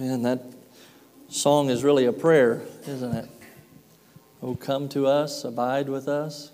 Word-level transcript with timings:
Man, 0.00 0.22
that 0.22 0.42
song 1.28 1.68
is 1.68 1.84
really 1.84 2.06
a 2.06 2.12
prayer, 2.14 2.62
isn't 2.86 3.14
it? 3.14 3.28
Oh, 4.42 4.54
come 4.54 4.88
to 4.88 5.06
us, 5.06 5.44
abide 5.44 5.90
with 5.90 6.08
us. 6.08 6.52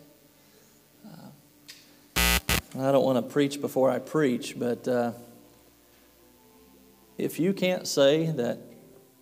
Uh, 1.07 2.19
I 2.77 2.91
don't 2.91 3.05
want 3.05 3.25
to 3.25 3.33
preach 3.33 3.61
before 3.61 3.89
I 3.89 4.01
preach, 4.01 4.59
but 4.59 4.89
uh, 4.89 5.13
if 7.19 7.39
you 7.39 7.53
can't 7.53 7.87
say 7.87 8.33
that 8.33 8.59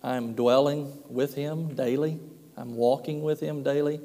I'm 0.01 0.33
dwelling 0.33 0.91
with 1.07 1.35
Him 1.35 1.75
daily, 1.75 2.19
I'm 2.57 2.75
walking 2.75 3.21
with 3.21 3.41
Him 3.41 3.61
daily, 3.61 4.01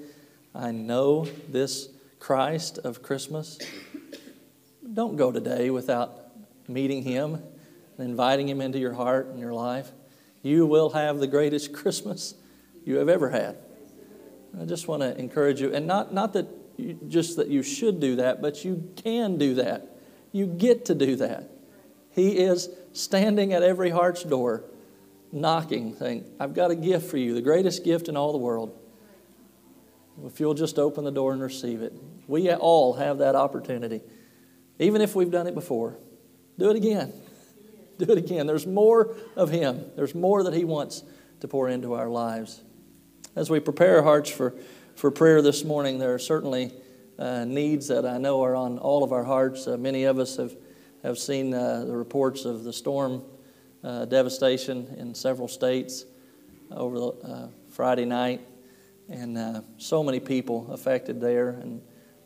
I 0.54 0.70
know 0.70 1.28
this 1.48 1.88
Christ 2.18 2.76
of 2.76 3.02
Christmas, 3.02 3.58
don't 4.92 5.16
go 5.16 5.32
today 5.32 5.70
without 5.70 6.12
meeting 6.68 7.04
Him 7.04 7.42
and 7.96 8.06
inviting 8.06 8.50
Him 8.50 8.60
into 8.60 8.78
your 8.78 8.92
heart 8.92 9.28
and 9.28 9.40
your 9.40 9.54
life 9.54 9.92
you 10.42 10.66
will 10.66 10.90
have 10.90 11.18
the 11.18 11.26
greatest 11.26 11.72
Christmas 11.72 12.34
you 12.84 12.96
have 12.96 13.08
ever 13.08 13.30
had. 13.30 13.56
I 14.60 14.64
just 14.64 14.88
want 14.88 15.02
to 15.02 15.16
encourage 15.16 15.60
you, 15.60 15.72
and 15.72 15.86
not, 15.86 16.12
not 16.12 16.32
that 16.32 16.48
you, 16.76 16.98
just 17.08 17.36
that 17.36 17.48
you 17.48 17.62
should 17.62 18.00
do 18.00 18.16
that, 18.16 18.42
but 18.42 18.64
you 18.64 18.90
can 18.96 19.38
do 19.38 19.54
that. 19.54 19.86
You 20.32 20.46
get 20.46 20.86
to 20.86 20.94
do 20.94 21.16
that. 21.16 21.50
He 22.10 22.38
is 22.38 22.68
standing 22.92 23.52
at 23.52 23.62
every 23.62 23.90
heart's 23.90 24.24
door, 24.24 24.64
knocking, 25.30 25.94
saying, 25.96 26.24
I've 26.40 26.54
got 26.54 26.70
a 26.70 26.74
gift 26.74 27.10
for 27.10 27.16
you, 27.16 27.34
the 27.34 27.42
greatest 27.42 27.84
gift 27.84 28.08
in 28.08 28.16
all 28.16 28.32
the 28.32 28.38
world. 28.38 28.76
If 30.26 30.40
you'll 30.40 30.54
just 30.54 30.78
open 30.78 31.04
the 31.04 31.12
door 31.12 31.32
and 31.32 31.40
receive 31.40 31.82
it. 31.82 31.94
We 32.26 32.52
all 32.52 32.94
have 32.94 33.18
that 33.18 33.34
opportunity. 33.34 34.02
Even 34.78 35.00
if 35.00 35.14
we've 35.14 35.30
done 35.30 35.46
it 35.46 35.54
before, 35.54 35.98
do 36.58 36.70
it 36.70 36.76
again. 36.76 37.12
Do 38.06 38.12
it 38.12 38.18
again. 38.18 38.46
There's 38.46 38.66
more 38.66 39.14
of 39.36 39.50
Him, 39.50 39.84
there's 39.96 40.14
more 40.14 40.42
that 40.44 40.54
He 40.54 40.64
wants 40.64 41.02
to 41.40 41.48
pour 41.48 41.68
into 41.68 41.94
our 41.94 42.08
lives. 42.08 42.60
As 43.36 43.48
we 43.48 43.60
prepare 43.60 43.98
our 43.98 44.02
hearts 44.02 44.30
for, 44.30 44.54
for 44.96 45.10
prayer 45.10 45.40
this 45.40 45.64
morning, 45.64 45.98
there 45.98 46.12
are 46.14 46.18
certainly 46.18 46.72
uh, 47.18 47.44
needs 47.44 47.88
that 47.88 48.04
I 48.04 48.18
know 48.18 48.42
are 48.42 48.56
on 48.56 48.78
all 48.78 49.04
of 49.04 49.12
our 49.12 49.24
hearts. 49.24 49.66
Uh, 49.66 49.76
many 49.76 50.04
of 50.04 50.18
us 50.18 50.36
have, 50.36 50.56
have 51.02 51.18
seen 51.18 51.54
uh, 51.54 51.84
the 51.86 51.94
reports 51.94 52.44
of 52.44 52.64
the 52.64 52.72
storm 52.72 53.22
uh, 53.84 54.04
devastation 54.06 54.94
in 54.98 55.14
several 55.14 55.48
states 55.48 56.04
over 56.70 56.98
the, 56.98 57.06
uh, 57.06 57.48
Friday 57.70 58.04
night, 58.04 58.40
and 59.08 59.38
uh, 59.38 59.60
so 59.78 60.02
many 60.02 60.20
people 60.20 60.70
affected 60.72 61.20
there, 61.20 61.50
and 61.50 61.80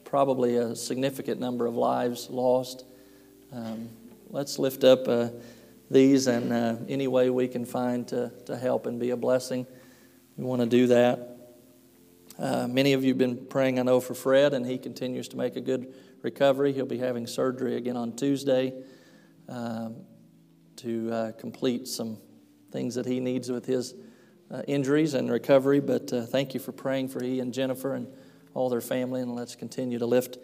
probably 0.05 0.57
a 0.57 0.75
significant 0.75 1.41
number 1.41 1.67
of 1.67 1.77
lives 1.77 2.31
lost. 2.31 2.85
Um, 3.53 3.89
let's 4.31 4.59
lift 4.59 4.85
up 4.85 5.07
these 5.95 6.27
and 6.27 6.53
uh, 6.53 6.77
any 6.89 7.07
way 7.07 7.31
we 7.31 7.49
can 7.49 7.65
find 7.65 8.07
to, 8.09 8.31
to 8.47 8.57
help 8.57 8.85
and 8.85 9.01
be 9.01 9.11
a 9.11 9.17
blessing. 9.17 9.67
We 10.37 10.45
want 10.45 10.61
to 10.61 10.67
do 10.67 10.89
that. 10.89 11.31
Uh, 12.37 12.67
many 12.67 12.93
of 12.95 13.05
you 13.05 13.11
have 13.11 13.19
been 13.19 13.47
praying, 13.47 13.79
I 13.79 13.83
know, 13.83 14.01
for 14.01 14.13
Fred, 14.13 14.55
and 14.55 14.67
he 14.67 14.77
continues 14.77 15.29
to 15.29 15.37
make 15.37 15.55
a 15.55 15.61
good 15.61 15.95
recovery. 16.23 16.73
He'll 16.73 16.85
be 16.85 16.99
having 16.99 17.29
surgery 17.29 17.77
again 17.77 17.97
on 17.97 18.17
Tuesday 18.17 18.75
um, 19.49 19.95
to 20.77 21.13
uh, 21.13 21.33
complete 21.33 21.87
some 21.87 22.19
things 22.73 22.97
that 22.97 23.07
he 23.07 23.21
needs 23.21 23.49
with 23.49 23.65
his 23.65 23.95
uh, 24.51 24.63
injuries 24.67 25.15
and 25.15 25.31
recovery. 25.31 25.79
But 25.79 26.13
uh, 26.13 26.27
thank 26.27 26.55
you 26.55 26.61
for 26.61 26.73
praying 26.73 27.11
for 27.11 27.23
he 27.23 27.39
and 27.39 27.55
Jennifer 27.55 27.95
and 27.95 28.09
all 28.53 28.69
their 28.69 28.81
family, 28.81 29.21
and 29.21 29.33
let's 29.33 29.55
continue 29.55 30.01
to 30.01 30.07
lift 30.07 30.39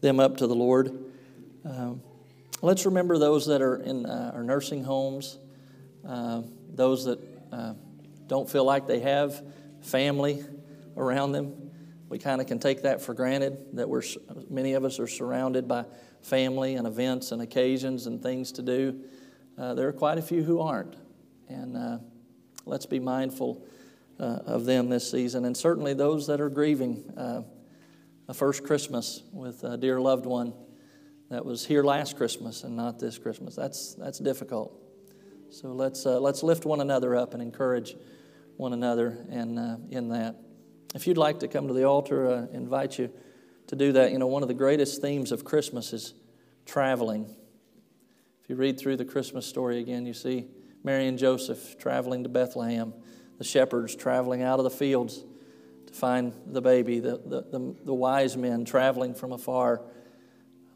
them 0.00 0.18
up 0.18 0.38
to 0.38 0.46
the 0.46 0.54
Lord. 0.54 1.04
Um, 1.66 2.00
Let's 2.62 2.86
remember 2.86 3.18
those 3.18 3.46
that 3.46 3.60
are 3.60 3.76
in 3.76 4.06
uh, 4.06 4.32
our 4.34 4.42
nursing 4.42 4.84
homes, 4.84 5.38
uh, 6.08 6.42
those 6.72 7.04
that 7.04 7.18
uh, 7.52 7.74
don't 8.26 8.48
feel 8.48 8.64
like 8.64 8.86
they 8.86 9.00
have 9.00 9.42
family 9.82 10.42
around 10.96 11.32
them. 11.32 11.70
We 12.08 12.18
kind 12.18 12.40
of 12.40 12.46
can 12.46 12.58
take 12.58 12.82
that 12.82 13.02
for 13.02 13.12
granted 13.12 13.58
that 13.74 13.88
we're 13.88 14.02
many 14.48 14.74
of 14.74 14.84
us 14.84 14.98
are 14.98 15.06
surrounded 15.06 15.68
by 15.68 15.84
family 16.22 16.76
and 16.76 16.86
events 16.86 17.32
and 17.32 17.42
occasions 17.42 18.06
and 18.06 18.22
things 18.22 18.52
to 18.52 18.62
do. 18.62 19.00
Uh, 19.58 19.74
there 19.74 19.88
are 19.88 19.92
quite 19.92 20.18
a 20.18 20.22
few 20.22 20.42
who 20.42 20.60
aren't, 20.60 20.96
and 21.48 21.76
uh, 21.76 21.98
let's 22.64 22.86
be 22.86 22.98
mindful 22.98 23.66
uh, 24.18 24.38
of 24.46 24.64
them 24.64 24.88
this 24.88 25.10
season, 25.10 25.44
and 25.44 25.56
certainly 25.56 25.92
those 25.92 26.26
that 26.28 26.40
are 26.40 26.48
grieving 26.48 27.12
a 28.26 28.32
first 28.32 28.64
Christmas 28.64 29.22
with 29.32 29.64
a 29.64 29.76
dear 29.76 30.00
loved 30.00 30.24
one 30.24 30.54
that 31.34 31.44
was 31.44 31.66
here 31.66 31.82
last 31.82 32.16
Christmas 32.16 32.62
and 32.62 32.76
not 32.76 33.00
this 33.00 33.18
Christmas. 33.18 33.56
That's, 33.56 33.94
that's 33.94 34.20
difficult. 34.20 34.72
So 35.50 35.72
let's, 35.72 36.06
uh, 36.06 36.20
let's 36.20 36.44
lift 36.44 36.64
one 36.64 36.80
another 36.80 37.16
up 37.16 37.34
and 37.34 37.42
encourage 37.42 37.96
one 38.56 38.72
another 38.72 39.18
and, 39.28 39.58
uh, 39.58 39.76
in 39.90 40.10
that. 40.10 40.36
If 40.94 41.08
you'd 41.08 41.18
like 41.18 41.40
to 41.40 41.48
come 41.48 41.66
to 41.66 41.74
the 41.74 41.82
altar, 41.82 42.28
uh, 42.28 42.46
invite 42.52 43.00
you 43.00 43.10
to 43.66 43.74
do 43.74 43.90
that. 43.94 44.12
You 44.12 44.20
know, 44.20 44.28
one 44.28 44.42
of 44.42 44.48
the 44.48 44.54
greatest 44.54 45.02
themes 45.02 45.32
of 45.32 45.44
Christmas 45.44 45.92
is 45.92 46.14
traveling. 46.66 47.24
If 48.44 48.48
you 48.48 48.54
read 48.54 48.78
through 48.78 48.98
the 48.98 49.04
Christmas 49.04 49.44
story 49.44 49.80
again, 49.80 50.06
you 50.06 50.14
see 50.14 50.46
Mary 50.84 51.08
and 51.08 51.18
Joseph 51.18 51.76
traveling 51.78 52.22
to 52.22 52.28
Bethlehem, 52.28 52.94
the 53.38 53.44
shepherds 53.44 53.96
traveling 53.96 54.42
out 54.42 54.60
of 54.60 54.64
the 54.64 54.70
fields 54.70 55.24
to 55.88 55.92
find 55.94 56.32
the 56.46 56.62
baby, 56.62 57.00
the, 57.00 57.20
the, 57.26 57.42
the, 57.50 57.74
the 57.86 57.94
wise 57.94 58.36
men 58.36 58.64
traveling 58.64 59.14
from 59.14 59.32
afar 59.32 59.82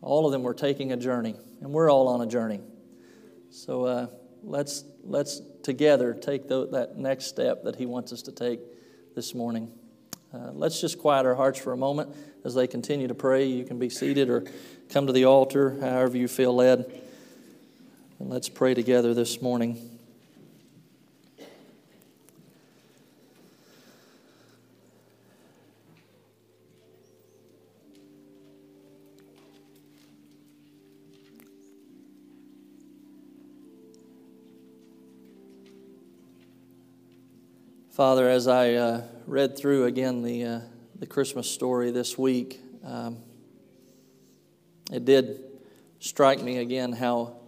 all 0.00 0.26
of 0.26 0.32
them 0.32 0.42
were 0.42 0.54
taking 0.54 0.92
a 0.92 0.96
journey, 0.96 1.34
and 1.60 1.72
we're 1.72 1.90
all 1.90 2.08
on 2.08 2.20
a 2.20 2.26
journey. 2.26 2.60
So 3.50 3.84
uh, 3.84 4.06
let's, 4.42 4.84
let's 5.04 5.40
together 5.62 6.14
take 6.14 6.48
the, 6.48 6.68
that 6.68 6.96
next 6.96 7.26
step 7.26 7.64
that 7.64 7.76
He 7.76 7.86
wants 7.86 8.12
us 8.12 8.22
to 8.22 8.32
take 8.32 8.60
this 9.14 9.34
morning. 9.34 9.72
Uh, 10.32 10.50
let's 10.52 10.80
just 10.80 10.98
quiet 10.98 11.24
our 11.24 11.34
hearts 11.34 11.58
for 11.58 11.72
a 11.72 11.76
moment 11.76 12.14
as 12.44 12.54
they 12.54 12.66
continue 12.66 13.08
to 13.08 13.14
pray. 13.14 13.46
You 13.46 13.64
can 13.64 13.78
be 13.78 13.88
seated 13.88 14.28
or 14.28 14.44
come 14.90 15.06
to 15.06 15.12
the 15.12 15.24
altar, 15.24 15.78
however 15.80 16.16
you 16.16 16.28
feel 16.28 16.54
led. 16.54 16.84
And 18.18 18.28
let's 18.30 18.48
pray 18.48 18.74
together 18.74 19.14
this 19.14 19.40
morning. 19.40 19.97
Father, 37.98 38.28
as 38.28 38.46
I 38.46 38.74
uh, 38.74 39.02
read 39.26 39.58
through 39.58 39.86
again 39.86 40.22
the, 40.22 40.44
uh, 40.44 40.60
the 41.00 41.06
Christmas 41.08 41.50
story 41.50 41.90
this 41.90 42.16
week, 42.16 42.60
um, 42.84 43.18
it 44.92 45.04
did 45.04 45.40
strike 45.98 46.40
me 46.40 46.58
again 46.58 46.92
how, 46.92 47.40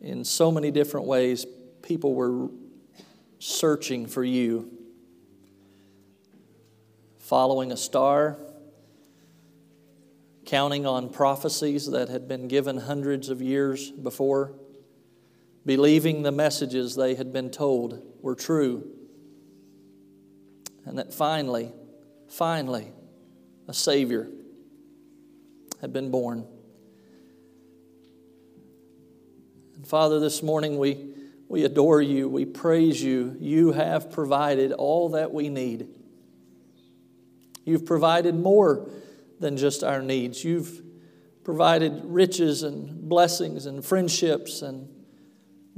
in 0.00 0.24
so 0.24 0.52
many 0.52 0.70
different 0.70 1.08
ways, 1.08 1.44
people 1.82 2.14
were 2.14 2.48
searching 3.40 4.06
for 4.06 4.22
you, 4.22 4.70
following 7.18 7.72
a 7.72 7.76
star, 7.76 8.38
counting 10.46 10.86
on 10.86 11.08
prophecies 11.08 11.90
that 11.90 12.08
had 12.08 12.28
been 12.28 12.46
given 12.46 12.76
hundreds 12.76 13.30
of 13.30 13.42
years 13.42 13.90
before, 13.90 14.52
believing 15.66 16.22
the 16.22 16.30
messages 16.30 16.94
they 16.94 17.16
had 17.16 17.32
been 17.32 17.50
told 17.50 18.00
were 18.22 18.36
true 18.36 18.94
and 20.88 20.98
that 20.98 21.12
finally, 21.12 21.70
finally, 22.28 22.90
a 23.68 23.74
Savior 23.74 24.26
had 25.82 25.92
been 25.92 26.10
born. 26.10 26.46
And 29.76 29.86
Father, 29.86 30.18
this 30.18 30.42
morning 30.42 30.78
we, 30.78 31.10
we 31.46 31.64
adore 31.64 32.00
you, 32.00 32.26
we 32.30 32.46
praise 32.46 33.02
you. 33.02 33.36
You 33.38 33.72
have 33.72 34.10
provided 34.10 34.72
all 34.72 35.10
that 35.10 35.30
we 35.30 35.50
need. 35.50 35.88
You've 37.66 37.84
provided 37.84 38.34
more 38.34 38.88
than 39.40 39.58
just 39.58 39.84
our 39.84 40.00
needs. 40.00 40.42
You've 40.42 40.82
provided 41.44 42.00
riches 42.06 42.62
and 42.62 43.06
blessings 43.10 43.66
and 43.66 43.84
friendships 43.84 44.62
and 44.62 44.88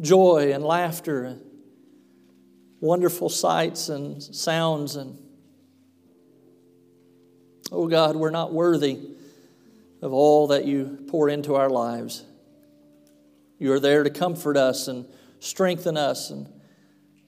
joy 0.01 0.53
and 0.53 0.63
laughter 0.63 1.41
wonderful 2.81 3.29
sights 3.29 3.89
and 3.89 4.23
sounds. 4.23 4.97
And 4.97 5.19
oh 7.71 7.87
God, 7.87 8.17
we're 8.17 8.31
not 8.31 8.53
worthy 8.53 8.99
of 10.03 10.13
all 10.13 10.49
that 10.49 10.65
you 10.65 11.05
pour 11.09 11.29
into 11.29 11.55
our 11.55 11.69
lives. 11.69 12.25
You 13.59 13.73
are 13.73 13.81
there 13.81 14.03
to 14.03 14.11
comfort 14.11 14.57
us 14.57 14.89
and 14.89 15.07
strengthen 15.39 15.97
us 15.97 16.31
and 16.31 16.49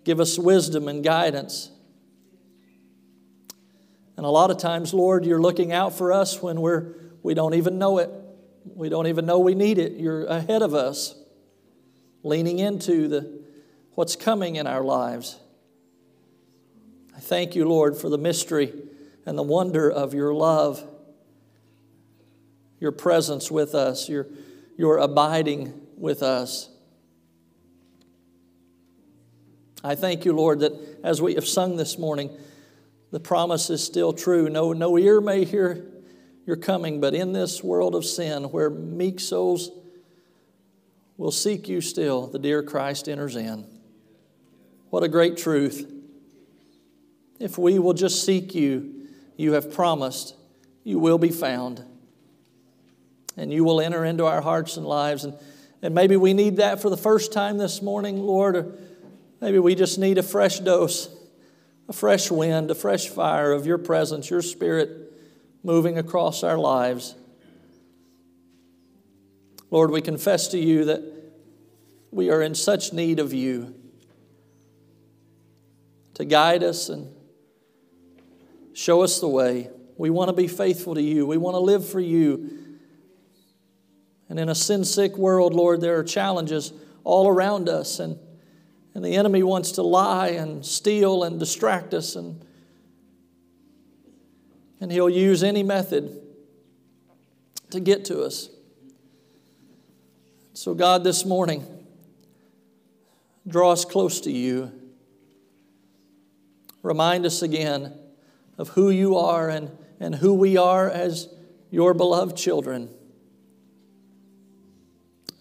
give 0.05 0.19
us 0.19 0.39
wisdom 0.39 0.89
and 0.89 1.05
guidance. 1.05 1.71
And 4.17 4.25
a 4.25 4.31
lot 4.31 4.51
of 4.51 4.59
times, 4.59 4.95
Lord, 4.95 5.25
you're 5.27 5.41
looking 5.41 5.73
out 5.73 5.95
for 5.95 6.13
us 6.13 6.43
when 6.43 6.61
we're, 6.61 6.95
we 7.23 7.35
don't 7.35 7.55
even 7.55 7.79
know 7.79 7.99
it. 7.99 8.11
We 8.65 8.89
don't 8.89 9.07
even 9.09 9.27
know 9.27 9.41
we 9.41 9.55
need 9.55 9.79
it. 9.79 9.93
You're 9.93 10.25
ahead 10.25 10.63
of 10.63 10.75
us, 10.75 11.15
leaning 12.23 12.59
into 12.59 13.09
the 13.09 13.43
what's 13.95 14.17
coming 14.17 14.57
in 14.57 14.67
our 14.67 14.83
lives. 14.83 15.39
I 17.15 17.21
thank 17.21 17.55
you, 17.55 17.69
Lord, 17.69 17.97
for 17.97 18.09
the 18.09 18.19
mystery 18.19 18.73
and 19.27 19.37
the 19.37 19.43
wonder 19.43 19.91
of 19.91 20.15
your 20.15 20.35
love, 20.35 20.83
your 22.81 22.93
presence 22.93 23.51
with 23.51 23.75
us, 23.75 24.09
your, 24.09 24.27
your 24.77 24.99
abiding 24.99 25.81
with 25.97 26.23
us. 26.23 26.69
I 29.85 29.95
thank 29.95 30.25
you, 30.25 30.33
Lord, 30.33 30.61
that 30.61 30.73
as 31.03 31.21
we 31.21 31.35
have 31.35 31.47
sung 31.47 31.77
this 31.77 31.99
morning, 31.99 32.31
the 33.11 33.21
promise 33.21 33.69
is 33.69 33.85
still 33.85 34.13
true. 34.13 34.49
No, 34.49 34.73
no 34.73 34.97
ear 34.97 35.21
may 35.21 35.45
hear 35.45 35.87
your 36.47 36.57
coming, 36.57 37.01
but 37.01 37.15
in 37.15 37.33
this 37.33 37.63
world 37.63 37.95
of 37.95 38.05
sin 38.05 38.45
where 38.45 38.71
meek 38.71 39.21
souls 39.21 39.71
will 41.17 41.31
seek 41.31 41.69
you 41.69 41.81
still, 41.81 42.27
the 42.27 42.39
dear 42.39 42.63
Christ 42.63 43.09
enters 43.09 43.37
in. 43.37 43.67
What 44.91 45.03
a 45.03 45.09
great 45.09 45.37
truth. 45.37 46.02
If 47.43 47.59
we 47.59 47.81
will 47.81 47.93
just 47.93 48.25
seek 48.25 48.55
you, 48.55 49.09
you 49.37 49.55
have 49.55 49.75
promised 49.75 50.37
you 50.85 51.01
will 51.01 51.19
be 51.19 51.31
found. 51.31 51.85
And 53.37 53.53
you 53.53 53.65
will 53.65 53.81
enter 53.81 54.05
into 54.05 54.27
our 54.27 54.41
hearts 54.41 54.77
and 54.77 54.87
lives. 54.87 55.25
And, 55.25 55.35
and 55.83 55.93
maybe 55.93 56.17
we 56.17 56.35
need 56.35 56.59
that 56.59 56.81
for 56.81 56.89
the 56.89 56.97
first 56.97 57.33
time 57.33 57.59
this 57.59 57.83
morning, 57.83 58.23
Lord, 58.23 58.55
or 58.55 58.79
maybe 59.41 59.59
we 59.59 59.75
just 59.75 59.99
need 59.99 60.19
a 60.19 60.23
fresh 60.23 60.61
dose, 60.61 61.09
a 61.89 61.93
fresh 61.93 62.31
wind, 62.31 62.71
a 62.71 62.77
fresh 62.77 63.09
fire 63.09 63.51
of 63.51 63.67
your 63.67 63.79
presence, 63.79 64.31
your 64.31 64.43
spirit 64.43 65.13
moving 65.65 65.99
across 65.99 66.45
our 66.45 66.59
lives. 66.59 67.17
Lord, 69.73 69.91
we 69.91 70.01
confess 70.01 70.47
to 70.49 70.59
you 70.59 70.85
that 70.85 71.03
we 72.13 72.31
are 72.31 72.41
in 72.41 72.55
such 72.55 72.93
need 72.93 73.19
of 73.19 73.33
you 73.33 73.75
to 76.15 76.25
guide 76.25 76.63
us 76.63 76.89
and 76.89 77.13
show 78.75 79.03
us 79.03 79.21
the 79.21 79.29
way. 79.29 79.71
We 79.97 80.11
want 80.11 80.29
to 80.29 80.33
be 80.33 80.49
faithful 80.49 80.95
to 80.95 81.03
you. 81.03 81.27
We 81.27 81.37
want 81.37 81.55
to 81.55 81.61
live 81.61 81.87
for 81.89 82.01
you. 82.01 82.59
And 84.29 84.41
in 84.41 84.49
a 84.49 84.55
sin 84.55 84.85
sick 84.85 85.17
world, 85.19 85.55
Lord, 85.55 85.81
there 85.81 85.99
are 85.99 86.05
challenges 86.05 86.73
all 87.05 87.29
around 87.29 87.69
us, 87.69 87.99
and, 87.99 88.19
and 88.95 89.05
the 89.05 89.15
enemy 89.15 89.43
wants 89.43 89.73
to 89.73 89.83
lie 89.83 90.29
and 90.29 90.65
steal 90.65 91.23
and 91.25 91.39
distract 91.39 91.93
us, 91.93 92.17
and, 92.17 92.45
and 94.81 94.91
he'll 94.91 95.11
use 95.11 95.43
any 95.43 95.63
method 95.63 96.19
to 97.71 97.81
get 97.81 98.05
to 98.07 98.23
us. 98.23 98.49
So, 100.55 100.75
God, 100.75 101.05
this 101.05 101.25
morning, 101.25 101.67
draw 103.47 103.73
us 103.73 103.85
close 103.85 104.21
to 104.23 104.31
you. 104.31 104.73
Remind 106.83 107.27
us 107.27 107.43
again 107.43 107.93
of 108.59 108.71
who 108.71 108.91
you 108.91 109.17
are 109.17 109.49
and, 109.49 109.71
and 110.01 110.15
who 110.15 110.35
we 110.35 110.57
are 110.57 110.89
as 110.89 111.29
your 111.71 111.95
beloved 111.95 112.37
children. 112.37 112.89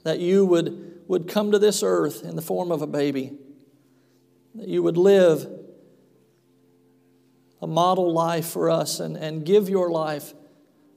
That 0.04 0.20
you 0.20 0.46
would, 0.46 1.02
would 1.08 1.28
come 1.28 1.52
to 1.52 1.60
this 1.60 1.84
earth 1.84 2.24
in 2.24 2.36
the 2.36 2.42
form 2.42 2.72
of 2.72 2.82
a 2.82 2.88
baby, 2.88 3.34
that 4.56 4.68
you 4.68 4.82
would 4.82 4.98
live 4.98 5.48
a 7.62 7.68
model 7.68 8.12
life 8.12 8.48
for 8.48 8.70
us 8.70 9.00
and, 9.00 9.16
and 9.16 9.46
give 9.46 9.70
your 9.70 9.92
life 9.92 10.34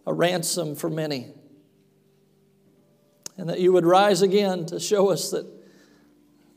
a 0.07 0.15
ransom 0.15 0.75
for 0.75 0.89
many. 0.89 1.33
And 3.37 3.49
that 3.49 3.61
you 3.61 3.73
would 3.73 3.85
rise 3.85 4.23
again 4.23 4.65
to 4.67 4.79
show 4.81 5.11
us 5.11 5.31
that 5.31 5.47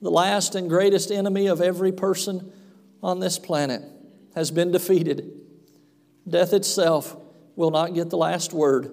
the 0.01 0.11
last 0.11 0.55
and 0.55 0.69
greatest 0.69 1.11
enemy 1.11 1.47
of 1.47 1.59
every 1.59 1.91
person 1.91 2.51
on 3.01 3.19
this 3.19 3.39
planet 3.39 3.81
has 4.35 4.51
been 4.51 4.71
defeated. 4.71 5.31
Death 6.27 6.53
itself 6.53 7.15
will 7.55 7.71
not 7.71 7.93
get 7.93 8.09
the 8.09 8.17
last 8.17 8.53
word. 8.53 8.91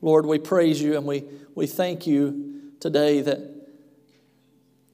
Lord, 0.00 0.26
we 0.26 0.38
praise 0.38 0.80
you 0.80 0.96
and 0.96 1.06
we, 1.06 1.24
we 1.54 1.66
thank 1.66 2.06
you 2.06 2.72
today 2.80 3.20
that, 3.20 3.38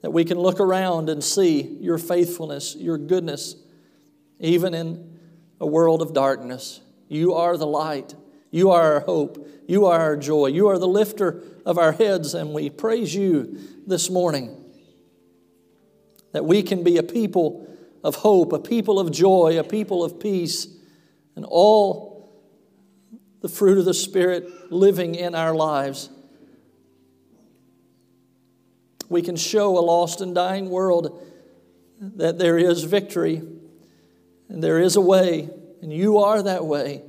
that 0.02 0.10
we 0.10 0.24
can 0.24 0.38
look 0.38 0.58
around 0.58 1.08
and 1.08 1.22
see 1.22 1.62
your 1.80 1.98
faithfulness, 1.98 2.74
your 2.76 2.98
goodness, 2.98 3.54
even 4.40 4.74
in 4.74 5.18
a 5.60 5.66
world 5.66 6.02
of 6.02 6.12
darkness. 6.12 6.80
You 7.08 7.34
are 7.34 7.56
the 7.56 7.66
light. 7.66 8.14
You 8.50 8.70
are 8.70 8.94
our 8.94 9.00
hope. 9.00 9.48
You 9.68 9.86
are 9.86 10.00
our 10.00 10.16
joy. 10.16 10.46
You 10.46 10.68
are 10.68 10.78
the 10.78 10.88
lifter 10.88 11.42
of 11.64 11.78
our 11.78 11.92
heads, 11.92 12.34
and 12.34 12.52
we 12.52 12.70
praise 12.70 13.14
you 13.14 13.58
this 13.86 14.10
morning 14.10 14.64
that 16.32 16.44
we 16.44 16.62
can 16.62 16.82
be 16.82 16.96
a 16.98 17.02
people 17.02 17.66
of 18.06 18.14
hope, 18.14 18.52
a 18.52 18.58
people 18.60 19.00
of 19.00 19.10
joy, 19.10 19.58
a 19.58 19.64
people 19.64 20.04
of 20.04 20.20
peace, 20.20 20.68
and 21.34 21.44
all 21.44 22.30
the 23.40 23.48
fruit 23.48 23.78
of 23.78 23.84
the 23.84 23.92
Spirit 23.92 24.70
living 24.70 25.16
in 25.16 25.34
our 25.34 25.56
lives. 25.56 26.08
We 29.08 29.22
can 29.22 29.34
show 29.34 29.76
a 29.76 29.80
lost 29.80 30.20
and 30.20 30.36
dying 30.36 30.70
world 30.70 31.20
that 32.00 32.38
there 32.38 32.56
is 32.56 32.84
victory 32.84 33.42
and 34.48 34.62
there 34.62 34.78
is 34.78 34.94
a 34.94 35.00
way, 35.00 35.50
and 35.82 35.92
you 35.92 36.18
are 36.18 36.40
that 36.44 36.64
way. 36.64 37.02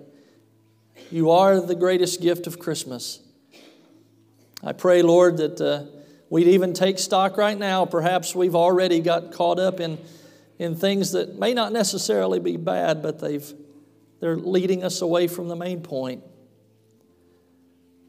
You 1.12 1.30
are 1.30 1.62
the 1.62 1.76
greatest 1.76 2.22
gift 2.22 2.48
of 2.48 2.58
Christmas. 2.58 3.20
I 4.64 4.74
pray, 4.74 5.04
Lord, 5.04 5.38
that 5.38 5.62
uh, 5.62 5.84
we'd 6.32 6.48
even 6.48 6.74
take 6.74 6.98
stock 6.98 7.38
right 7.38 7.58
now. 7.58 7.86
Perhaps 7.86 8.34
we've 8.34 8.56
already 8.56 9.00
got 9.00 9.32
caught 9.32 9.60
up 9.60 9.80
in 9.80 10.00
in 10.60 10.76
things 10.76 11.12
that 11.12 11.38
may 11.38 11.54
not 11.54 11.72
necessarily 11.72 12.40
be 12.40 12.58
bad, 12.58 13.02
but 13.02 13.20
they've, 13.20 13.54
they're 14.20 14.38
leading 14.38 14.84
us 14.84 15.02
away 15.02 15.28
from 15.28 15.48
the 15.48 15.56
main 15.56 15.82
point. 15.82 16.24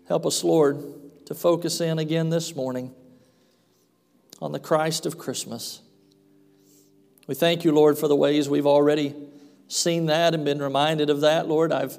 Help 0.06 0.24
us, 0.24 0.42
Lord, 0.42 0.82
to 1.26 1.34
focus 1.34 1.80
in 1.80 1.98
again 1.98 2.30
this 2.30 2.56
morning 2.56 2.94
on 4.40 4.52
the 4.52 4.60
Christ 4.60 5.04
of 5.04 5.18
Christmas. 5.18 5.82
We 7.26 7.34
thank 7.34 7.64
you, 7.64 7.72
Lord, 7.72 7.98
for 7.98 8.08
the 8.08 8.16
ways 8.16 8.48
we've 8.48 8.66
already 8.66 9.14
seen 9.66 10.06
that 10.06 10.32
and 10.32 10.46
been 10.46 10.62
reminded 10.62 11.10
of 11.10 11.20
that, 11.20 11.46
Lord. 11.46 11.72
I've, 11.72 11.98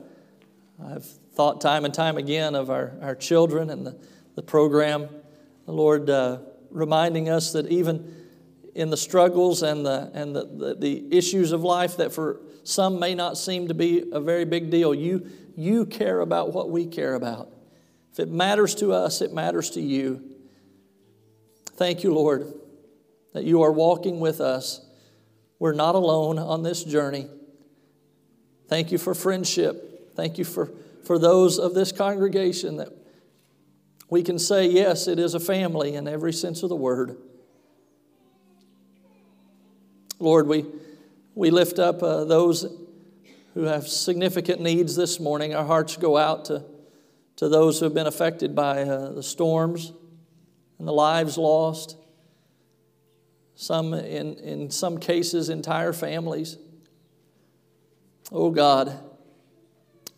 I've 0.83 1.05
thought 1.35 1.61
time 1.61 1.85
and 1.85 1.93
time 1.93 2.17
again 2.17 2.55
of 2.55 2.71
our, 2.71 2.93
our 3.03 3.13
children 3.13 3.69
and 3.69 3.85
the, 3.85 3.95
the 4.33 4.41
program, 4.41 5.07
Lord, 5.67 6.09
uh, 6.09 6.39
reminding 6.71 7.29
us 7.29 7.53
that 7.53 7.67
even 7.67 8.28
in 8.75 8.89
the 8.89 8.97
struggles 8.97 9.63
and, 9.63 9.85
the, 9.85 10.11
and 10.13 10.35
the, 10.35 10.45
the, 10.45 10.75
the, 10.75 11.17
issues 11.17 11.51
of 11.51 11.63
life 11.63 11.97
that 11.97 12.13
for 12.13 12.41
some 12.63 12.99
may 12.99 13.15
not 13.15 13.37
seem 13.37 13.67
to 13.67 13.73
be 13.73 14.03
a 14.11 14.19
very 14.19 14.45
big 14.45 14.69
deal. 14.69 14.93
You, 14.93 15.29
you 15.55 15.85
care 15.85 16.19
about 16.19 16.53
what 16.53 16.69
we 16.69 16.85
care 16.85 17.15
about. 17.15 17.51
If 18.11 18.19
it 18.19 18.29
matters 18.29 18.75
to 18.75 18.93
us, 18.93 19.21
it 19.21 19.33
matters 19.33 19.71
to 19.71 19.81
you. 19.81 20.23
Thank 21.75 22.03
you, 22.03 22.13
Lord, 22.13 22.53
that 23.33 23.43
you 23.43 23.61
are 23.63 23.71
walking 23.71 24.19
with 24.19 24.41
us. 24.41 24.85
We're 25.57 25.73
not 25.73 25.95
alone 25.95 26.37
on 26.37 26.63
this 26.63 26.83
journey. 26.83 27.27
Thank 28.67 28.91
you 28.91 28.97
for 28.97 29.15
friendship. 29.15 30.15
Thank 30.15 30.37
you 30.37 30.45
for, 30.45 30.71
for 31.05 31.17
those 31.17 31.57
of 31.57 31.73
this 31.73 31.91
congregation 31.91 32.77
that 32.77 32.89
we 34.09 34.23
can 34.23 34.39
say, 34.39 34.67
yes, 34.67 35.07
it 35.07 35.19
is 35.19 35.33
a 35.33 35.39
family 35.39 35.95
in 35.95 36.07
every 36.07 36.33
sense 36.33 36.63
of 36.63 36.69
the 36.69 36.75
word. 36.75 37.17
Lord, 40.21 40.47
we, 40.47 40.65
we 41.33 41.49
lift 41.49 41.79
up 41.79 42.03
uh, 42.03 42.25
those 42.25 42.67
who 43.53 43.63
have 43.63 43.87
significant 43.87 44.59
needs 44.59 44.97
this 44.97 45.17
morning. 45.17 45.55
Our 45.55 45.65
hearts 45.65 45.95
go 45.95 46.17
out 46.17 46.45
to, 46.45 46.65
to 47.37 47.47
those 47.47 47.79
who 47.79 47.85
have 47.85 47.93
been 47.93 48.05
affected 48.05 48.53
by 48.53 48.83
uh, 48.83 49.13
the 49.13 49.23
storms 49.23 49.93
and 50.77 50.85
the 50.85 50.91
lives 50.91 51.37
lost. 51.37 51.95
Some, 53.55 53.93
in, 53.93 54.35
in 54.35 54.71
some 54.71 54.97
cases, 54.97 55.49
entire 55.49 55.93
families. 55.93 56.57
Oh 58.29 58.51
God, 58.51 58.99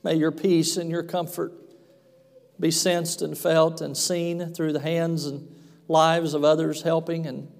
may 0.03 0.15
your 0.15 0.31
peace 0.31 0.77
and 0.77 0.89
your 0.89 1.03
comfort 1.03 1.53
be 2.59 2.71
sensed 2.71 3.21
and 3.21 3.37
felt 3.37 3.81
and 3.81 3.95
seen 3.95 4.53
through 4.53 4.73
the 4.73 4.79
hands 4.79 5.27
and 5.27 5.47
lives 5.87 6.33
of 6.33 6.43
others 6.43 6.81
helping 6.81 7.27
and 7.27 7.51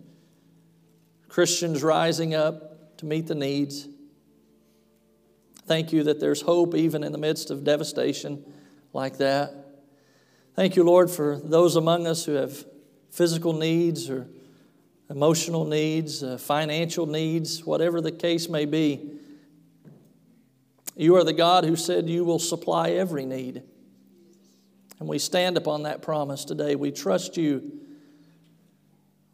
Christians 1.32 1.82
rising 1.82 2.36
up 2.36 2.98
to 2.98 3.06
meet 3.06 3.26
the 3.26 3.36
needs. 3.36 3.88
Thank 5.66 5.94
you 5.94 6.04
that 6.04 6.20
there's 6.20 6.42
hope 6.42 6.76
even 6.76 7.06
in 7.06 7.14
the 7.14 7.18
midst 7.18 7.52
of 7.52 7.64
devastation 7.64 8.44
like 8.92 9.18
that. 9.20 9.56
Thank 10.58 10.76
you, 10.76 10.84
Lord, 10.84 11.10
for 11.10 11.40
those 11.42 11.78
among 11.78 12.06
us 12.06 12.26
who 12.26 12.34
have 12.34 12.66
physical 13.12 13.54
needs 13.54 14.10
or 14.10 14.28
emotional 15.10 15.64
needs, 15.64 16.22
uh, 16.22 16.38
financial 16.38 17.06
needs, 17.06 17.64
whatever 17.64 18.02
the 18.02 18.12
case 18.12 18.50
may 18.50 18.66
be. 18.66 19.12
You 20.98 21.16
are 21.16 21.24
the 21.24 21.32
God 21.32 21.64
who 21.64 21.78
said 21.78 22.10
you 22.10 22.26
will 22.26 22.40
supply 22.40 22.90
every 22.90 23.26
need. 23.26 23.64
And 25.00 25.08
we 25.08 25.18
stand 25.18 25.56
upon 25.56 25.84
that 25.84 26.02
promise 26.02 26.44
today. 26.44 26.76
We 26.76 26.92
trust 26.92 27.38
you 27.38 27.81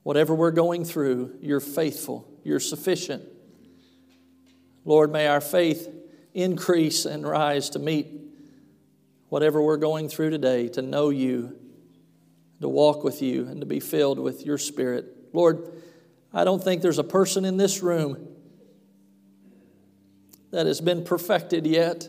Whatever 0.07 0.33
we're 0.33 0.51
going 0.51 0.85
through, 0.85 1.35
you're 1.41 1.59
faithful, 1.59 2.25
you're 2.41 2.61
sufficient. 2.61 3.23
Lord, 4.85 5.11
may 5.11 5.27
our 5.27 5.41
faith 5.41 5.93
increase 6.33 7.03
and 7.03 7.27
rise 7.27 7.71
to 7.71 7.79
meet 7.79 8.07
whatever 9.27 9.61
we're 9.61 9.75
going 9.75 10.07
through 10.07 10.29
today, 10.29 10.69
to 10.69 10.81
know 10.81 11.09
you, 11.09 11.59
to 12.61 12.69
walk 12.69 13.03
with 13.03 13.21
you, 13.21 13.47
and 13.47 13.59
to 13.59 13.65
be 13.65 13.81
filled 13.81 14.17
with 14.17 14.45
your 14.45 14.57
Spirit. 14.57 15.13
Lord, 15.33 15.73
I 16.33 16.45
don't 16.45 16.63
think 16.63 16.81
there's 16.81 16.99
a 16.99 17.03
person 17.03 17.43
in 17.43 17.57
this 17.57 17.83
room 17.83 18.29
that 20.51 20.67
has 20.67 20.79
been 20.79 21.03
perfected 21.03 21.67
yet. 21.67 22.07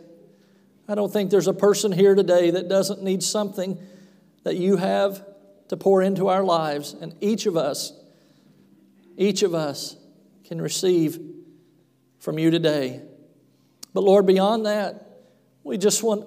I 0.86 0.94
don't 0.94 1.12
think 1.12 1.32
there's 1.32 1.48
a 1.48 1.52
person 1.52 1.90
here 1.90 2.14
today 2.14 2.52
that 2.52 2.68
doesn't 2.68 3.02
need 3.02 3.24
something 3.24 3.76
that 4.44 4.54
you 4.54 4.76
have 4.76 5.27
to 5.68 5.76
pour 5.76 6.02
into 6.02 6.28
our 6.28 6.42
lives. 6.42 6.94
And 6.94 7.14
each 7.20 7.46
of 7.46 7.56
us, 7.56 7.92
each 9.16 9.42
of 9.42 9.54
us 9.54 9.96
can 10.44 10.60
receive 10.60 11.18
from 12.18 12.38
you 12.38 12.50
today. 12.50 13.02
But 13.94 14.04
Lord, 14.04 14.26
beyond 14.26 14.66
that, 14.66 15.06
we 15.62 15.78
just 15.78 16.02
want 16.02 16.26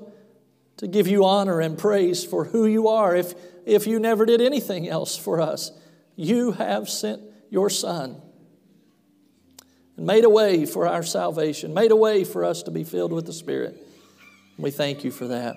to 0.77 0.87
give 0.87 1.07
you 1.07 1.25
honor 1.25 1.59
and 1.59 1.77
praise 1.77 2.23
for 2.23 2.45
who 2.45 2.65
you 2.65 2.87
are. 2.87 3.15
If, 3.15 3.33
if 3.65 3.87
you 3.87 3.99
never 3.99 4.25
did 4.25 4.41
anything 4.41 4.87
else 4.87 5.17
for 5.17 5.41
us, 5.41 5.71
you 6.15 6.51
have 6.51 6.89
sent 6.89 7.21
your 7.49 7.69
Son 7.69 8.21
and 9.97 10.05
made 10.05 10.23
a 10.23 10.29
way 10.29 10.65
for 10.65 10.87
our 10.87 11.03
salvation, 11.03 11.73
made 11.73 11.91
a 11.91 11.95
way 11.95 12.23
for 12.23 12.43
us 12.45 12.63
to 12.63 12.71
be 12.71 12.83
filled 12.83 13.13
with 13.13 13.25
the 13.25 13.33
Spirit. 13.33 13.77
We 14.57 14.71
thank 14.71 15.03
you 15.03 15.11
for 15.11 15.27
that. 15.27 15.55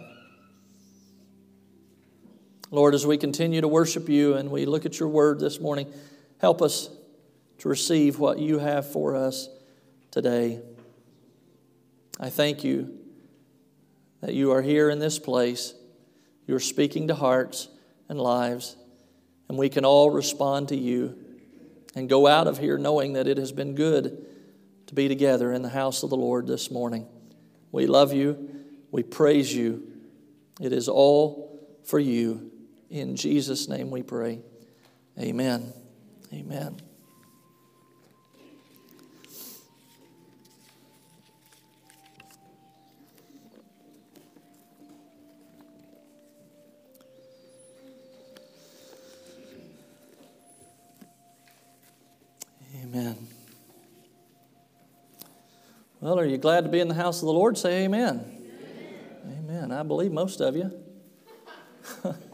Lord, 2.74 2.92
as 2.92 3.06
we 3.06 3.16
continue 3.16 3.60
to 3.60 3.68
worship 3.68 4.08
you 4.08 4.34
and 4.34 4.50
we 4.50 4.66
look 4.66 4.84
at 4.84 4.98
your 4.98 5.08
word 5.08 5.38
this 5.38 5.60
morning, 5.60 5.86
help 6.40 6.60
us 6.60 6.90
to 7.58 7.68
receive 7.68 8.18
what 8.18 8.40
you 8.40 8.58
have 8.58 8.90
for 8.90 9.14
us 9.14 9.48
today. 10.10 10.60
I 12.18 12.30
thank 12.30 12.64
you 12.64 12.98
that 14.22 14.34
you 14.34 14.50
are 14.50 14.60
here 14.60 14.90
in 14.90 14.98
this 14.98 15.20
place. 15.20 15.72
You're 16.48 16.58
speaking 16.58 17.06
to 17.08 17.14
hearts 17.14 17.68
and 18.08 18.20
lives, 18.20 18.76
and 19.48 19.56
we 19.56 19.68
can 19.68 19.84
all 19.84 20.10
respond 20.10 20.70
to 20.70 20.76
you 20.76 21.16
and 21.94 22.08
go 22.08 22.26
out 22.26 22.48
of 22.48 22.58
here 22.58 22.76
knowing 22.76 23.12
that 23.12 23.28
it 23.28 23.38
has 23.38 23.52
been 23.52 23.76
good 23.76 24.26
to 24.88 24.94
be 24.96 25.06
together 25.06 25.52
in 25.52 25.62
the 25.62 25.68
house 25.68 26.02
of 26.02 26.10
the 26.10 26.16
Lord 26.16 26.48
this 26.48 26.72
morning. 26.72 27.06
We 27.70 27.86
love 27.86 28.12
you. 28.12 28.50
We 28.90 29.04
praise 29.04 29.54
you. 29.54 29.86
It 30.60 30.72
is 30.72 30.88
all 30.88 31.64
for 31.84 32.00
you. 32.00 32.50
In 32.94 33.16
Jesus' 33.16 33.68
name 33.68 33.90
we 33.90 34.04
pray. 34.04 34.38
Amen. 35.18 35.72
Amen. 36.32 36.76
Amen. 52.80 53.16
Well, 56.00 56.20
are 56.20 56.24
you 56.24 56.38
glad 56.38 56.62
to 56.62 56.70
be 56.70 56.78
in 56.78 56.86
the 56.86 56.94
house 56.94 57.20
of 57.20 57.26
the 57.26 57.32
Lord? 57.32 57.58
Say 57.58 57.86
amen. 57.86 58.24
Amen. 59.24 59.46
amen. 59.50 59.72
I 59.72 59.82
believe 59.82 60.12
most 60.12 60.40
of 60.40 60.54
you. 60.54 60.70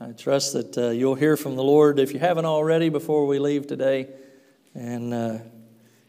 I 0.00 0.10
trust 0.10 0.54
that 0.54 0.76
uh, 0.76 0.90
you'll 0.90 1.14
hear 1.14 1.36
from 1.36 1.54
the 1.54 1.62
Lord 1.62 2.00
if 2.00 2.12
you 2.12 2.18
haven't 2.18 2.46
already 2.46 2.88
before 2.88 3.26
we 3.28 3.38
leave 3.38 3.68
today, 3.68 4.08
and 4.74 5.14
uh, 5.14 5.38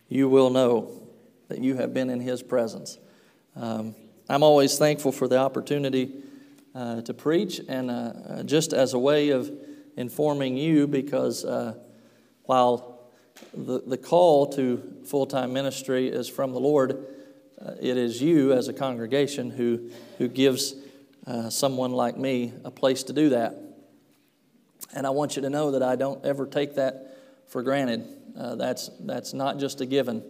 you 0.10 0.28
will 0.28 0.50
know 0.50 1.04
that 1.50 1.60
you 1.60 1.76
have 1.76 1.94
been 1.94 2.10
in 2.10 2.20
His 2.20 2.42
presence. 2.42 2.98
Um, 3.56 3.94
I'm 4.28 4.42
always 4.42 4.80
thankful 4.80 5.12
for 5.12 5.28
the 5.28 5.38
opportunity 5.38 6.12
uh, 6.74 7.02
to 7.04 7.14
preach, 7.14 7.62
and 7.70 7.92
uh, 7.92 7.94
uh, 7.94 8.44
just 8.44 8.74
as 8.74 8.94
a 8.94 9.00
way 9.00 9.30
of 9.30 9.52
informing 9.96 10.58
you, 10.58 10.88
because 10.88 11.46
uh, 11.46 11.76
while 12.46 13.12
the, 13.54 13.84
the 13.86 13.98
call 13.98 14.48
to 14.54 15.04
full 15.06 15.28
time 15.28 15.54
ministry 15.54 16.08
is 16.08 16.28
from 16.28 16.54
the 16.54 16.60
Lord, 16.60 17.06
it 17.80 17.98
is 17.98 18.20
you 18.20 18.52
as 18.52 18.68
a 18.68 18.74
congregation 18.74 19.52
who, 19.52 19.92
who 20.18 20.28
gives 20.28 20.74
someone 21.50 21.92
like 21.92 22.18
me 22.18 22.52
a 22.64 22.72
place 22.72 23.04
to 23.04 23.14
do 23.14 23.30
that. 23.30 23.62
And 24.96 25.06
I 25.06 25.10
want 25.10 25.36
you 25.36 25.42
to 25.42 25.50
know 25.50 25.72
that 25.72 25.84
I 25.84 25.98
don't 25.98 26.24
ever 26.26 26.48
take 26.48 26.76
that 26.76 27.18
for 27.48 27.62
granted. 27.62 28.08
Uh, 28.38 28.56
that's, 28.56 28.90
that's 29.02 29.34
not 29.34 29.60
just 29.60 29.82
a 29.82 29.86
given. 29.86 30.24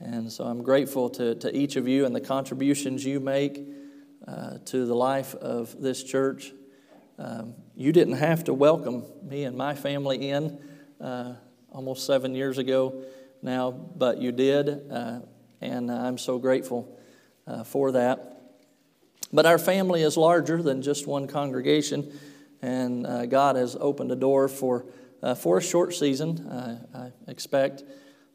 And 0.00 0.32
so 0.32 0.44
I'm 0.44 0.62
grateful 0.62 1.10
to, 1.10 1.34
to 1.36 1.54
each 1.54 1.76
of 1.76 1.86
you 1.86 2.06
and 2.06 2.16
the 2.16 2.20
contributions 2.20 3.04
you 3.04 3.20
make 3.20 3.60
uh, 4.26 4.58
to 4.64 4.86
the 4.86 4.94
life 4.94 5.34
of 5.34 5.78
this 5.78 6.02
church. 6.02 6.52
Um, 7.18 7.54
you 7.76 7.92
didn't 7.92 8.14
have 8.14 8.44
to 8.44 8.54
welcome 8.54 9.04
me 9.22 9.44
and 9.44 9.56
my 9.56 9.74
family 9.74 10.30
in 10.30 10.58
uh, 10.98 11.34
almost 11.70 12.06
seven 12.06 12.34
years 12.34 12.56
ago 12.56 13.04
now, 13.42 13.70
but 13.70 14.18
you 14.18 14.32
did, 14.32 14.90
uh, 14.90 15.20
and 15.60 15.90
I'm 15.90 16.16
so 16.16 16.38
grateful 16.38 16.98
uh, 17.46 17.62
for 17.64 17.92
that. 17.92 18.40
But 19.32 19.44
our 19.44 19.58
family 19.58 20.02
is 20.02 20.16
larger 20.16 20.62
than 20.62 20.80
just 20.80 21.06
one 21.06 21.26
congregation 21.26 22.10
and 22.62 23.06
uh, 23.06 23.26
God 23.26 23.56
has 23.56 23.76
opened 23.78 24.12
a 24.12 24.16
door 24.16 24.48
for, 24.48 24.86
uh, 25.22 25.34
for 25.34 25.58
a 25.58 25.62
short 25.62 25.94
season, 25.94 26.46
uh, 26.46 26.78
I 26.94 27.30
expect, 27.30 27.82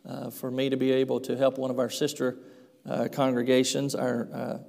uh, 0.06 0.30
for 0.30 0.52
me 0.52 0.70
to 0.70 0.78
be 0.78 0.92
able 0.92 1.22
to 1.22 1.38
help 1.38 1.58
one 1.58 1.72
of 1.72 1.80
our 1.80 1.90
sister 1.90 2.38
uh, 2.86 3.08
congregations. 3.12 3.96
Our 3.96 4.62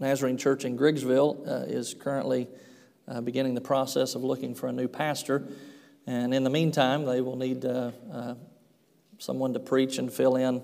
Nazarene 0.00 0.36
Church 0.36 0.64
in 0.64 0.76
Griggsville 0.76 1.68
is 1.68 1.94
currently 1.94 2.48
beginning 3.24 3.54
the 3.54 3.60
process 3.60 4.14
of 4.14 4.22
looking 4.22 4.54
for 4.54 4.68
a 4.68 4.72
new 4.72 4.88
pastor, 4.88 5.48
and 6.06 6.32
in 6.32 6.44
the 6.44 6.50
meantime, 6.50 7.04
they 7.04 7.20
will 7.20 7.36
need 7.36 7.64
someone 9.18 9.52
to 9.52 9.60
preach 9.60 9.98
and 9.98 10.12
fill 10.12 10.36
in. 10.36 10.62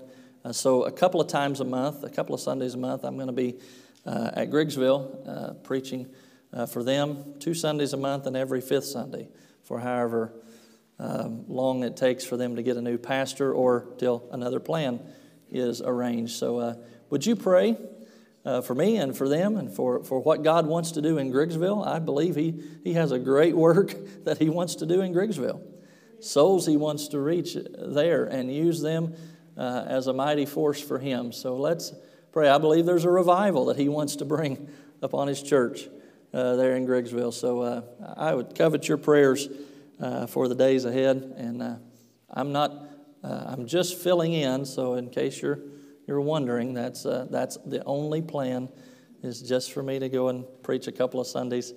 so, 0.51 0.83
a 0.83 0.91
couple 0.91 1.21
of 1.21 1.27
times 1.27 1.59
a 1.59 1.65
month, 1.65 2.03
a 2.03 2.09
couple 2.09 2.33
of 2.33 2.41
Sundays 2.41 2.73
a 2.73 2.77
month, 2.77 3.03
I'm 3.03 3.15
going 3.15 3.27
to 3.27 3.33
be 3.33 3.59
at 4.05 4.49
Griggsville 4.49 5.61
preaching 5.63 6.07
uh, 6.53 6.65
for 6.65 6.83
them 6.83 7.35
two 7.39 7.53
Sundays 7.53 7.93
a 7.93 7.97
month 7.97 8.25
and 8.25 8.35
every 8.35 8.61
fifth 8.61 8.85
Sunday 8.85 9.29
for 9.63 9.79
however 9.79 10.33
um, 10.99 11.45
long 11.47 11.83
it 11.83 11.95
takes 11.95 12.25
for 12.25 12.37
them 12.37 12.55
to 12.55 12.63
get 12.63 12.77
a 12.77 12.81
new 12.81 12.97
pastor 12.97 13.53
or 13.53 13.87
till 13.97 14.27
another 14.31 14.59
plan 14.59 14.99
is 15.51 15.81
arranged. 15.81 16.33
So, 16.33 16.57
uh, 16.59 16.75
would 17.09 17.25
you 17.25 17.35
pray 17.35 17.77
uh, 18.43 18.61
for 18.61 18.73
me 18.73 18.97
and 18.97 19.15
for 19.15 19.29
them 19.29 19.57
and 19.57 19.73
for, 19.73 20.03
for 20.03 20.19
what 20.19 20.43
God 20.43 20.65
wants 20.65 20.91
to 20.93 21.01
do 21.01 21.17
in 21.17 21.31
Griggsville? 21.31 21.85
I 21.85 21.99
believe 21.99 22.35
he, 22.35 22.61
he 22.83 22.93
has 22.93 23.11
a 23.11 23.19
great 23.19 23.55
work 23.67 23.93
that 24.23 24.37
He 24.39 24.49
wants 24.49 24.75
to 24.75 24.85
do 24.85 25.01
in 25.01 25.13
Griggsville. 25.13 25.61
Souls 26.19 26.65
He 26.65 26.77
wants 26.77 27.09
to 27.09 27.19
reach 27.19 27.55
there 27.77 28.25
and 28.25 28.53
use 28.53 28.81
them 28.81 29.13
uh, 29.55 29.85
as 29.87 30.07
a 30.07 30.13
mighty 30.13 30.45
force 30.45 30.81
for 30.81 30.97
Him. 30.97 31.31
So, 31.31 31.57
let's 31.57 31.93
pray. 32.31 32.49
I 32.49 32.57
believe 32.57 32.85
there's 32.85 33.05
a 33.05 33.11
revival 33.11 33.65
that 33.65 33.77
He 33.77 33.87
wants 33.87 34.15
to 34.17 34.25
bring 34.25 34.69
upon 35.01 35.27
His 35.27 35.43
church 35.43 35.87
there 36.31 36.75
in 36.75 36.85
Griggsville. 36.85 37.33
So 37.33 37.61
uh, 37.61 37.81
I 38.15 38.33
would 38.33 38.55
covet 38.55 38.87
your 38.87 38.97
prayers 38.97 39.47
uh, 39.99 40.27
for 40.27 40.47
the 40.47 40.55
days 40.55 40.85
ahead. 40.85 41.17
And 41.37 41.61
uh, 41.61 41.75
I'm 42.29 42.51
not, 42.51 42.71
uh, 43.23 43.45
I'm 43.47 43.67
just 43.67 43.97
filling 43.97 44.33
in. 44.33 44.65
So 44.65 44.95
in 44.95 45.09
case 45.09 45.41
you're 45.41 45.59
you're 46.05 46.21
wondering, 46.21 46.73
that's 46.73 47.03
that's 47.03 47.57
the 47.65 47.83
only 47.83 48.21
plan 48.21 48.69
is 49.23 49.41
just 49.41 49.73
for 49.73 49.83
me 49.83 49.99
to 49.99 50.07
go 50.07 50.29
and 50.29 50.45
preach 50.63 50.87
a 50.87 50.91
couple 50.91 51.19
of 51.19 51.27
Sundays. 51.27 51.73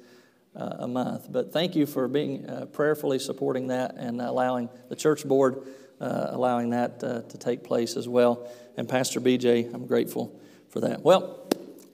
Uh, 0.57 0.79
a 0.81 0.89
month. 0.89 1.31
But 1.31 1.53
thank 1.53 1.77
you 1.77 1.87
for 1.87 2.09
being 2.09 2.45
uh, 2.51 2.67
prayerfully 2.67 3.21
supporting 3.21 3.69
that 3.69 3.95
and 3.97 4.21
allowing 4.21 4.69
the 4.89 4.97
church 4.97 5.25
board 5.25 5.65
uh, 6.01 6.29
allowing 6.31 6.71
that 6.71 6.99
to 7.01 7.39
take 7.39 7.63
place 7.63 7.97
as 7.97 8.09
well. 8.09 8.51
And 8.77 8.89
Pastor 8.89 9.21
BJ, 9.21 9.73
I'm 9.73 9.87
grateful 9.87 10.41
for 10.69 10.81
that. 10.81 11.03
Well, 11.03 11.40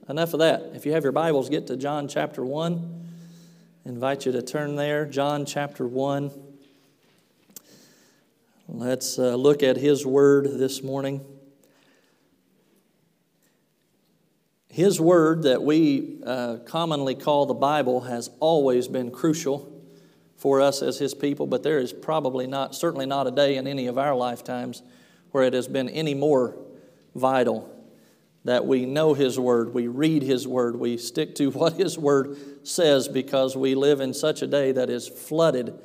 enough 0.09 0.33
of 0.33 0.39
that. 0.39 0.71
If 0.73 0.85
you 0.85 0.93
have 0.93 1.03
your 1.03 1.11
Bibles, 1.11 1.49
get 1.49 1.67
to 1.67 1.75
John 1.75 2.07
chapter 2.07 2.43
1. 2.43 3.07
I 3.85 3.89
invite 3.89 4.25
you 4.25 4.31
to 4.31 4.41
turn 4.41 4.75
there. 4.75 5.05
John 5.05 5.45
chapter 5.45 5.85
1. 5.85 6.31
Let's 8.69 9.19
uh, 9.19 9.35
look 9.35 9.63
at 9.63 9.77
his 9.77 10.05
word 10.05 10.45
this 10.59 10.81
morning. 10.81 11.25
His 14.69 15.01
word 15.01 15.43
that 15.43 15.63
we 15.63 16.19
uh, 16.25 16.57
commonly 16.65 17.15
call 17.15 17.45
the 17.45 17.53
Bible 17.53 18.01
has 18.01 18.29
always 18.39 18.87
been 18.87 19.11
crucial 19.11 19.73
for 20.37 20.61
us 20.61 20.81
as 20.81 20.99
his 20.99 21.13
people, 21.13 21.47
but 21.47 21.63
there 21.63 21.79
is 21.79 21.91
probably 21.91 22.47
not, 22.47 22.75
certainly 22.75 23.05
not 23.05 23.27
a 23.27 23.31
day 23.31 23.57
in 23.57 23.67
any 23.67 23.87
of 23.87 23.97
our 23.97 24.15
lifetimes 24.15 24.83
where 25.31 25.43
it 25.43 25.53
has 25.53 25.67
been 25.67 25.89
any 25.89 26.13
more 26.13 26.55
vital 27.15 27.76
that 28.47 28.65
we 28.65 28.85
know 28.85 29.13
His 29.13 29.37
Word, 29.37 29.73
we 29.73 29.89
read 29.89 30.23
His 30.23 30.47
Word, 30.47 30.77
we 30.77 30.97
stick 30.97 31.35
to 31.35 31.51
what 31.51 31.73
His 31.73 31.97
Word 31.97 32.37
says 32.65 33.09
because 33.09 33.57
we 33.57 33.75
live 33.75 33.99
in 33.99 34.13
such 34.13 34.41
a 34.41 34.47
day 34.47 34.71
that 34.71 34.89
is 34.89 35.05
flooded 35.05 35.77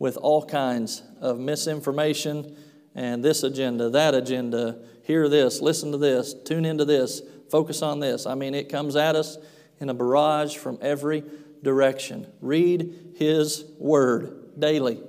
with 0.00 0.16
all 0.16 0.44
kinds 0.44 1.02
of 1.20 1.38
misinformation 1.38 2.56
and 2.96 3.24
this 3.24 3.44
agenda, 3.44 3.88
that 3.90 4.16
agenda, 4.16 4.80
hear 5.04 5.28
this, 5.28 5.60
listen 5.60 5.92
to 5.92 5.98
this, 5.98 6.34
tune 6.34 6.64
into 6.64 6.84
this, 6.84 7.22
focus 7.52 7.82
on 7.82 8.00
this. 8.00 8.26
I 8.26 8.34
mean, 8.34 8.56
it 8.56 8.68
comes 8.68 8.96
at 8.96 9.14
us 9.14 9.38
in 9.78 9.88
a 9.88 9.94
barrage 9.94 10.56
from 10.56 10.78
every 10.82 11.22
direction. 11.62 12.26
Read 12.40 13.12
His 13.14 13.64
Word 13.78 14.58
daily. 14.58 15.00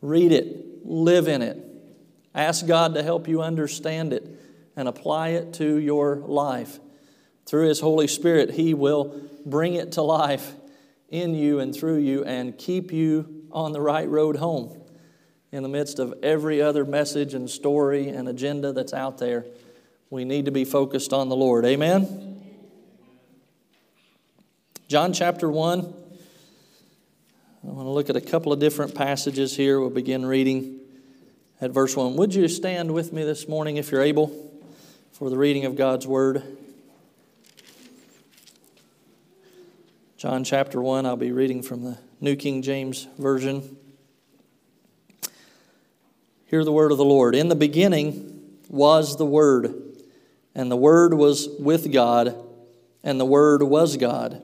Read 0.00 0.32
it, 0.32 0.86
live 0.86 1.28
in 1.28 1.42
it. 1.42 1.58
Ask 2.34 2.66
God 2.66 2.94
to 2.94 3.02
help 3.02 3.28
you 3.28 3.42
understand 3.42 4.14
it 4.14 4.39
and 4.80 4.88
apply 4.88 5.28
it 5.28 5.52
to 5.52 5.76
your 5.76 6.16
life. 6.16 6.80
Through 7.44 7.68
His 7.68 7.80
Holy 7.80 8.08
Spirit, 8.08 8.50
He 8.50 8.72
will 8.74 9.20
bring 9.44 9.74
it 9.74 9.92
to 9.92 10.02
life 10.02 10.54
in 11.10 11.34
you 11.34 11.58
and 11.58 11.74
through 11.74 11.98
you 11.98 12.24
and 12.24 12.56
keep 12.56 12.90
you 12.90 13.44
on 13.52 13.72
the 13.72 13.80
right 13.80 14.08
road 14.08 14.36
home 14.36 14.80
in 15.52 15.62
the 15.62 15.68
midst 15.68 15.98
of 15.98 16.14
every 16.22 16.62
other 16.62 16.84
message 16.86 17.34
and 17.34 17.50
story 17.50 18.08
and 18.08 18.26
agenda 18.26 18.72
that's 18.72 18.94
out 18.94 19.18
there. 19.18 19.44
We 20.08 20.24
need 20.24 20.46
to 20.46 20.50
be 20.50 20.64
focused 20.64 21.12
on 21.12 21.28
the 21.28 21.36
Lord. 21.36 21.66
Amen? 21.66 22.42
John 24.88 25.12
chapter 25.12 25.50
1. 25.50 25.80
I 27.62 27.66
want 27.66 27.86
to 27.86 27.90
look 27.90 28.08
at 28.08 28.16
a 28.16 28.20
couple 28.20 28.52
of 28.52 28.60
different 28.60 28.94
passages 28.94 29.54
here. 29.54 29.78
We'll 29.78 29.90
begin 29.90 30.24
reading 30.24 30.80
at 31.60 31.70
verse 31.70 31.94
1. 31.94 32.16
Would 32.16 32.34
you 32.34 32.48
stand 32.48 32.92
with 32.94 33.12
me 33.12 33.24
this 33.24 33.46
morning 33.46 33.76
if 33.76 33.92
you're 33.92 34.02
able 34.02 34.49
for 35.20 35.28
the 35.28 35.36
reading 35.36 35.66
of 35.66 35.76
God's 35.76 36.06
Word? 36.06 36.42
John 40.16 40.44
chapter 40.44 40.80
1, 40.80 41.04
I'll 41.04 41.14
be 41.14 41.30
reading 41.30 41.62
from 41.62 41.84
the 41.84 41.98
New 42.22 42.36
King 42.36 42.62
James 42.62 43.06
Version. 43.18 43.76
Hear 46.46 46.64
the 46.64 46.72
word 46.72 46.90
of 46.90 46.96
the 46.96 47.04
Lord. 47.04 47.34
In 47.34 47.48
the 47.48 47.54
beginning 47.54 48.48
was 48.70 49.18
the 49.18 49.26
Word, 49.26 49.74
and 50.54 50.70
the 50.70 50.76
Word 50.78 51.12
was 51.12 51.50
with 51.58 51.92
God, 51.92 52.34
and 53.04 53.20
the 53.20 53.26
Word 53.26 53.62
was 53.62 53.98
God. 53.98 54.42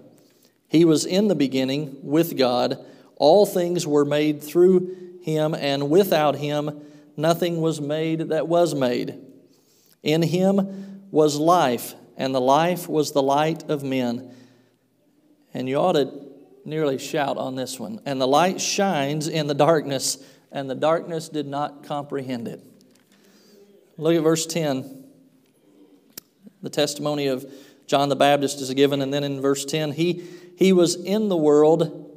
He 0.69 0.85
was 0.85 1.07
in 1.07 1.29
the 1.29 1.35
beginning 1.35 1.97
with 2.03 2.37
God. 2.37 2.85
All 3.17 3.47
things 3.47 3.87
were 3.87 4.05
made 4.05 4.43
through 4.43 4.95
him, 5.23 5.55
and 5.55 5.89
without 5.89 6.37
him 6.37 6.83
nothing 7.17 7.63
was 7.63 7.81
made 7.81 8.29
that 8.29 8.47
was 8.47 8.75
made. 8.75 9.26
In 10.07 10.23
him 10.23 11.09
was 11.11 11.37
life, 11.37 11.95
and 12.17 12.33
the 12.33 12.41
life 12.41 12.89
was 12.89 13.11
the 13.11 13.23
light 13.23 13.69
of 13.69 13.83
men. 13.83 14.33
And 15.53 15.69
you 15.69 15.79
ought 15.79 15.95
to 15.95 16.13
nearly 16.65 16.97
shout 16.97 17.37
on 17.37 17.57
this 17.57 17.81
one. 17.81 18.01
And 18.07 18.21
the 18.21 18.29
light 18.29 18.61
shines 18.61 19.27
in 19.27 19.49
the 19.49 19.55
darkness, 19.55 20.25
and 20.53 20.71
the 20.71 20.77
darkness 20.77 21.29
did 21.29 21.49
not 21.49 21.83
comprehend 21.83 22.47
it. 22.47 22.63
Look 23.99 24.15
at 24.15 24.23
verse 24.23 24.47
10. 24.47 25.05
The 26.63 26.71
testimony 26.71 27.27
of 27.27 27.45
John 27.89 28.09
the 28.09 28.17
Baptist 28.17 28.61
is 28.61 28.73
given, 28.75 29.03
and 29.03 29.13
then 29.13 29.25
in 29.25 29.41
verse 29.41 29.65
10, 29.65 29.91
he, 29.91 30.23
he 30.57 30.73
was 30.73 30.95
in 30.95 31.29
the 31.29 31.37
world, 31.37 32.13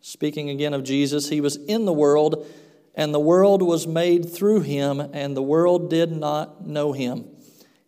speaking 0.00 0.50
again 0.50 0.74
of 0.74 0.82
Jesus, 0.82 1.28
he 1.28 1.40
was 1.40 1.54
in 1.54 1.84
the 1.84 1.92
world, 1.92 2.46
and 2.94 3.14
the 3.14 3.20
world 3.20 3.62
was 3.62 3.86
made 3.86 4.30
through 4.32 4.60
him, 4.60 5.00
and 5.00 5.36
the 5.36 5.42
world 5.42 5.88
did 5.88 6.12
not 6.12 6.66
know 6.66 6.92
him. 6.92 7.26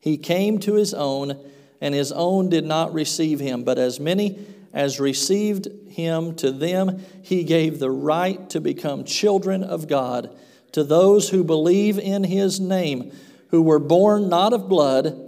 He 0.00 0.16
came 0.16 0.58
to 0.60 0.74
his 0.74 0.94
own, 0.94 1.38
and 1.80 1.94
his 1.94 2.12
own 2.12 2.48
did 2.48 2.64
not 2.64 2.94
receive 2.94 3.40
him, 3.40 3.64
but 3.64 3.78
as 3.78 4.00
many 4.00 4.38
as 4.72 4.98
received 5.00 5.68
him, 5.88 6.34
to 6.36 6.50
them 6.50 7.04
he 7.22 7.44
gave 7.44 7.78
the 7.78 7.90
right 7.90 8.50
to 8.50 8.60
become 8.60 9.04
children 9.04 9.62
of 9.62 9.88
God, 9.88 10.34
to 10.72 10.82
those 10.82 11.28
who 11.28 11.44
believe 11.44 11.98
in 11.98 12.24
his 12.24 12.58
name, 12.58 13.12
who 13.48 13.62
were 13.62 13.78
born 13.78 14.28
not 14.28 14.52
of 14.52 14.68
blood, 14.68 15.20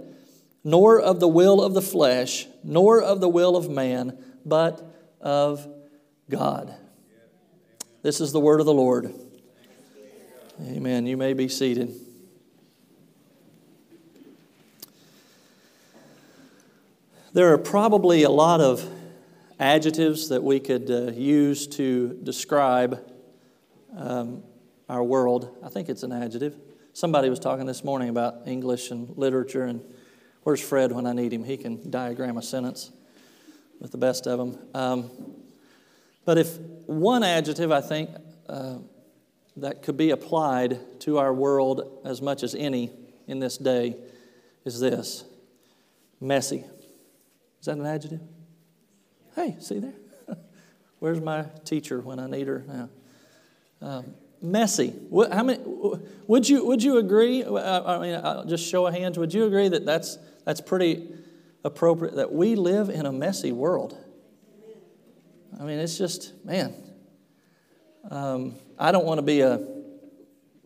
nor 0.63 0.99
of 0.99 1.19
the 1.19 1.27
will 1.27 1.61
of 1.61 1.73
the 1.73 1.81
flesh, 1.81 2.45
nor 2.63 3.01
of 3.01 3.21
the 3.21 3.29
will 3.29 3.55
of 3.55 3.69
man, 3.69 4.17
but 4.45 4.83
of 5.21 5.65
God. 6.29 6.75
This 8.01 8.19
is 8.19 8.31
the 8.31 8.39
word 8.39 8.59
of 8.59 8.65
the 8.65 8.73
Lord. 8.73 9.13
Amen. 10.59 11.05
You 11.05 11.17
may 11.17 11.33
be 11.33 11.47
seated. 11.47 11.93
There 17.33 17.53
are 17.53 17.59
probably 17.59 18.23
a 18.23 18.31
lot 18.31 18.59
of 18.59 18.83
adjectives 19.59 20.29
that 20.29 20.43
we 20.43 20.59
could 20.59 20.89
uh, 20.89 21.11
use 21.11 21.67
to 21.67 22.19
describe 22.23 22.99
um, 23.95 24.41
our 24.89 25.03
world. 25.03 25.55
I 25.63 25.69
think 25.69 25.89
it's 25.89 26.01
an 26.01 26.11
adjective. 26.11 26.55
Somebody 26.91 27.29
was 27.29 27.39
talking 27.39 27.67
this 27.67 27.83
morning 27.83 28.09
about 28.09 28.47
English 28.47 28.89
and 28.89 29.15
literature, 29.15 29.65
and 29.65 29.81
where's 30.41 30.61
Fred 30.61 30.91
when 30.91 31.05
I 31.05 31.13
need 31.13 31.31
him? 31.33 31.43
He 31.43 31.57
can 31.57 31.91
diagram 31.91 32.35
a 32.35 32.41
sentence 32.41 32.89
with 33.79 33.91
the 33.91 33.99
best 33.99 34.25
of 34.25 34.39
them. 34.39 34.57
Um, 34.73 35.11
but 36.25 36.39
if 36.39 36.57
one 36.87 37.21
adjective, 37.21 37.71
I 37.71 37.81
think, 37.81 38.09
uh, 38.49 38.77
that 39.57 39.81
could 39.81 39.97
be 39.97 40.11
applied 40.11 40.99
to 41.01 41.17
our 41.17 41.33
world 41.33 42.01
as 42.05 42.21
much 42.21 42.43
as 42.43 42.55
any 42.55 42.91
in 43.27 43.39
this 43.39 43.57
day 43.57 43.95
is 44.65 44.79
this 44.79 45.23
messy. 46.21 46.63
Is 47.59 47.65
that 47.65 47.77
an 47.77 47.85
adjective? 47.85 48.21
Hey, 49.35 49.55
see 49.59 49.79
there? 49.79 49.93
Where's 50.99 51.21
my 51.21 51.45
teacher 51.63 51.99
when 51.99 52.19
I 52.19 52.27
need 52.27 52.47
her 52.47 52.63
now? 52.67 52.89
Um, 53.81 54.13
messy. 54.41 54.93
How 55.31 55.43
many, 55.43 55.59
would, 56.27 56.47
you, 56.47 56.65
would 56.65 56.83
you 56.83 56.97
agree? 56.97 57.43
I 57.43 57.99
mean, 57.99 58.19
I'll 58.23 58.45
just 58.45 58.67
show 58.67 58.85
of 58.87 58.93
hands. 58.93 59.17
Would 59.17 59.33
you 59.33 59.45
agree 59.45 59.69
that 59.69 59.85
that's, 59.85 60.17
that's 60.45 60.61
pretty 60.61 61.07
appropriate? 61.63 62.15
That 62.15 62.31
we 62.31 62.55
live 62.55 62.89
in 62.89 63.05
a 63.05 63.11
messy 63.11 63.51
world. 63.51 63.97
I 65.59 65.63
mean, 65.63 65.79
it's 65.79 65.97
just, 65.97 66.33
man, 66.45 66.75
um, 68.11 68.55
I 68.77 68.91
don't 68.91 69.05
want 69.05 69.17
to 69.17 69.23
be 69.23 69.41
a 69.41 69.65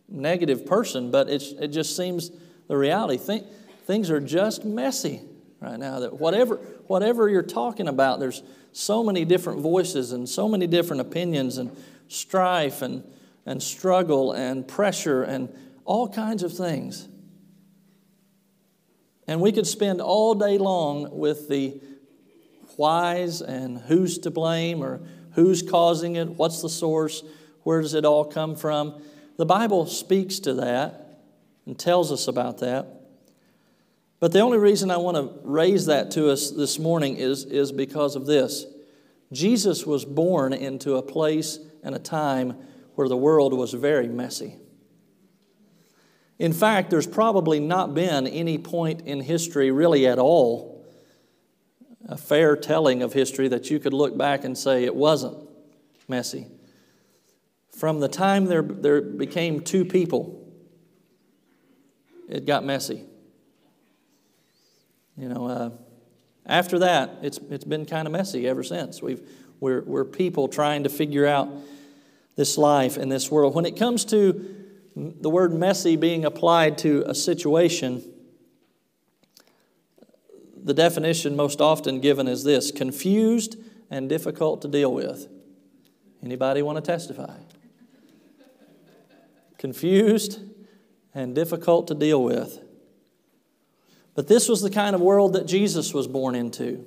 negative 0.07 0.65
person, 0.65 1.11
but 1.11 1.29
it's, 1.29 1.51
it 1.51 1.69
just 1.69 1.95
seems 1.95 2.31
the 2.67 2.75
reality. 2.77 3.17
Think, 3.17 3.45
things 3.85 4.09
are 4.09 4.19
just 4.19 4.65
messy 4.65 5.21
right 5.59 5.79
now. 5.79 5.99
That 5.99 6.19
whatever, 6.19 6.55
whatever 6.87 7.29
you're 7.29 7.41
talking 7.41 7.87
about, 7.87 8.19
there's 8.19 8.43
so 8.73 9.03
many 9.03 9.25
different 9.25 9.61
voices 9.61 10.11
and 10.11 10.27
so 10.27 10.47
many 10.47 10.67
different 10.67 11.01
opinions 11.01 11.57
and 11.57 11.75
strife 12.07 12.81
and, 12.81 13.03
and 13.45 13.61
struggle 13.61 14.33
and 14.33 14.67
pressure 14.67 15.23
and 15.23 15.49
all 15.85 16.07
kinds 16.09 16.43
of 16.43 16.55
things. 16.55 17.07
And 19.27 19.39
we 19.39 19.51
could 19.51 19.67
spend 19.67 20.01
all 20.01 20.35
day 20.35 20.57
long 20.57 21.17
with 21.17 21.47
the 21.47 21.79
whys 22.75 23.41
and 23.41 23.77
who's 23.77 24.17
to 24.19 24.31
blame 24.31 24.83
or 24.83 25.01
who's 25.33 25.61
causing 25.61 26.15
it, 26.15 26.27
what's 26.29 26.61
the 26.61 26.69
source, 26.69 27.23
where 27.63 27.81
does 27.81 27.93
it 27.93 28.05
all 28.05 28.25
come 28.25 28.55
from. 28.55 29.01
The 29.37 29.45
Bible 29.45 29.85
speaks 29.85 30.39
to 30.39 30.55
that 30.55 31.19
and 31.65 31.77
tells 31.77 32.11
us 32.11 32.27
about 32.27 32.59
that. 32.59 32.87
But 34.19 34.31
the 34.31 34.39
only 34.39 34.59
reason 34.59 34.91
I 34.91 34.97
want 34.97 35.17
to 35.17 35.39
raise 35.43 35.87
that 35.87 36.11
to 36.11 36.29
us 36.29 36.51
this 36.51 36.77
morning 36.77 37.17
is, 37.17 37.43
is 37.45 37.71
because 37.71 38.15
of 38.15 38.25
this. 38.25 38.65
Jesus 39.31 39.85
was 39.85 40.05
born 40.05 40.53
into 40.53 40.95
a 40.95 41.01
place 41.01 41.59
and 41.83 41.95
a 41.95 41.99
time 41.99 42.55
where 42.95 43.07
the 43.07 43.17
world 43.17 43.53
was 43.53 43.73
very 43.73 44.07
messy. 44.07 44.57
In 46.37 46.53
fact, 46.53 46.89
there's 46.89 47.07
probably 47.07 47.59
not 47.59 47.93
been 47.93 48.27
any 48.27 48.57
point 48.57 49.01
in 49.01 49.21
history, 49.21 49.71
really 49.71 50.07
at 50.07 50.19
all, 50.19 50.85
a 52.07 52.17
fair 52.17 52.55
telling 52.55 53.03
of 53.03 53.13
history 53.13 53.47
that 53.47 53.69
you 53.69 53.79
could 53.79 53.93
look 53.93 54.17
back 54.17 54.43
and 54.43 54.57
say 54.57 54.83
it 54.83 54.95
wasn't 54.95 55.37
messy. 56.07 56.47
From 57.81 57.99
the 57.99 58.07
time 58.07 58.45
there, 58.45 58.61
there 58.61 59.01
became 59.01 59.61
two 59.61 59.85
people, 59.85 60.47
it 62.29 62.45
got 62.45 62.63
messy. 62.63 63.05
You 65.17 65.29
know, 65.29 65.47
uh, 65.47 65.69
after 66.45 66.77
that, 66.77 67.17
it's, 67.23 67.39
it's 67.49 67.63
been 67.63 67.87
kind 67.87 68.05
of 68.05 68.11
messy 68.11 68.47
ever 68.47 68.61
since. 68.61 69.01
We've, 69.01 69.27
we're, 69.59 69.81
we're 69.81 70.05
people 70.05 70.47
trying 70.47 70.83
to 70.83 70.89
figure 70.89 71.25
out 71.25 71.49
this 72.35 72.55
life 72.55 72.97
and 72.97 73.11
this 73.11 73.31
world. 73.31 73.55
When 73.55 73.65
it 73.65 73.77
comes 73.77 74.05
to 74.05 74.63
the 74.95 75.31
word 75.31 75.51
messy 75.51 75.95
being 75.95 76.23
applied 76.23 76.77
to 76.79 77.03
a 77.07 77.15
situation, 77.15 78.03
the 80.55 80.75
definition 80.75 81.35
most 81.35 81.59
often 81.59 81.99
given 81.99 82.27
is 82.27 82.43
this 82.43 82.69
confused 82.69 83.57
and 83.89 84.07
difficult 84.07 84.61
to 84.61 84.67
deal 84.67 84.93
with. 84.93 85.27
Anybody 86.21 86.61
want 86.61 86.75
to 86.75 86.83
testify? 86.83 87.37
Confused 89.61 90.39
and 91.13 91.35
difficult 91.35 91.87
to 91.87 91.93
deal 91.93 92.21
with. 92.21 92.59
But 94.15 94.27
this 94.27 94.49
was 94.49 94.63
the 94.63 94.71
kind 94.71 94.95
of 94.95 95.01
world 95.01 95.33
that 95.33 95.45
Jesus 95.45 95.93
was 95.93 96.07
born 96.07 96.33
into. 96.33 96.83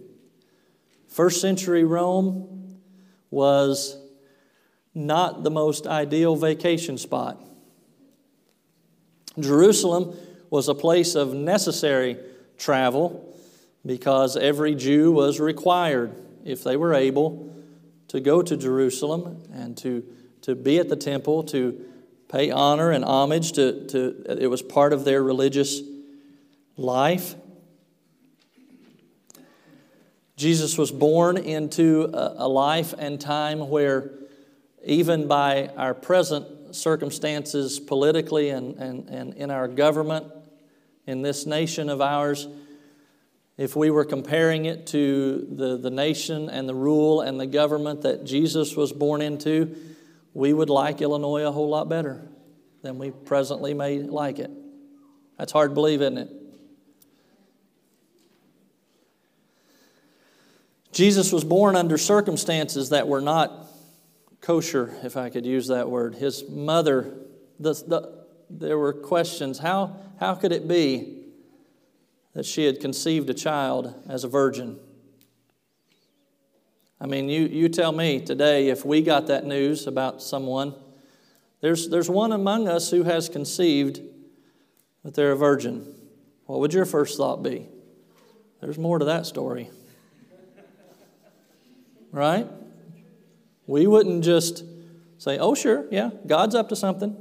First 1.07 1.41
century 1.41 1.85
Rome 1.85 2.81
was 3.31 3.97
not 4.93 5.45
the 5.45 5.53
most 5.53 5.87
ideal 5.87 6.35
vacation 6.35 6.99
spot. 6.99 7.41
Jerusalem 9.39 10.17
was 10.51 10.69
a 10.69 10.75
place 10.75 11.15
of 11.15 11.33
necessary 11.33 12.19
travel 12.59 13.37
because 13.87 14.37
every 14.37 14.75
Jew 14.75 15.13
was 15.13 15.39
required, 15.39 16.13
if 16.45 16.65
they 16.65 16.77
were 16.77 16.95
able, 16.95 17.55
to 18.09 18.19
go 18.19 18.43
to 18.43 18.57
Jerusalem 18.57 19.45
and 19.53 19.77
to, 19.79 20.05
to 20.43 20.57
be 20.57 20.79
at 20.79 20.89
the 20.89 20.97
temple, 20.97 21.45
to 21.45 21.94
pay 22.29 22.51
honor 22.51 22.91
and 22.91 23.05
homage 23.05 23.53
to, 23.53 23.87
to 23.89 24.25
it 24.41 24.49
was 24.49 24.63
part 24.63 24.93
of 24.93 25.05
their 25.05 25.23
religious 25.23 25.81
life. 26.77 27.35
Jesus 30.37 30.77
was 30.77 30.91
born 30.91 31.37
into 31.37 32.11
a, 32.13 32.35
a 32.39 32.49
life 32.49 32.93
and 32.99 33.21
time 33.21 33.69
where, 33.69 34.11
even 34.85 35.29
by 35.29 35.71
our 35.77 35.95
present 35.95 36.75
circumstances 36.75 37.79
politically 37.79 38.51
and, 38.51 38.77
and, 38.77 39.09
and 39.09 39.35
in 39.35 39.51
our 39.51 39.69
government, 39.69 40.27
in 41.07 41.23
this 41.23 41.47
nation 41.47 41.89
of 41.89 42.01
ours, 42.01 42.49
if 43.57 43.77
we 43.77 43.91
were 43.91 44.05
comparing 44.05 44.65
it 44.65 44.89
to 44.89 45.47
the, 45.53 45.77
the 45.77 45.91
nation 45.91 46.51
and 46.51 46.69
the 46.69 46.75
rule 46.75 47.21
and 47.21 47.39
the 47.39 47.47
government 47.47 48.03
that 48.03 48.25
Jesus 48.25 48.75
was 48.75 48.93
born 48.93 49.23
into, 49.23 49.77
we 50.35 50.53
would 50.53 50.69
like 50.69 51.01
Illinois 51.01 51.47
a 51.47 51.53
whole 51.53 51.69
lot 51.69 51.89
better 51.89 52.29
than 52.83 52.99
we 52.99 53.13
presently 53.13 53.73
may 53.73 54.01
like 54.01 54.39
it. 54.39 54.51
That's 55.39 55.53
hard 55.53 55.71
to 55.71 55.75
believe, 55.75 56.03
isn't 56.03 56.19
it? 56.19 56.31
Jesus 60.93 61.33
was 61.33 61.43
born 61.43 61.75
under 61.75 61.99
circumstances 61.99 62.91
that 62.91 63.09
were 63.09 63.21
not 63.21 63.67
kosher, 64.41 64.95
if 65.03 65.17
I 65.17 65.31
could 65.31 65.47
use 65.47 65.69
that 65.69 65.89
word. 65.89 66.15
His 66.15 66.49
mother, 66.49 67.15
the, 67.59 67.73
the, 67.73 68.25
there 68.51 68.79
were 68.79 68.93
questions 68.93 69.59
how, 69.59 69.97
how 70.21 70.35
could 70.35 70.53
it 70.53 70.69
be 70.69 71.23
that 72.35 72.45
she 72.45 72.65
had 72.65 72.81
conceived 72.81 73.31
a 73.31 73.35
child 73.35 73.95
as 74.09 74.23
a 74.23 74.29
virgin? 74.29 74.79
I 77.05 77.07
mean, 77.07 77.29
you, 77.29 77.43
you 77.43 77.69
tell 77.69 77.93
me 77.93 78.19
today 78.19 78.71
if 78.71 78.85
we 78.85 79.03
got 79.03 79.27
that 79.27 79.45
news 79.45 79.87
about 79.87 80.23
someone, 80.23 80.75
there's, 81.61 81.91
there's 81.91 82.09
one 82.09 82.33
among 82.33 82.67
us 82.67 82.91
who 82.91 83.03
has 83.03 83.29
conceived 83.29 84.01
that 85.05 85.15
they're 85.15 85.33
a 85.33 85.37
virgin. 85.37 85.95
What 86.47 86.61
would 86.61 86.73
your 86.73 86.87
first 86.87 87.19
thought 87.19 87.43
be? 87.43 87.69
There's 88.61 88.79
more 88.79 88.99
to 88.99 89.05
that 89.05 89.27
story 89.27 89.69
right? 92.15 92.47
We 93.67 93.87
wouldn't 93.87 94.25
just 94.25 94.63
say, 95.19 95.37
oh, 95.39 95.55
sure, 95.55 95.85
yeah, 95.91 96.11
God's 96.27 96.55
up 96.55 96.69
to 96.69 96.77
something. 96.77 97.17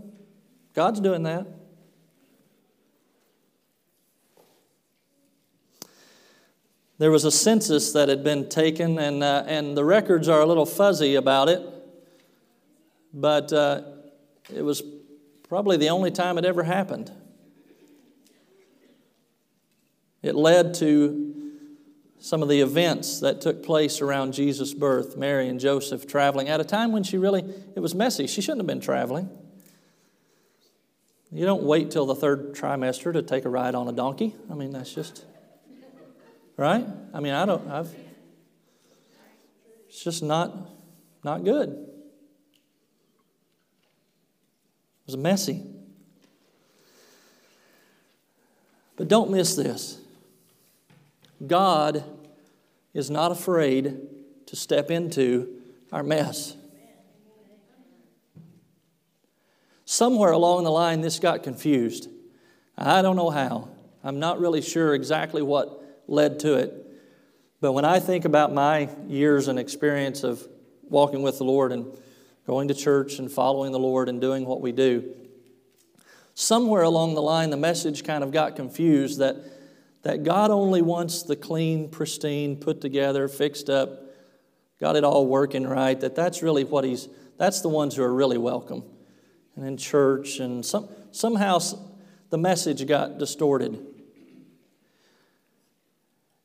God's 0.74 1.00
doing 1.00 1.24
that. 1.24 1.48
There 7.00 7.12
was 7.12 7.26
a 7.26 7.32
census 7.32 7.92
that 7.94 8.08
had 8.08 8.24
been 8.24 8.50
taken, 8.50 9.00
and, 9.00 9.24
uh, 9.24 9.44
and 9.48 9.76
the 9.76 9.84
records 9.84 10.30
are 10.30 10.42
a 10.42 10.46
little 10.46 10.66
fuzzy 10.66 11.16
about 11.16 11.50
it, 11.50 11.62
but 13.14 13.52
uh, 13.52 13.82
it 14.54 14.62
was 14.62 14.84
probably 15.50 15.78
the 15.78 15.90
only 15.90 16.12
time 16.12 16.38
it 16.38 16.46
ever 16.46 16.64
happened. 16.64 17.12
It 20.22 20.36
led 20.36 20.76
to 20.76 21.34
some 22.20 22.42
of 22.42 22.48
the 22.48 22.62
events 22.62 23.20
that 23.20 23.42
took 23.42 23.64
place 23.64 24.00
around 24.00 24.34
Jesus' 24.34 24.74
birth, 24.74 25.18
Mary 25.18 25.50
and 25.50 25.60
Joseph 25.60 26.08
traveling 26.08 26.48
at 26.48 26.62
a 26.62 26.64
time 26.64 26.94
when 26.94 27.04
she 27.04 27.18
really, 27.18 27.44
it 27.76 27.82
was 27.82 27.94
messy. 27.94 28.28
She 28.28 28.40
shouldn't 28.40 28.62
have 28.62 28.68
been 28.68 28.80
traveling. 28.80 29.30
You 31.32 31.46
don't 31.46 31.64
wait 31.64 31.92
till 31.92 32.06
the 32.06 32.16
third 32.16 32.54
trimester 32.56 33.12
to 33.12 33.22
take 33.22 33.44
a 33.44 33.50
ride 33.50 33.76
on 33.76 33.90
a 33.90 33.92
donkey. 33.92 34.36
I 34.50 34.54
mean, 34.54 34.72
that's 34.72 34.94
just, 34.94 35.26
right? 36.58 36.86
I 37.14 37.20
mean, 37.20 37.34
I 37.34 37.46
don't, 37.46 37.68
I've, 37.70 37.94
it's 39.88 40.04
just 40.04 40.24
not, 40.24 40.56
not 41.24 41.44
good. 41.44 41.70
It 41.70 41.78
was 45.08 45.18
messy. 45.18 45.62
But 48.96 49.08
don't 49.08 49.32
miss 49.32 49.56
this. 49.56 50.00
God 51.46 52.04
is 52.94 53.10
not 53.10 53.32
afraid 53.32 54.00
to 54.46 54.56
step 54.56 54.92
into 54.92 55.50
our 55.92 56.04
mess. 56.04 56.56
Somewhere 59.86 60.32
along 60.32 60.64
the 60.64 60.72
line, 60.72 61.02
this 61.02 61.20
got 61.20 61.44
confused. 61.44 62.10
I 62.78 63.02
don't 63.02 63.16
know 63.16 63.30
how. 63.30 63.70
I'm 64.04 64.20
not 64.20 64.40
really 64.40 64.62
sure 64.62 64.96
exactly 64.96 65.42
what 65.42 65.83
led 66.08 66.40
to 66.40 66.56
it. 66.56 66.74
But 67.62 67.74
when 67.74 67.86
I 67.86 68.00
think 68.00 68.26
about 68.26 68.54
my 68.54 68.90
years 69.08 69.48
and 69.48 69.58
experience 69.58 70.24
of 70.24 70.48
walking 70.84 71.22
with 71.22 71.38
the 71.38 71.46
Lord 71.46 71.72
and 71.72 71.86
going 72.46 72.68
to 72.68 72.74
church 72.74 73.20
and 73.20 73.32
following 73.32 73.72
the 73.72 73.80
Lord 73.80 74.10
and 74.10 74.20
doing 74.20 74.46
what 74.46 74.62
we 74.62 74.72
do, 74.72 75.14
somewhere 76.34 76.84
along 76.84 77.16
the 77.16 77.22
line, 77.22 77.50
the 77.50 77.58
message 77.58 78.04
kind 78.04 78.24
of 78.24 78.32
got 78.32 78.56
confused 78.56 79.20
that 79.20 79.38
that 80.04 80.24
God 80.24 80.52
only 80.52 80.82
wants 80.82 81.24
the 81.24 81.36
clean, 81.36 81.90
pristine, 81.90 82.58
put 82.58 82.82
together, 82.82 83.28
fixed 83.28 83.70
up, 83.70 84.04
got 84.80 84.96
it 84.96 85.04
all 85.04 85.26
working 85.26 85.66
right, 85.66 86.00
that 86.02 86.14
that's 86.14 86.44
really 86.44 86.66
what 86.66 86.84
He's, 86.84 87.08
that's 87.38 87.62
the 87.62 87.70
ones 87.70 87.96
who 87.96 88.04
are 88.04 88.14
really 88.14 88.38
welcome. 88.38 88.84
And 89.56 89.66
in 89.66 89.78
church, 89.78 90.40
and 90.40 90.66
some, 90.66 90.90
somehow 91.12 91.60
the 92.30 92.38
message 92.38 92.86
got 92.86 93.18
distorted. 93.18 93.80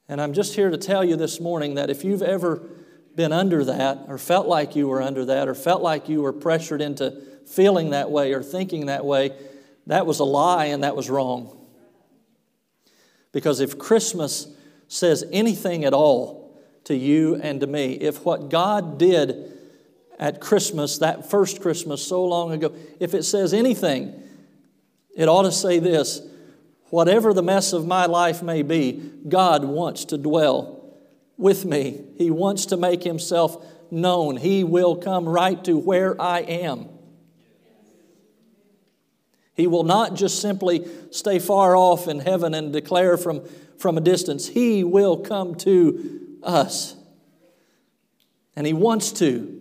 And 0.09 0.21
I'm 0.21 0.33
just 0.33 0.55
here 0.55 0.71
to 0.71 0.79
tell 0.79 1.05
you 1.05 1.17
this 1.17 1.39
morning 1.39 1.75
that 1.75 1.91
if 1.91 2.03
you've 2.03 2.23
ever 2.23 2.63
been 3.15 3.33
under 3.33 3.65
that, 3.65 4.05
or 4.09 4.17
felt 4.17 4.47
like 4.47 4.75
you 4.75 4.89
were 4.89 5.03
under 5.03 5.25
that, 5.27 5.49
or 5.49 5.55
felt 5.55 5.83
like 5.83 6.09
you 6.09 6.23
were 6.23 6.33
pressured 6.33 6.81
into 6.81 7.23
feeling 7.47 7.91
that 7.91 8.11
way 8.11 8.33
or 8.33 8.43
thinking 8.43 8.87
that 8.87 9.05
way, 9.05 9.33
that 9.87 10.07
was 10.07 10.21
a 10.21 10.25
lie 10.25 10.67
and 10.67 10.85
that 10.85 10.97
was 10.97 11.11
wrong. 11.11 11.55
Because 13.33 13.61
if 13.61 13.79
Christmas 13.79 14.49
says 14.87 15.25
anything 15.33 15.85
at 15.85 15.93
all 15.93 16.59
to 16.85 16.97
you 16.97 17.37
and 17.37 17.61
to 17.61 17.67
me, 17.67 17.93
if 17.95 18.25
what 18.25 18.49
God 18.49 18.99
did 18.99 19.53
at 20.19 20.41
Christmas, 20.41 20.99
that 20.99 21.29
first 21.29 21.61
Christmas 21.61 22.07
so 22.07 22.25
long 22.25 22.53
ago, 22.53 22.75
if 22.99 23.15
it 23.15 23.25
says 23.25 23.53
anything, 23.53 24.23
it 25.15 25.29
ought 25.29 25.43
to 25.43 25.53
say 25.53 25.79
this 25.79 26.23
whatever 26.91 27.33
the 27.33 27.43
mess 27.43 27.73
of 27.73 27.87
my 27.87 28.07
life 28.07 28.43
may 28.43 28.63
be, 28.63 29.13
God 29.29 29.65
wants 29.65 30.07
to 30.07 30.19
dwell 30.19 30.95
with 31.37 31.65
me. 31.65 32.05
He 32.17 32.31
wants 32.31 32.67
to 32.67 32.77
make 32.77 33.03
himself 33.03 33.65
known. 33.91 34.37
He 34.37 34.65
will 34.65 34.97
come 34.97 35.29
right 35.29 35.63
to 35.65 35.79
where 35.79 36.21
I 36.21 36.41
am. 36.41 36.89
He 39.55 39.67
will 39.67 39.83
not 39.83 40.15
just 40.15 40.41
simply 40.41 40.87
stay 41.11 41.41
far 41.41 41.77
off 41.77 42.07
in 42.07 42.21
heaven 42.21 42.55
and 42.55 42.73
declare 42.73 43.17
from, 43.17 43.45
from 43.77 43.99
a 43.99 44.01
distance. 44.01 44.47
He 44.47 44.85
will 44.85 45.17
come 45.17 45.57
to 45.57 46.39
us. 46.45 46.95
And 48.55 48.67
He 48.67 48.73
wants 48.73 49.11
to. 49.13 49.58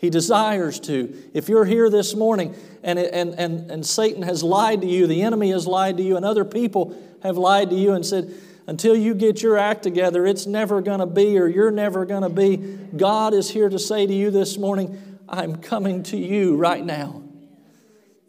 He 0.00 0.08
desires 0.08 0.80
to. 0.80 1.14
If 1.34 1.50
you're 1.50 1.66
here 1.66 1.90
this 1.90 2.14
morning 2.14 2.54
and, 2.82 2.98
and, 2.98 3.34
and, 3.34 3.70
and 3.70 3.86
Satan 3.86 4.22
has 4.22 4.42
lied 4.42 4.80
to 4.80 4.86
you, 4.86 5.06
the 5.06 5.20
enemy 5.20 5.50
has 5.50 5.66
lied 5.66 5.98
to 5.98 6.02
you, 6.02 6.16
and 6.16 6.24
other 6.24 6.46
people 6.46 6.96
have 7.22 7.36
lied 7.36 7.68
to 7.68 7.76
you 7.76 7.92
and 7.92 8.04
said, 8.04 8.32
until 8.66 8.96
you 8.96 9.14
get 9.14 9.42
your 9.42 9.58
act 9.58 9.82
together, 9.82 10.24
it's 10.26 10.46
never 10.46 10.80
going 10.80 11.00
to 11.00 11.06
be 11.06 11.38
or 11.38 11.48
you're 11.48 11.70
never 11.70 12.06
going 12.06 12.22
to 12.22 12.30
be. 12.30 12.56
God 12.96 13.34
is 13.34 13.50
here 13.50 13.68
to 13.68 13.78
say 13.78 14.06
to 14.06 14.12
you 14.14 14.30
this 14.30 14.56
morning, 14.56 15.18
I'm 15.28 15.56
coming 15.56 16.02
to 16.04 16.16
you 16.16 16.56
right 16.56 16.82
now. 16.82 17.22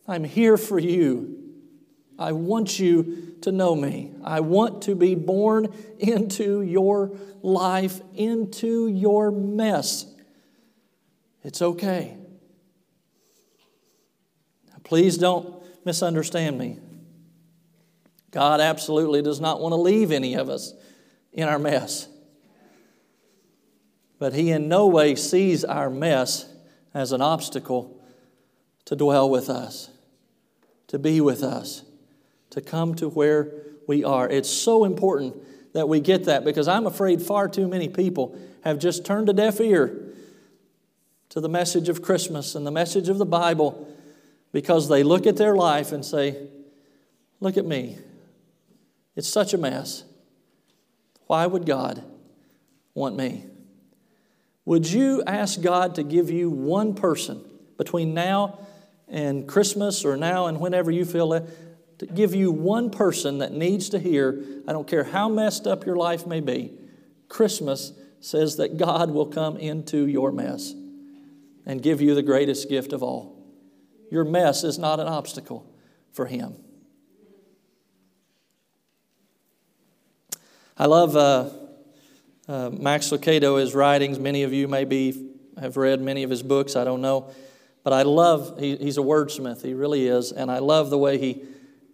I'm 0.06 0.26
here 0.26 0.58
for 0.58 0.78
you. 0.78 1.38
I 2.20 2.34
want 2.34 2.80
you 2.80 3.38
to 3.44 3.52
know 3.54 3.76
me. 3.76 4.12
I 4.26 4.42
want 4.42 4.82
to 4.84 4.96
be 4.96 5.16
born 5.16 5.74
into 6.00 6.64
your 6.64 7.18
life, 7.42 8.02
into 8.14 8.90
your 8.90 9.32
mess. 9.32 10.06
It's 11.44 11.62
okay. 11.62 12.18
Please 14.84 15.18
don't 15.18 15.56
misunderstand 15.86 16.58
me. 16.58 16.78
God 18.32 18.60
absolutely 18.60 19.22
does 19.22 19.40
not 19.40 19.62
want 19.62 19.72
to 19.74 19.78
leave 19.78 20.12
any 20.12 20.36
of 20.36 20.50
us 20.50 20.74
in 21.32 21.48
our 21.48 21.60
mess. 21.60 22.08
But 24.20 24.34
He 24.34 24.52
in 24.52 24.68
no 24.68 24.88
way 24.88 25.16
sees 25.16 25.64
our 25.64 25.90
mess 25.90 26.46
as 26.94 27.12
an 27.12 27.22
obstacle 27.22 28.02
to 28.86 28.96
dwell 28.96 29.30
with 29.30 29.50
us 29.50 29.92
to 30.92 31.00
be 31.00 31.22
with 31.22 31.42
us, 31.42 31.84
to 32.50 32.60
come 32.60 32.94
to 32.96 33.08
where 33.08 33.50
we 33.88 34.04
are. 34.04 34.28
It's 34.28 34.50
so 34.50 34.84
important 34.84 35.38
that 35.72 35.88
we 35.88 36.02
get 36.02 36.26
that 36.26 36.44
because 36.44 36.68
I'm 36.68 36.86
afraid 36.86 37.22
far 37.22 37.48
too 37.48 37.66
many 37.66 37.88
people 37.88 38.38
have 38.66 38.78
just 38.78 39.06
turned 39.06 39.30
a 39.30 39.34
deaf 39.34 39.62
ear 39.62 40.01
to 41.32 41.39
the 41.39 41.50
message 41.50 41.88
of 41.88 42.02
Christmas 42.02 42.56
and 42.56 42.67
the 42.67 42.72
message 42.72 43.08
of 43.08 43.17
the 43.17 43.26
Bible 43.26 43.88
because 44.52 44.89
they 44.89 45.02
look 45.02 45.26
at 45.26 45.38
their 45.38 45.56
life 45.56 45.91
and 45.91 46.06
say, 46.06 46.48
Look 47.39 47.58
at 47.58 47.65
me. 47.65 47.98
It's 49.15 49.28
such 49.28 49.54
a 49.54 49.58
mess. 49.58 50.04
Why 51.26 51.48
would 51.48 51.65
God 51.65 52.04
want 52.94 53.15
me? 53.15 53.46
Would 54.65 54.91
you 54.91 55.24
ask 55.26 55.60
God 55.60 55.96
to 55.96 56.04
give 56.04 56.30
you 56.30 56.52
one 56.52 56.94
person 56.94 57.44
between 57.78 58.13
now 58.13 58.60
and 59.08 59.48
Christmas 59.48 60.06
or 60.06 60.15
now 60.17 60.46
and 60.46 60.60
whenever 60.60 60.91
you 60.91 61.04
feel 61.04 61.34
it, 61.34 61.98
to 61.98 62.06
give 62.06 62.36
you 62.36 62.52
one 62.52 62.91
person 62.91 63.39
that 63.39 63.54
needs 63.54 63.89
to 63.89 64.00
hear, 64.00 64.44
I 64.67 64.74
don't 64.74 64.88
care 64.88 65.06
how 65.06 65.30
messed 65.30 65.65
up 65.65 65.86
your 65.86 65.96
life 65.96 66.28
may 66.28 66.41
be, 66.41 66.74
Christmas 67.28 67.94
says 68.20 68.58
that 68.58 68.78
God 68.78 69.10
will 69.10 69.26
come 69.26 69.58
into 69.58 70.06
your 70.06 70.32
mess 70.32 70.76
and 71.65 71.82
give 71.82 72.02
you 72.02 72.15
the 72.15 72.24
greatest 72.24 72.69
gift 72.69 72.93
of 72.93 73.04
all. 73.04 73.38
Your 74.10 74.24
mess 74.24 74.63
is 74.63 74.78
not 74.78 75.00
an 75.00 75.08
obstacle 75.08 75.65
for 76.12 76.26
Him. 76.26 76.56
I 80.78 80.86
love 80.86 81.15
uh, 81.15 81.50
uh, 82.47 82.69
Max 82.71 83.10
Lucado, 83.12 83.60
his 83.60 83.76
writings. 83.76 84.17
Many 84.17 84.43
of 84.43 84.52
you 84.52 84.67
maybe 84.67 85.30
have 85.60 85.78
read 85.78 86.02
many 86.02 86.24
of 86.24 86.30
his 86.30 86.41
books, 86.41 86.76
I 86.76 86.84
don't 86.84 87.02
know. 87.02 87.32
But 87.84 87.93
I 87.93 88.02
love, 88.02 88.60
he, 88.60 88.76
he's 88.78 88.97
a 88.97 89.02
wordsmith, 89.02 89.62
he 89.63 89.74
really 89.74 90.08
is. 90.08 90.32
And 90.32 90.50
I 90.52 90.60
love 90.60 90.89
the 90.89 90.97
way 90.97 91.17
he, 91.17 91.43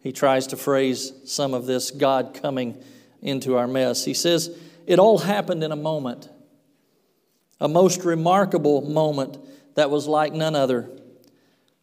he 0.01 0.12
tries 0.12 0.47
to 0.47 0.58
phrase 0.58 1.12
some 1.25 1.53
of 1.53 1.65
this 1.65 1.91
God 1.91 2.34
coming 2.41 2.82
into 3.21 3.58
our 3.58 3.67
mess. 3.67 4.06
He 4.06 4.13
says, 4.13 4.58
It 4.86 4.99
all 4.99 5.17
happened 5.17 5.63
in 5.63 5.71
a 5.71 5.77
moment, 5.77 6.30
a 7.60 7.67
most 7.67 8.04
remarkable 8.04 8.82
moment 8.82 9.38
that 9.76 9.89
was 9.89 10.08
like 10.08 10.34
none 10.34 10.56
other. 10.56 10.89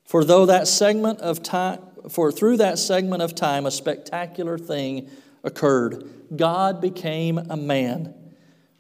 For 0.05 0.25
though 0.25 0.47
that 0.47 0.69
segment 0.69 1.21
of 1.21 1.43
time, 1.43 1.81
for 2.09 2.31
through 2.31 2.59
that 2.59 2.79
segment 2.79 3.23
of 3.23 3.35
time, 3.35 3.67
a 3.67 3.71
spectacular 3.71 4.59
thing 4.59 5.11
occurred. 5.43 6.05
God 6.37 6.81
became 6.81 7.39
a 7.39 7.57
man. 7.57 8.15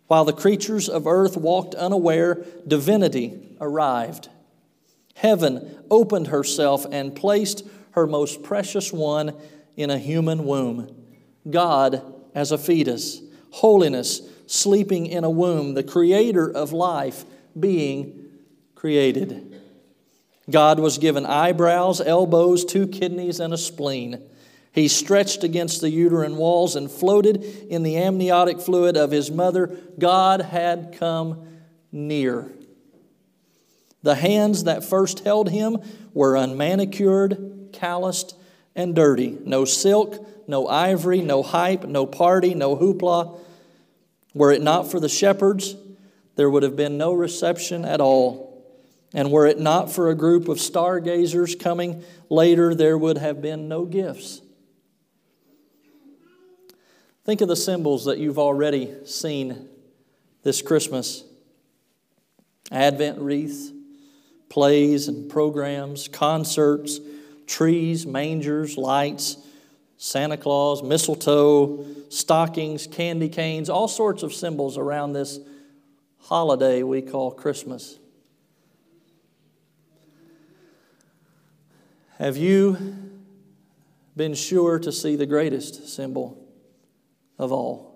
While 0.07 0.25
the 0.25 0.33
creatures 0.33 0.89
of 0.89 1.07
earth 1.07 1.37
walked 1.37 1.75
unaware, 1.75 2.45
divinity 2.67 3.57
arrived. 3.61 4.29
Heaven 5.15 5.83
opened 5.91 6.29
herself 6.29 6.85
and 6.91 7.17
placed 7.17 7.67
her 7.93 8.07
most 8.07 8.43
precious 8.43 8.93
one 8.93 9.35
in 9.77 9.91
a 9.91 9.99
human 9.99 10.45
womb. 10.45 10.95
God 11.49 12.03
as 12.35 12.53
a 12.53 12.59
fetus, 12.59 13.23
holiness 13.51 14.21
sleeping 14.47 15.07
in 15.07 15.25
a 15.25 15.31
womb, 15.31 15.75
the 15.75 15.83
creator 15.83 16.51
of 16.51 16.73
life 16.73 17.25
being 17.59 18.25
created. 18.75 19.61
God 20.51 20.79
was 20.79 20.99
given 20.99 21.25
eyebrows, 21.25 22.01
elbows, 22.01 22.65
two 22.65 22.87
kidneys, 22.87 23.41
and 23.41 23.55
a 23.55 23.59
spleen. 23.59 24.21
He 24.73 24.89
stretched 24.89 25.45
against 25.45 25.81
the 25.81 25.91
uterine 25.91 26.37
walls 26.37 26.77
and 26.77 26.91
floated 26.91 27.43
in 27.71 27.83
the 27.83 27.97
amniotic 27.97 28.61
fluid 28.61 28.97
of 28.97 29.11
his 29.11 29.31
mother. 29.31 29.79
God 29.99 30.43
had 30.43 30.97
come 30.99 31.47
near. 31.93 32.53
The 34.03 34.17
hands 34.17 34.65
that 34.65 34.85
first 34.85 35.21
held 35.21 35.49
him 35.49 35.79
were 36.13 36.37
unmanicured, 36.37 37.73
calloused, 37.73 38.37
and 38.75 38.95
dirty. 38.95 39.39
No 39.45 39.65
silk, 39.65 40.27
no 40.47 40.67
ivory, 40.69 41.23
no 41.23 41.43
hype, 41.43 41.85
no 41.85 42.05
party, 42.05 42.55
no 42.55 42.77
hoopla. 42.77 43.39
Were 44.35 44.53
it 44.53 44.63
not 44.63 44.91
for 44.91 45.01
the 45.01 45.09
shepherds, 45.09 45.77
there 46.37 46.51
would 46.51 46.65
have 46.65 46.77
been 46.77 46.99
no 46.99 47.13
reception 47.13 47.85
at 47.85 48.01
all. 48.01 48.53
And 49.15 49.31
were 49.31 49.47
it 49.47 49.61
not 49.61 49.93
for 49.93 50.11
a 50.11 50.15
group 50.15 50.49
of 50.49 50.61
stargazers 50.61 51.55
coming 51.55 52.03
later, 52.29 52.75
there 52.75 52.99
would 52.99 53.17
have 53.19 53.41
been 53.41 53.69
no 53.69 53.85
gifts. 53.85 54.43
Think 57.25 57.41
of 57.41 57.49
the 57.49 57.57
symbols 57.57 58.05
that 58.05 58.19
you've 58.19 58.39
already 58.39 58.93
seen 59.07 59.69
this 60.43 60.61
Christmas 60.61 61.25
Advent 62.71 63.19
wreaths, 63.19 63.73
plays 64.49 65.09
and 65.09 65.31
programs, 65.31 66.09
concerts, 66.09 66.99
trees, 67.47 68.07
mangers, 68.07 68.77
lights, 68.77 69.37
Santa 69.97 70.37
Claus, 70.37 70.83
mistletoe, 70.83 71.85
stockings, 72.09 72.87
candy 72.87 73.29
canes, 73.29 73.71
all 73.71 73.89
sorts 73.89 74.23
of 74.23 74.33
symbols 74.33 74.77
around 74.77 75.13
this 75.13 75.39
holiday 76.19 76.83
we 76.83 77.03
call 77.03 77.31
Christmas. 77.31 77.99
Have 82.19 82.37
you 82.37 82.97
been 84.17 84.35
sure 84.35 84.79
to 84.79 84.93
see 84.93 85.17
the 85.17 85.27
greatest 85.27 85.89
symbol? 85.89 86.45
of 87.39 87.53
all. 87.53 87.95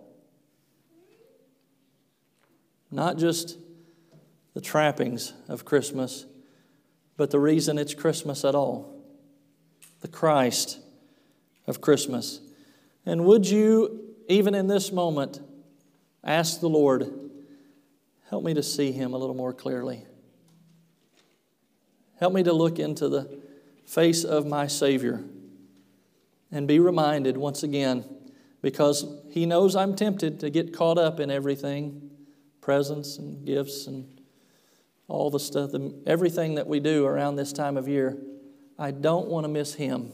Not 2.91 3.19
just 3.19 3.59
the 4.55 4.61
trappings 4.61 5.33
of 5.49 5.65
Christmas, 5.65 6.27
but 7.17 7.31
the 7.31 7.39
reason 7.39 7.79
it's 7.79 7.95
Christmas 7.95 8.45
at 8.45 8.55
all 8.55 8.95
the 10.01 10.09
Christ 10.09 10.79
of 11.69 11.81
Christmas. 11.81 12.41
And 13.07 13.25
would 13.27 13.49
you, 13.49 14.15
even 14.27 14.55
in 14.55 14.67
this 14.67 14.91
moment, 14.91 15.41
ask 16.25 16.61
the 16.61 16.69
Lord, 16.69 17.09
help 18.31 18.43
me 18.43 18.55
to 18.55 18.63
see 18.63 18.91
Him 18.91 19.13
a 19.13 19.19
little 19.19 19.37
more 19.37 19.53
clearly? 19.53 20.05
Help 22.19 22.33
me 22.33 22.43
to 22.43 22.53
look 22.53 22.79
into 22.79 23.09
the 23.09 23.41
face 23.85 24.25
of 24.25 24.47
my 24.47 24.67
Savior 24.67 25.23
and 26.51 26.67
be 26.67 26.81
reminded 26.81 27.37
once 27.37 27.63
again 27.63 28.05
because 28.63 29.07
He 29.31 29.47
knows 29.47 29.77
I'm 29.77 29.95
tempted 29.95 30.41
to 30.41 30.51
get 30.51 30.75
caught 30.75 30.99
up 30.99 31.21
in 31.21 31.31
everything 31.31 32.11
presents 32.61 33.19
and 33.19 33.47
gifts 33.47 33.87
and 33.87 34.21
all 35.07 35.31
the 35.31 35.41
stuff, 35.41 35.71
everything 36.07 36.57
that 36.57 36.67
we 36.67 36.81
do 36.81 37.07
around 37.07 37.37
this 37.37 37.53
time 37.53 37.77
of 37.77 37.89
year. 37.89 38.19
I 38.79 38.91
don't 38.91 39.29
want 39.29 39.45
to 39.45 39.49
miss 39.49 39.75
Him 39.75 40.13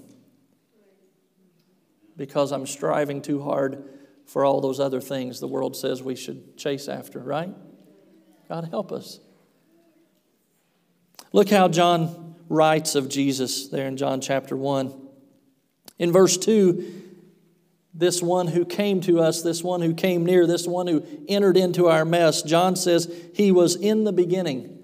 because 2.17 2.53
I'm 2.53 2.67
striving 2.67 3.23
too 3.23 3.43
hard 3.43 3.85
for 4.27 4.45
all 4.45 4.61
those 4.61 4.81
other 4.81 5.01
things 5.01 5.41
the 5.41 5.49
world 5.49 5.77
says 5.77 6.03
we 6.03 6.17
should 6.17 6.57
chase 6.57 6.89
after, 6.89 7.19
right? 7.19 7.55
God 8.49 8.69
help 8.71 8.93
us. 8.93 9.21
Look 11.33 11.51
how 11.51 11.69
John 11.69 12.37
writes 12.49 12.95
of 12.95 13.09
Jesus 13.09 13.69
there 13.69 13.87
in 13.87 13.97
John 13.97 14.21
chapter 14.21 14.57
1. 14.57 14.95
In 15.99 16.13
verse 16.13 16.37
2, 16.37 17.03
this 17.95 18.21
one 18.21 18.49
who 18.49 18.65
came 18.65 19.01
to 19.03 19.21
us, 19.21 19.43
this 19.43 19.63
one 19.63 19.81
who 19.81 19.95
came 19.95 20.27
near, 20.27 20.47
this 20.47 20.67
one 20.67 20.87
who 20.87 21.05
entered 21.29 21.57
into 21.57 21.89
our 21.89 22.05
mess. 22.05 22.43
John 22.43 22.77
says 22.77 23.13
he 23.35 23.53
was 23.53 23.77
in 23.77 24.05
the 24.05 24.13
beginning 24.13 24.83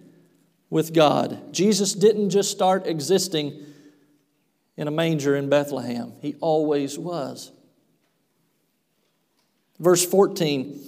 with 0.70 0.94
God. 0.94 1.52
Jesus 1.52 1.92
didn't 1.92 2.30
just 2.30 2.50
start 2.50 2.86
existing 2.86 3.66
in 4.80 4.88
a 4.88 4.90
manger 4.90 5.36
in 5.36 5.48
Bethlehem, 5.48 6.14
he 6.20 6.34
always 6.40 6.98
was. 6.98 7.52
Verse 9.78 10.04
14 10.04 10.80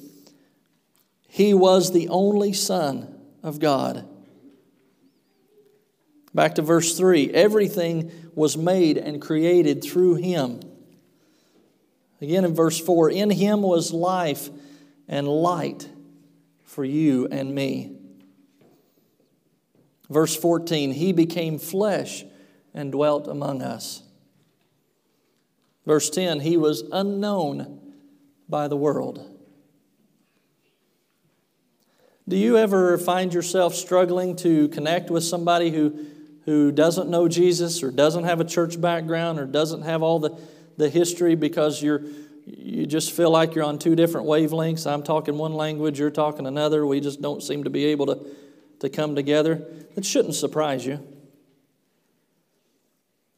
He 1.28 1.54
was 1.54 1.92
the 1.92 2.08
only 2.08 2.52
Son 2.52 3.20
of 3.42 3.60
God. 3.60 4.08
Back 6.34 6.54
to 6.54 6.62
verse 6.62 6.96
3 6.96 7.30
everything 7.30 8.10
was 8.34 8.56
made 8.56 8.96
and 8.96 9.20
created 9.20 9.84
through 9.84 10.14
him 10.14 10.60
Again 12.22 12.44
in 12.44 12.54
verse 12.54 12.78
4 12.78 13.10
In 13.10 13.30
him 13.30 13.62
was 13.62 13.92
life 13.92 14.48
and 15.08 15.28
light 15.28 15.88
for 16.62 16.84
you 16.84 17.26
and 17.26 17.52
me. 17.52 17.96
Verse 20.08 20.34
14 20.34 20.92
He 20.92 21.12
became 21.12 21.58
flesh 21.58 22.24
and 22.74 22.92
dwelt 22.92 23.28
among 23.28 23.62
us. 23.62 24.02
Verse 25.86 26.10
10 26.10 26.40
He 26.40 26.56
was 26.56 26.82
unknown 26.92 27.80
by 28.48 28.68
the 28.68 28.76
world. 28.76 29.28
Do 32.28 32.36
you 32.36 32.56
ever 32.56 32.96
find 32.98 33.34
yourself 33.34 33.74
struggling 33.74 34.36
to 34.36 34.68
connect 34.68 35.10
with 35.10 35.24
somebody 35.24 35.70
who, 35.70 36.06
who 36.44 36.70
doesn't 36.70 37.10
know 37.10 37.26
Jesus 37.28 37.82
or 37.82 37.90
doesn't 37.90 38.24
have 38.24 38.40
a 38.40 38.44
church 38.44 38.80
background 38.80 39.40
or 39.40 39.46
doesn't 39.46 39.82
have 39.82 40.02
all 40.02 40.20
the 40.20 40.38
the 40.76 40.88
history 40.88 41.34
because 41.34 41.82
you're 41.82 42.02
you 42.44 42.86
just 42.86 43.12
feel 43.12 43.30
like 43.30 43.54
you're 43.54 43.64
on 43.64 43.78
two 43.78 43.94
different 43.94 44.26
wavelengths. 44.26 44.90
I'm 44.90 45.04
talking 45.04 45.38
one 45.38 45.54
language, 45.54 46.00
you're 46.00 46.10
talking 46.10 46.44
another. 46.44 46.84
We 46.84 47.00
just 47.00 47.22
don't 47.22 47.40
seem 47.40 47.62
to 47.62 47.70
be 47.70 47.84
able 47.86 48.06
to, 48.06 48.26
to 48.80 48.88
come 48.88 49.14
together. 49.14 49.64
It 49.94 50.04
shouldn't 50.04 50.34
surprise 50.34 50.84
you. 50.84 51.06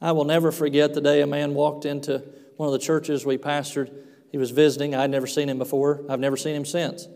I 0.01 0.13
will 0.13 0.25
never 0.25 0.53
forget 0.53 0.95
the 0.95 1.01
day 1.01 1.23
a 1.23 1.27
man 1.27 1.55
walked 1.55 1.85
into 1.85 2.23
one 2.57 2.69
of 2.69 2.73
the 2.73 2.79
churches 2.79 3.25
we 3.25 3.39
pastored. 3.39 3.93
He 4.31 4.39
was 4.39 4.51
visiting. 4.51 4.95
I'd 4.95 5.11
never 5.11 5.27
seen 5.27 5.49
him 5.49 5.59
before. 5.59 6.05
I've 6.09 6.21
never 6.21 6.37
seen 6.37 6.55
him 6.55 6.65
since. 6.65 7.09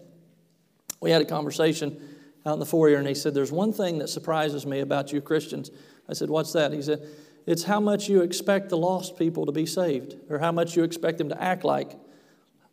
We 1.01 1.11
had 1.11 1.23
a 1.23 1.25
conversation, 1.25 2.01
out 2.47 2.55
in 2.55 2.59
the 2.61 2.67
foyer, 2.67 2.97
and 2.97 3.07
he 3.07 3.15
said, 3.15 3.35
There's 3.35 3.53
one 3.53 3.73
thing 3.73 3.99
that 3.99 4.09
surprises 4.09 4.67
me 4.67 4.81
about 4.81 5.13
you 5.13 5.21
Christians. 5.21 5.71
I 6.09 6.15
said, 6.15 6.31
What's 6.31 6.53
that? 6.53 6.73
He 6.73 6.83
said, 6.83 7.07
It's 7.47 7.65
how 7.65 7.81
much 7.81 8.09
you 8.09 8.23
expect 8.23 8.71
the 8.71 8.77
lost 8.77 9.19
people 9.19 9.47
to 9.47 9.53
be 9.53 9.67
saved, 9.67 10.17
or 10.31 10.39
how 10.39 10.53
much 10.53 10.77
you 10.77 10.83
expect 10.83 11.19
them 11.19 11.29
to 11.29 11.43
act 11.43 11.65
like 11.65 11.93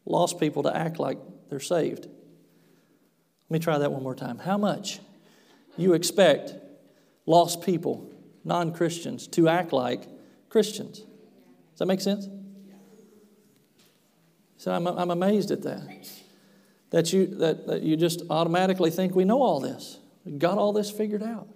lost 0.05 0.39
people 0.39 0.63
to 0.63 0.75
act 0.75 0.99
like 0.99 1.17
they're 1.49 1.59
saved. 1.59 2.05
Let 2.05 3.51
me 3.51 3.59
try 3.59 3.77
that 3.77 3.91
one 3.91 4.03
more 4.03 4.15
time. 4.15 4.39
How 4.39 4.57
much 4.57 4.99
you 5.77 5.93
expect 5.93 6.53
lost 7.25 7.61
people, 7.63 8.09
non 8.45 8.71
Christians, 8.71 9.27
to 9.29 9.49
act 9.49 9.73
like 9.73 10.07
Christians. 10.49 10.99
Does 10.99 11.79
that 11.79 11.87
make 11.87 11.99
sense? 11.99 12.29
So 14.57 14.71
I'm, 14.71 14.87
I'm 14.87 15.11
amazed 15.11 15.51
at 15.51 15.63
that. 15.63 16.07
That 16.91 17.11
you, 17.11 17.25
that, 17.37 17.67
that 17.67 17.81
you 17.81 17.97
just 17.97 18.21
automatically 18.29 18.91
think 18.91 19.15
we 19.15 19.25
know 19.25 19.41
all 19.41 19.59
this, 19.59 19.99
we 20.23 20.31
got 20.31 20.57
all 20.57 20.71
this 20.71 20.89
figured 20.89 21.23
out. 21.23 21.49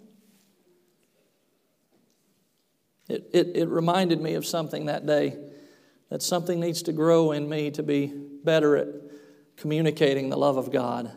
It, 3.07 3.29
it, 3.33 3.47
it 3.55 3.69
reminded 3.69 4.21
me 4.21 4.33
of 4.33 4.45
something 4.45 4.85
that 4.85 5.05
day 5.05 5.37
that 6.09 6.21
something 6.21 6.59
needs 6.59 6.83
to 6.83 6.91
grow 6.91 7.31
in 7.31 7.47
me 7.47 7.71
to 7.71 7.83
be 7.83 8.11
better 8.43 8.75
at 8.77 8.87
communicating 9.57 10.29
the 10.29 10.37
love 10.37 10.57
of 10.57 10.71
God, 10.71 11.11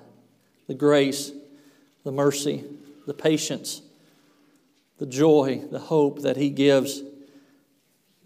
the 0.67 0.75
grace, 0.75 1.33
the 2.05 2.13
mercy, 2.13 2.65
the 3.07 3.15
patience, 3.15 3.83
the 4.99 5.07
joy, 5.07 5.63
the 5.71 5.79
hope 5.79 6.23
that 6.23 6.37
He 6.37 6.51
gives. 6.51 7.03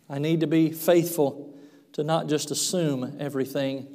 I 0.09 0.19
need 0.19 0.41
to 0.41 0.47
be 0.47 0.71
faithful 0.71 1.55
to 1.93 2.05
not 2.05 2.29
just 2.29 2.51
assume 2.51 3.17
everything 3.19 3.89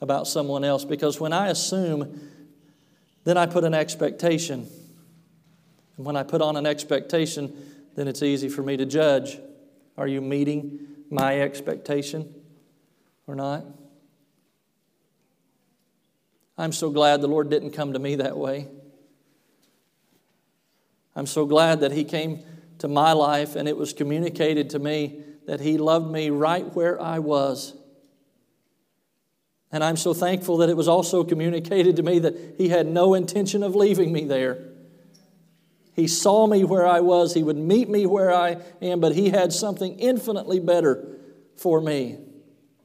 about 0.00 0.26
someone 0.26 0.64
else 0.64 0.84
because 0.84 1.20
when 1.20 1.32
I 1.32 1.48
assume, 1.48 2.20
then 3.24 3.36
I 3.36 3.46
put 3.46 3.64
an 3.64 3.74
expectation. 3.74 4.68
And 5.96 6.06
when 6.06 6.16
I 6.16 6.22
put 6.22 6.42
on 6.42 6.56
an 6.56 6.66
expectation, 6.66 7.54
then 7.94 8.08
it's 8.08 8.22
easy 8.22 8.48
for 8.48 8.62
me 8.62 8.76
to 8.76 8.86
judge. 8.86 9.38
Are 9.96 10.08
you 10.08 10.20
meeting 10.20 10.80
my 11.10 11.40
expectation 11.40 12.34
or 13.26 13.34
not? 13.34 13.64
I'm 16.56 16.72
so 16.72 16.90
glad 16.90 17.20
the 17.20 17.28
Lord 17.28 17.48
didn't 17.48 17.70
come 17.70 17.92
to 17.92 17.98
me 17.98 18.16
that 18.16 18.36
way. 18.36 18.68
I'm 21.14 21.26
so 21.26 21.44
glad 21.46 21.80
that 21.80 21.92
He 21.92 22.04
came 22.04 22.44
to 22.78 22.88
my 22.88 23.12
life 23.12 23.56
and 23.56 23.68
it 23.68 23.76
was 23.76 23.92
communicated 23.92 24.70
to 24.70 24.78
me 24.78 25.22
that 25.46 25.60
He 25.60 25.78
loved 25.78 26.10
me 26.10 26.30
right 26.30 26.64
where 26.74 27.00
I 27.00 27.18
was. 27.18 27.76
And 29.72 29.84
I'm 29.84 29.96
so 29.96 30.12
thankful 30.12 30.58
that 30.58 30.68
it 30.68 30.76
was 30.76 30.88
also 30.88 31.22
communicated 31.22 31.96
to 31.96 32.02
me 32.02 32.18
that 32.20 32.54
He 32.58 32.68
had 32.68 32.86
no 32.86 33.14
intention 33.14 33.62
of 33.62 33.74
leaving 33.74 34.12
me 34.12 34.24
there. 34.24 34.66
He 35.94 36.06
saw 36.06 36.46
me 36.46 36.64
where 36.64 36.86
I 36.86 37.00
was, 37.00 37.34
He 37.34 37.42
would 37.42 37.56
meet 37.56 37.88
me 37.88 38.06
where 38.06 38.32
I 38.32 38.58
am, 38.80 39.00
but 39.00 39.14
He 39.14 39.30
had 39.30 39.52
something 39.52 39.98
infinitely 39.98 40.60
better 40.60 41.18
for 41.56 41.80
me 41.80 42.18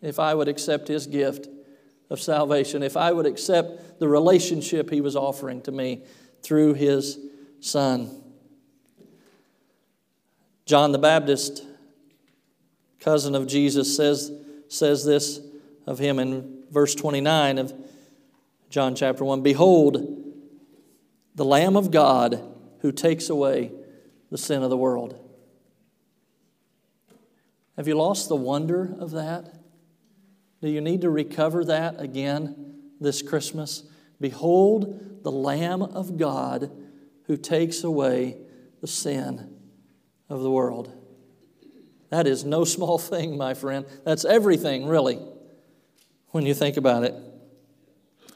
if 0.02 0.20
I 0.20 0.36
would 0.36 0.48
accept 0.48 0.88
His 0.88 1.08
gift 1.08 1.48
of 2.10 2.20
salvation, 2.20 2.84
if 2.84 2.98
I 2.98 3.12
would 3.12 3.26
accept 3.26 4.00
the 4.00 4.08
relationship 4.08 4.90
He 4.90 5.02
was 5.02 5.16
offering 5.16 5.62
to 5.62 5.72
me 5.72 6.04
through 6.44 6.74
His 6.74 7.20
Son. 7.60 8.22
John 10.66 10.92
the 10.92 10.98
Baptist, 10.98 11.64
cousin 13.00 13.36
of 13.36 13.48
Jesus, 13.48 13.96
says, 13.96 14.32
says 14.68 15.06
this 15.06 15.40
of 15.86 16.00
him 16.00 16.18
in 16.18 16.64
verse 16.72 16.96
29 16.96 17.60
of 17.60 17.74
John 18.70 18.96
chapter 18.96 19.24
1 19.24 19.42
Behold, 19.42 20.24
the 21.36 21.46
Lamb 21.46 21.78
of 21.78 21.92
God 21.92 22.42
who 22.80 22.92
takes 22.92 23.30
away 23.30 23.72
the 24.32 24.38
sin 24.38 24.64
of 24.64 24.70
the 24.70 24.78
world. 24.78 25.20
Have 27.76 27.88
you 27.88 27.96
lost 27.96 28.30
the 28.30 28.36
wonder 28.36 28.96
of 29.00 29.12
that? 29.12 29.54
Do 30.62 30.70
you 30.70 30.82
need 30.82 31.02
to 31.02 31.10
recover 31.10 31.66
that 31.66 32.00
again 32.00 32.82
this 33.00 33.22
Christmas? 33.22 33.84
Behold, 34.20 35.24
the 35.24 35.32
Lamb 35.32 35.82
of 35.82 36.18
God 36.18 36.72
who 37.28 37.38
takes 37.38 37.84
away 37.84 38.38
the 38.82 38.88
sin 38.88 39.56
of 40.30 40.42
the 40.42 40.52
world. 40.52 40.92
That 42.10 42.28
is 42.28 42.46
no 42.46 42.64
small 42.64 42.98
thing, 42.98 43.38
my 43.38 43.54
friend. 43.54 43.86
That's 44.04 44.26
everything, 44.26 44.88
really, 44.88 45.20
when 46.30 46.46
you 46.46 46.54
think 46.54 46.78
about 46.78 47.04
it. 47.04 47.14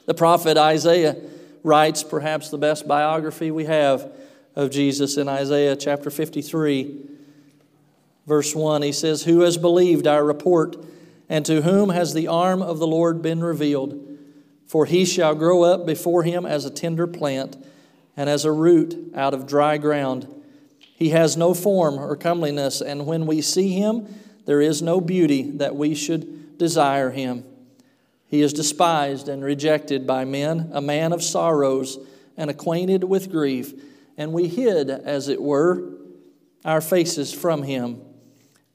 The 0.06 0.14
prophet 0.14 0.56
Isaiah 0.56 1.16
writes 1.62 2.02
perhaps 2.02 2.50
the 2.50 2.58
best 2.58 2.88
biography 2.88 3.50
we 3.50 3.64
have 3.64 4.10
of 4.56 4.70
Jesus 4.70 5.16
in 5.16 5.28
Isaiah 5.28 5.76
chapter 5.76 6.10
53, 6.10 7.08
verse 8.26 8.54
1. 8.54 8.82
He 8.82 8.92
says, 8.92 9.22
Who 9.22 9.40
has 9.40 9.56
believed 9.56 10.06
our 10.06 10.24
report, 10.24 10.76
and 11.28 11.46
to 11.46 11.62
whom 11.62 11.90
has 11.90 12.12
the 12.12 12.26
arm 12.28 12.60
of 12.62 12.78
the 12.78 12.86
Lord 12.86 13.22
been 13.22 13.42
revealed? 13.42 14.06
For 14.66 14.86
he 14.86 15.04
shall 15.04 15.34
grow 15.34 15.62
up 15.62 15.86
before 15.86 16.22
him 16.22 16.44
as 16.46 16.64
a 16.64 16.70
tender 16.70 17.06
plant, 17.06 17.56
and 18.20 18.28
as 18.28 18.44
a 18.44 18.52
root 18.52 19.12
out 19.14 19.32
of 19.32 19.46
dry 19.46 19.78
ground. 19.78 20.28
He 20.78 21.08
has 21.08 21.38
no 21.38 21.54
form 21.54 21.98
or 21.98 22.14
comeliness, 22.16 22.82
and 22.82 23.06
when 23.06 23.24
we 23.24 23.40
see 23.40 23.72
him, 23.72 24.14
there 24.44 24.60
is 24.60 24.82
no 24.82 25.00
beauty 25.00 25.52
that 25.52 25.74
we 25.74 25.94
should 25.94 26.58
desire 26.58 27.08
him. 27.08 27.44
He 28.26 28.42
is 28.42 28.52
despised 28.52 29.30
and 29.30 29.42
rejected 29.42 30.06
by 30.06 30.26
men, 30.26 30.68
a 30.74 30.82
man 30.82 31.14
of 31.14 31.22
sorrows 31.22 31.98
and 32.36 32.50
acquainted 32.50 33.04
with 33.04 33.30
grief, 33.30 33.72
and 34.18 34.34
we 34.34 34.48
hid, 34.48 34.90
as 34.90 35.28
it 35.28 35.40
were, 35.40 35.90
our 36.62 36.82
faces 36.82 37.32
from 37.32 37.62
him. 37.62 38.02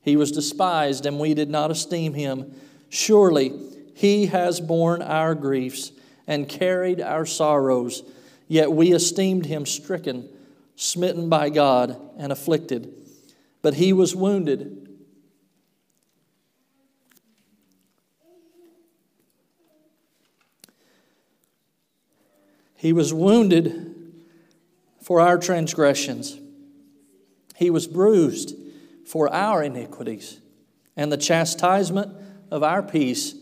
He 0.01 0.15
was 0.15 0.31
despised, 0.31 1.05
and 1.05 1.19
we 1.19 1.36
did 1.36 1.51
not 1.51 1.69
esteem 1.69 2.15
him. 2.15 2.51
Surely 2.89 3.53
he 3.93 4.25
has 4.25 4.60
borne 4.60 5.03
our 5.03 5.36
griefs 5.36 5.91
and 6.25 6.49
carried 6.49 6.99
our 6.99 7.27
sorrows, 7.27 8.01
yet 8.47 8.71
we 8.71 8.93
esteemed 8.93 9.45
him 9.45 9.65
stricken 9.65 10.29
smitten 10.75 11.29
by 11.29 11.49
God, 11.49 11.99
and 12.17 12.31
afflicted. 12.31 12.93
But 13.62 13.75
he 13.75 13.93
was 13.93 14.15
wounded. 14.15 14.89
He 22.75 22.93
was 22.93 23.13
wounded 23.13 23.95
for 25.01 25.19
our 25.19 25.38
transgressions. 25.38 26.39
He 27.55 27.69
was 27.69 27.88
bruised 27.88 28.55
for 29.08 29.34
our 29.34 29.63
iniquities. 29.63 30.39
And 30.97 31.12
the 31.12 31.17
chastisement 31.17 32.13
of 32.51 32.63
our 32.63 32.84
peace 32.84 33.34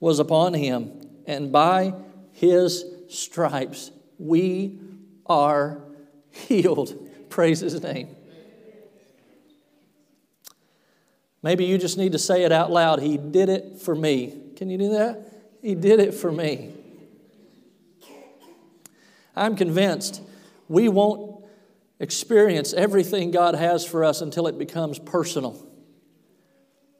was 0.00 0.18
upon 0.18 0.54
him. 0.54 1.08
And 1.26 1.50
by 1.50 1.94
his 2.32 2.84
stripes 3.08 3.90
we 4.18 4.80
are 5.26 5.82
healed. 6.30 6.96
Praise 7.28 7.60
his 7.60 7.80
name. 7.82 8.14
Maybe 11.42 11.66
you 11.66 11.76
just 11.76 11.98
need 11.98 12.12
to 12.12 12.18
say 12.18 12.44
it 12.44 12.52
out 12.52 12.70
loud. 12.70 13.00
He 13.00 13.18
did 13.18 13.50
it 13.50 13.78
for 13.80 13.94
me. 13.94 14.40
Can 14.56 14.70
you 14.70 14.78
do 14.78 14.90
that? 14.90 15.30
He 15.60 15.74
did 15.74 16.00
it 16.00 16.14
for 16.14 16.32
me. 16.32 16.72
I'm 19.36 19.56
convinced 19.56 20.22
we 20.68 20.88
won't 20.88 21.44
experience 22.00 22.72
everything 22.72 23.30
God 23.30 23.54
has 23.54 23.84
for 23.86 24.04
us 24.04 24.20
until 24.20 24.46
it 24.46 24.58
becomes 24.58 24.98
personal. 24.98 25.60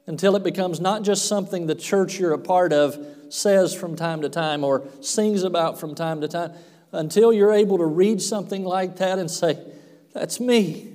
Until 0.05 0.35
it 0.35 0.43
becomes 0.43 0.79
not 0.79 1.01
just 1.01 1.27
something 1.27 1.65
the 1.65 1.75
church 1.75 2.19
you're 2.19 2.33
a 2.33 2.37
part 2.37 2.71
of 2.71 3.03
says 3.29 3.73
from 3.73 3.95
time 3.95 4.21
to 4.21 4.29
time 4.29 4.63
or 4.63 4.87
sings 5.01 5.43
about 5.43 5.79
from 5.79 5.95
time 5.95 6.21
to 6.21 6.27
time 6.27 6.53
until 6.95 7.33
you're 7.33 7.53
able 7.53 7.77
to 7.77 7.85
read 7.85 8.21
something 8.21 8.63
like 8.63 8.97
that 8.97 9.19
and 9.19 9.29
say, 9.29 9.59
That's 10.13 10.39
me. 10.39 10.93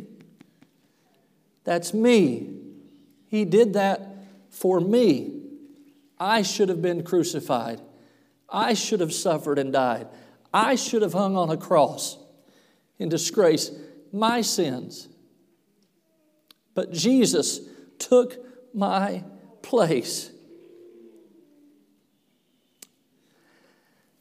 That's 1.64 1.94
me. 1.94 2.56
He 3.26 3.44
did 3.44 3.74
that 3.74 4.00
for 4.48 4.80
me. 4.80 5.40
I 6.18 6.42
should 6.42 6.68
have 6.68 6.82
been 6.82 7.02
crucified. 7.04 7.80
I 8.48 8.74
should 8.74 9.00
have 9.00 9.12
suffered 9.12 9.58
and 9.58 9.72
died. 9.72 10.08
I 10.52 10.74
should 10.74 11.02
have 11.02 11.12
hung 11.12 11.36
on 11.36 11.50
a 11.50 11.56
cross 11.56 12.18
in 12.98 13.08
disgrace, 13.08 13.70
my 14.12 14.40
sins. 14.40 15.08
But 16.74 16.92
Jesus 16.92 17.60
took 17.98 18.36
my 18.74 19.24
place. 19.62 20.30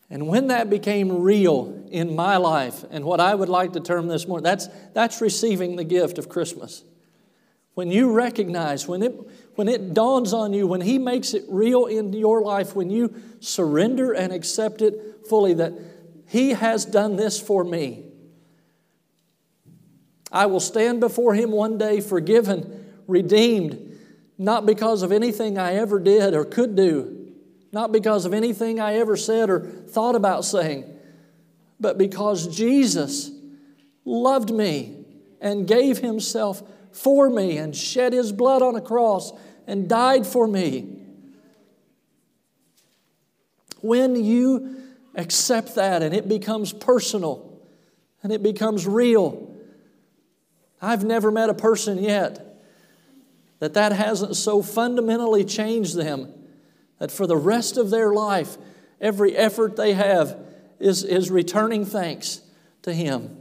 And 0.09 0.27
when 0.27 0.47
that 0.47 0.69
became 0.69 1.21
real 1.21 1.85
in 1.91 2.15
my 2.15 2.37
life, 2.37 2.83
and 2.89 3.05
what 3.05 3.19
I 3.19 3.35
would 3.35 3.49
like 3.49 3.73
to 3.73 3.79
term 3.79 4.07
this 4.07 4.27
morning, 4.27 4.43
that's, 4.43 4.67
that's 4.93 5.21
receiving 5.21 5.75
the 5.75 5.83
gift 5.83 6.17
of 6.17 6.29
Christmas. 6.29 6.83
When 7.75 7.91
you 7.91 8.11
recognize, 8.11 8.87
when 8.87 9.03
it, 9.03 9.13
when 9.55 9.67
it 9.67 9.93
dawns 9.93 10.33
on 10.33 10.51
you, 10.51 10.65
when 10.65 10.81
He 10.81 10.97
makes 10.97 11.33
it 11.33 11.43
real 11.47 11.85
in 11.85 12.11
your 12.13 12.41
life, 12.41 12.75
when 12.75 12.89
you 12.89 13.13
surrender 13.39 14.11
and 14.11 14.33
accept 14.33 14.81
it 14.81 15.27
fully, 15.29 15.53
that 15.53 15.73
He 16.27 16.51
has 16.51 16.85
done 16.85 17.15
this 17.15 17.39
for 17.39 17.63
me. 17.63 18.05
I 20.31 20.47
will 20.47 20.59
stand 20.59 20.99
before 20.99 21.35
Him 21.35 21.51
one 21.51 21.77
day 21.77 22.01
forgiven, 22.01 22.85
redeemed, 23.07 23.97
not 24.37 24.65
because 24.65 25.03
of 25.03 25.11
anything 25.11 25.57
I 25.57 25.75
ever 25.75 25.99
did 25.99 26.33
or 26.33 26.45
could 26.45 26.75
do, 26.75 27.18
not 27.71 27.91
because 27.91 28.25
of 28.25 28.33
anything 28.33 28.79
I 28.79 28.95
ever 28.95 29.15
said 29.15 29.49
or 29.49 29.59
thought 29.59 30.15
about 30.15 30.45
saying, 30.45 30.85
but 31.79 31.97
because 31.97 32.47
Jesus 32.55 33.31
loved 34.05 34.51
me 34.51 35.05
and 35.39 35.67
gave 35.67 35.99
Himself 35.99 36.63
for 36.91 37.29
me 37.29 37.57
and 37.57 37.75
shed 37.75 38.13
His 38.13 38.31
blood 38.31 38.61
on 38.61 38.75
a 38.75 38.81
cross 38.81 39.31
and 39.67 39.87
died 39.87 40.25
for 40.25 40.47
me. 40.47 40.97
When 43.81 44.15
you 44.15 44.83
accept 45.15 45.75
that 45.75 46.01
and 46.01 46.13
it 46.13 46.27
becomes 46.27 46.73
personal 46.73 47.61
and 48.23 48.33
it 48.33 48.43
becomes 48.43 48.87
real, 48.87 49.55
I've 50.81 51.03
never 51.03 51.31
met 51.31 51.49
a 51.49 51.53
person 51.53 51.99
yet 51.99 52.61
that 53.59 53.75
that 53.75 53.91
hasn't 53.91 54.35
so 54.35 54.61
fundamentally 54.61 55.45
changed 55.45 55.95
them 55.95 56.33
that 56.99 57.11
for 57.11 57.25
the 57.25 57.37
rest 57.37 57.77
of 57.77 57.89
their 57.89 58.13
life, 58.13 58.57
every 59.01 59.35
effort 59.35 59.75
they 59.75 59.93
have 59.93 60.37
is, 60.79 61.03
is 61.03 61.31
returning 61.31 61.85
thanks 61.85 62.41
to 62.83 62.93
Him. 62.93 63.35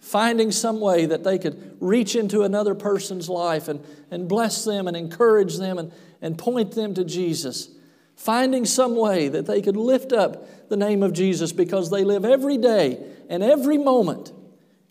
Finding 0.00 0.52
some 0.52 0.80
way 0.80 1.06
that 1.06 1.24
they 1.24 1.38
could 1.38 1.76
reach 1.80 2.14
into 2.14 2.42
another 2.42 2.74
person's 2.74 3.28
life 3.28 3.68
and, 3.68 3.84
and 4.10 4.28
bless 4.28 4.64
them 4.64 4.86
and 4.86 4.96
encourage 4.96 5.56
them 5.56 5.78
and, 5.78 5.92
and 6.20 6.38
point 6.38 6.72
them 6.72 6.94
to 6.94 7.04
Jesus. 7.04 7.70
Finding 8.16 8.64
some 8.64 8.96
way 8.96 9.28
that 9.28 9.46
they 9.46 9.60
could 9.62 9.76
lift 9.76 10.12
up 10.12 10.68
the 10.68 10.76
name 10.76 11.02
of 11.02 11.12
Jesus 11.12 11.52
because 11.52 11.90
they 11.90 12.04
live 12.04 12.24
every 12.24 12.58
day 12.58 13.02
and 13.28 13.42
every 13.42 13.78
moment 13.78 14.32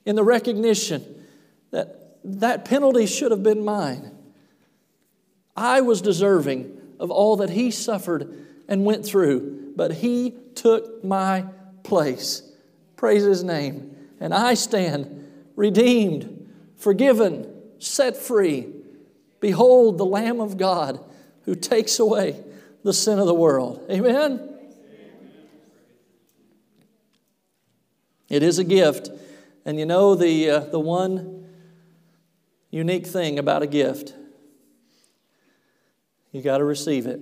in 0.06 0.16
the 0.16 0.24
recognition 0.24 1.26
that 1.72 2.18
that 2.24 2.66
penalty 2.66 3.06
should 3.06 3.32
have 3.32 3.44
been 3.44 3.64
mine. 3.64 4.12
I 5.56 5.82
was 5.82 6.02
deserving 6.02 6.80
of 7.04 7.12
all 7.12 7.36
that 7.36 7.50
he 7.50 7.70
suffered 7.70 8.48
and 8.70 8.86
went 8.86 9.06
through, 9.06 9.74
but 9.76 9.92
he 9.92 10.34
took 10.56 11.04
my 11.04 11.46
place. 11.84 12.50
Praise 12.96 13.24
his 13.24 13.44
name. 13.44 13.94
And 14.22 14.34
I 14.34 14.54
stand 14.54 15.30
redeemed, 15.58 16.50
forgiven, 16.78 17.54
set 17.78 18.16
free. 18.16 18.68
Behold 19.42 19.98
the 19.98 20.06
Lamb 20.06 20.40
of 20.40 20.58
God 20.58 21.04
who 21.44 21.56
takes 21.56 22.00
away 22.00 22.42
the 22.84 22.94
sin 22.94 23.20
of 23.20 23.28
the 23.28 23.34
world. 23.34 23.86
Amen? 23.92 24.50
It 28.30 28.44
is 28.44 28.60
a 28.60 28.64
gift. 28.64 29.10
And 29.66 29.78
you 29.78 29.86
know 29.86 30.16
the, 30.16 30.50
uh, 30.50 30.60
the 30.62 30.80
one 30.80 31.50
unique 32.72 33.06
thing 33.06 33.38
about 33.38 33.62
a 33.62 33.68
gift 33.68 34.14
you 36.34 36.42
got 36.42 36.58
to 36.58 36.66
receive 36.66 37.06
it. 37.06 37.22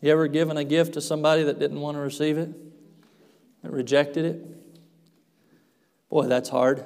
You 0.00 0.10
ever 0.10 0.26
given 0.26 0.56
a 0.56 0.64
gift 0.64 0.94
to 0.94 1.00
somebody 1.00 1.44
that 1.44 1.58
didn't 1.58 1.80
want 1.80 1.96
to 1.96 2.00
receive 2.00 2.36
it? 2.36 2.50
That 3.62 3.70
rejected 3.70 4.24
it? 4.24 4.44
Boy, 6.10 6.26
that's 6.26 6.48
hard. 6.48 6.84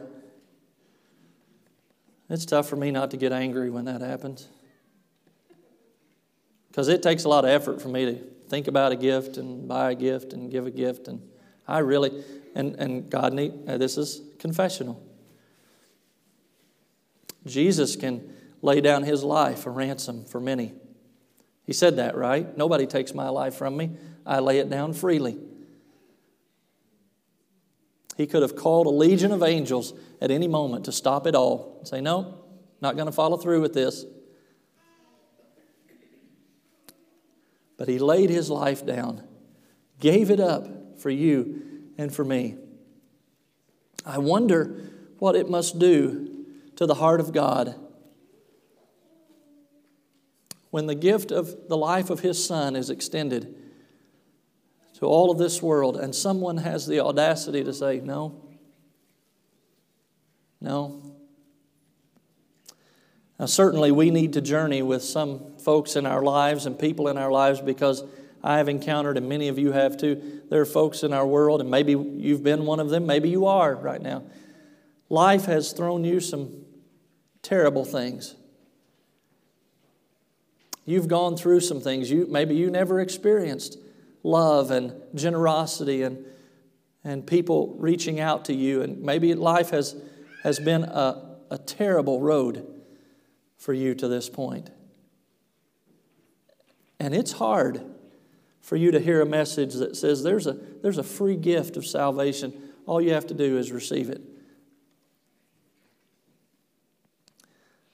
It's 2.28 2.44
tough 2.44 2.68
for 2.68 2.76
me 2.76 2.90
not 2.90 3.12
to 3.12 3.16
get 3.16 3.32
angry 3.32 3.70
when 3.70 3.86
that 3.86 4.02
happens. 4.02 4.48
Because 6.68 6.88
it 6.88 7.02
takes 7.02 7.24
a 7.24 7.28
lot 7.28 7.44
of 7.44 7.50
effort 7.50 7.80
for 7.80 7.88
me 7.88 8.04
to 8.04 8.14
think 8.48 8.68
about 8.68 8.92
a 8.92 8.96
gift 8.96 9.36
and 9.36 9.66
buy 9.66 9.92
a 9.92 9.94
gift 9.94 10.32
and 10.32 10.50
give 10.50 10.66
a 10.66 10.70
gift. 10.70 11.08
And 11.08 11.22
I 11.66 11.78
really, 11.78 12.24
and, 12.54 12.76
and 12.76 13.08
God 13.08 13.32
need, 13.32 13.52
uh, 13.66 13.78
this 13.78 13.96
is 13.98 14.20
confessional. 14.38 15.02
Jesus 17.46 17.96
can 17.96 18.32
lay 18.62 18.80
down 18.80 19.02
his 19.02 19.22
life 19.22 19.66
a 19.66 19.70
ransom 19.70 20.24
for 20.24 20.40
many. 20.40 20.74
He 21.64 21.72
said 21.72 21.96
that, 21.96 22.16
right? 22.16 22.56
Nobody 22.56 22.86
takes 22.86 23.14
my 23.14 23.28
life 23.28 23.54
from 23.54 23.76
me. 23.76 23.90
I 24.24 24.38
lay 24.40 24.58
it 24.58 24.70
down 24.70 24.92
freely. 24.92 25.38
He 28.16 28.26
could 28.26 28.42
have 28.42 28.56
called 28.56 28.86
a 28.86 28.90
legion 28.90 29.32
of 29.32 29.42
angels 29.42 29.94
at 30.20 30.30
any 30.30 30.48
moment 30.48 30.86
to 30.86 30.92
stop 30.92 31.26
it 31.26 31.34
all 31.34 31.76
and 31.78 31.86
say, 31.86 32.00
No, 32.00 32.42
not 32.80 32.96
going 32.96 33.06
to 33.06 33.12
follow 33.12 33.36
through 33.36 33.60
with 33.60 33.74
this. 33.74 34.04
But 37.76 37.86
he 37.86 38.00
laid 38.00 38.28
his 38.28 38.50
life 38.50 38.84
down, 38.84 39.22
gave 40.00 40.30
it 40.30 40.40
up 40.40 40.98
for 40.98 41.10
you 41.10 41.62
and 41.96 42.12
for 42.12 42.24
me. 42.24 42.56
I 44.04 44.18
wonder 44.18 44.90
what 45.18 45.36
it 45.36 45.48
must 45.48 45.78
do 45.78 46.46
to 46.76 46.86
the 46.86 46.94
heart 46.94 47.20
of 47.20 47.32
God 47.32 47.74
when 50.70 50.86
the 50.86 50.94
gift 50.94 51.30
of 51.30 51.68
the 51.68 51.76
life 51.76 52.10
of 52.10 52.20
his 52.20 52.44
son 52.44 52.76
is 52.76 52.90
extended 52.90 53.54
to 54.94 55.06
all 55.06 55.30
of 55.30 55.38
this 55.38 55.62
world 55.62 55.96
and 55.96 56.14
someone 56.14 56.58
has 56.58 56.86
the 56.86 57.00
audacity 57.00 57.64
to 57.64 57.72
say, 57.72 58.00
No, 58.00 58.42
no. 60.60 61.02
Now, 63.38 63.46
certainly, 63.46 63.92
we 63.92 64.10
need 64.10 64.32
to 64.32 64.40
journey 64.40 64.82
with 64.82 65.02
some 65.04 65.56
folks 65.58 65.94
in 65.94 66.06
our 66.06 66.22
lives 66.22 66.66
and 66.66 66.76
people 66.76 67.06
in 67.06 67.16
our 67.16 67.30
lives 67.30 67.60
because 67.60 68.02
I 68.42 68.58
have 68.58 68.68
encountered, 68.68 69.16
and 69.16 69.28
many 69.28 69.48
of 69.48 69.58
you 69.58 69.70
have 69.72 69.96
too, 69.96 70.42
there 70.50 70.60
are 70.60 70.66
folks 70.66 71.04
in 71.04 71.12
our 71.12 71.26
world, 71.26 71.60
and 71.60 71.70
maybe 71.70 71.92
you've 71.92 72.42
been 72.42 72.66
one 72.66 72.80
of 72.80 72.90
them, 72.90 73.06
maybe 73.06 73.28
you 73.28 73.46
are 73.46 73.74
right 73.74 74.02
now. 74.02 74.24
Life 75.08 75.44
has 75.44 75.72
thrown 75.72 76.04
you 76.04 76.18
some 76.18 76.64
terrible 77.42 77.84
things. 77.84 78.34
You've 80.88 81.06
gone 81.06 81.36
through 81.36 81.60
some 81.60 81.82
things. 81.82 82.10
You, 82.10 82.26
maybe 82.30 82.54
you 82.54 82.70
never 82.70 82.98
experienced 82.98 83.76
love 84.22 84.70
and 84.70 84.94
generosity 85.14 86.02
and, 86.02 86.24
and 87.04 87.26
people 87.26 87.76
reaching 87.78 88.20
out 88.20 88.46
to 88.46 88.54
you. 88.54 88.80
And 88.80 89.02
maybe 89.02 89.34
life 89.34 89.68
has, 89.68 89.94
has 90.44 90.58
been 90.58 90.84
a, 90.84 91.36
a 91.50 91.58
terrible 91.58 92.22
road 92.22 92.66
for 93.58 93.74
you 93.74 93.94
to 93.96 94.08
this 94.08 94.30
point. 94.30 94.70
And 96.98 97.14
it's 97.14 97.32
hard 97.32 97.84
for 98.62 98.76
you 98.76 98.90
to 98.90 98.98
hear 98.98 99.20
a 99.20 99.26
message 99.26 99.74
that 99.74 99.94
says 99.94 100.22
there's 100.22 100.46
a, 100.46 100.54
there's 100.54 100.96
a 100.96 101.02
free 101.02 101.36
gift 101.36 101.76
of 101.76 101.84
salvation. 101.84 102.70
All 102.86 102.98
you 102.98 103.12
have 103.12 103.26
to 103.26 103.34
do 103.34 103.58
is 103.58 103.72
receive 103.72 104.08
it. 104.08 104.22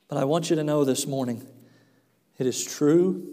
But 0.07 0.19
I 0.19 0.25
want 0.27 0.49
you 0.49 0.55
to 0.55 0.63
know 0.63 0.85
this 0.85 1.09
morning 1.09 1.45
it 2.39 2.47
is 2.47 2.65
true. 2.65 3.27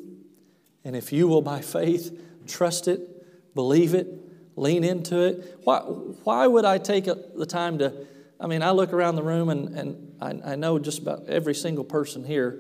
And 0.84 0.96
if 0.96 1.12
you 1.12 1.28
will, 1.28 1.42
by 1.42 1.62
faith, 1.62 2.20
trust 2.48 2.88
it, 2.88 3.54
believe 3.56 3.94
it, 3.94 4.08
lean 4.56 4.84
into 4.84 5.20
it, 5.20 5.60
why, 5.64 5.80
why 5.80 6.48
would 6.48 6.66
I 6.66 6.78
take 6.78 7.06
the 7.06 7.46
time 7.46 7.78
to? 7.80 7.94
I 8.40 8.48
mean, 8.48 8.64
I 8.64 8.72
look 8.72 8.94
around 8.94 9.16
the 9.16 9.24
room 9.24 9.50
and, 9.50 9.78
and 9.78 10.16
I, 10.20 10.54
I 10.54 10.56
know 10.56 10.80
just 10.80 11.00
about 11.00 11.28
every 11.28 11.54
single 11.54 11.84
person 11.84 12.24
here. 12.24 12.60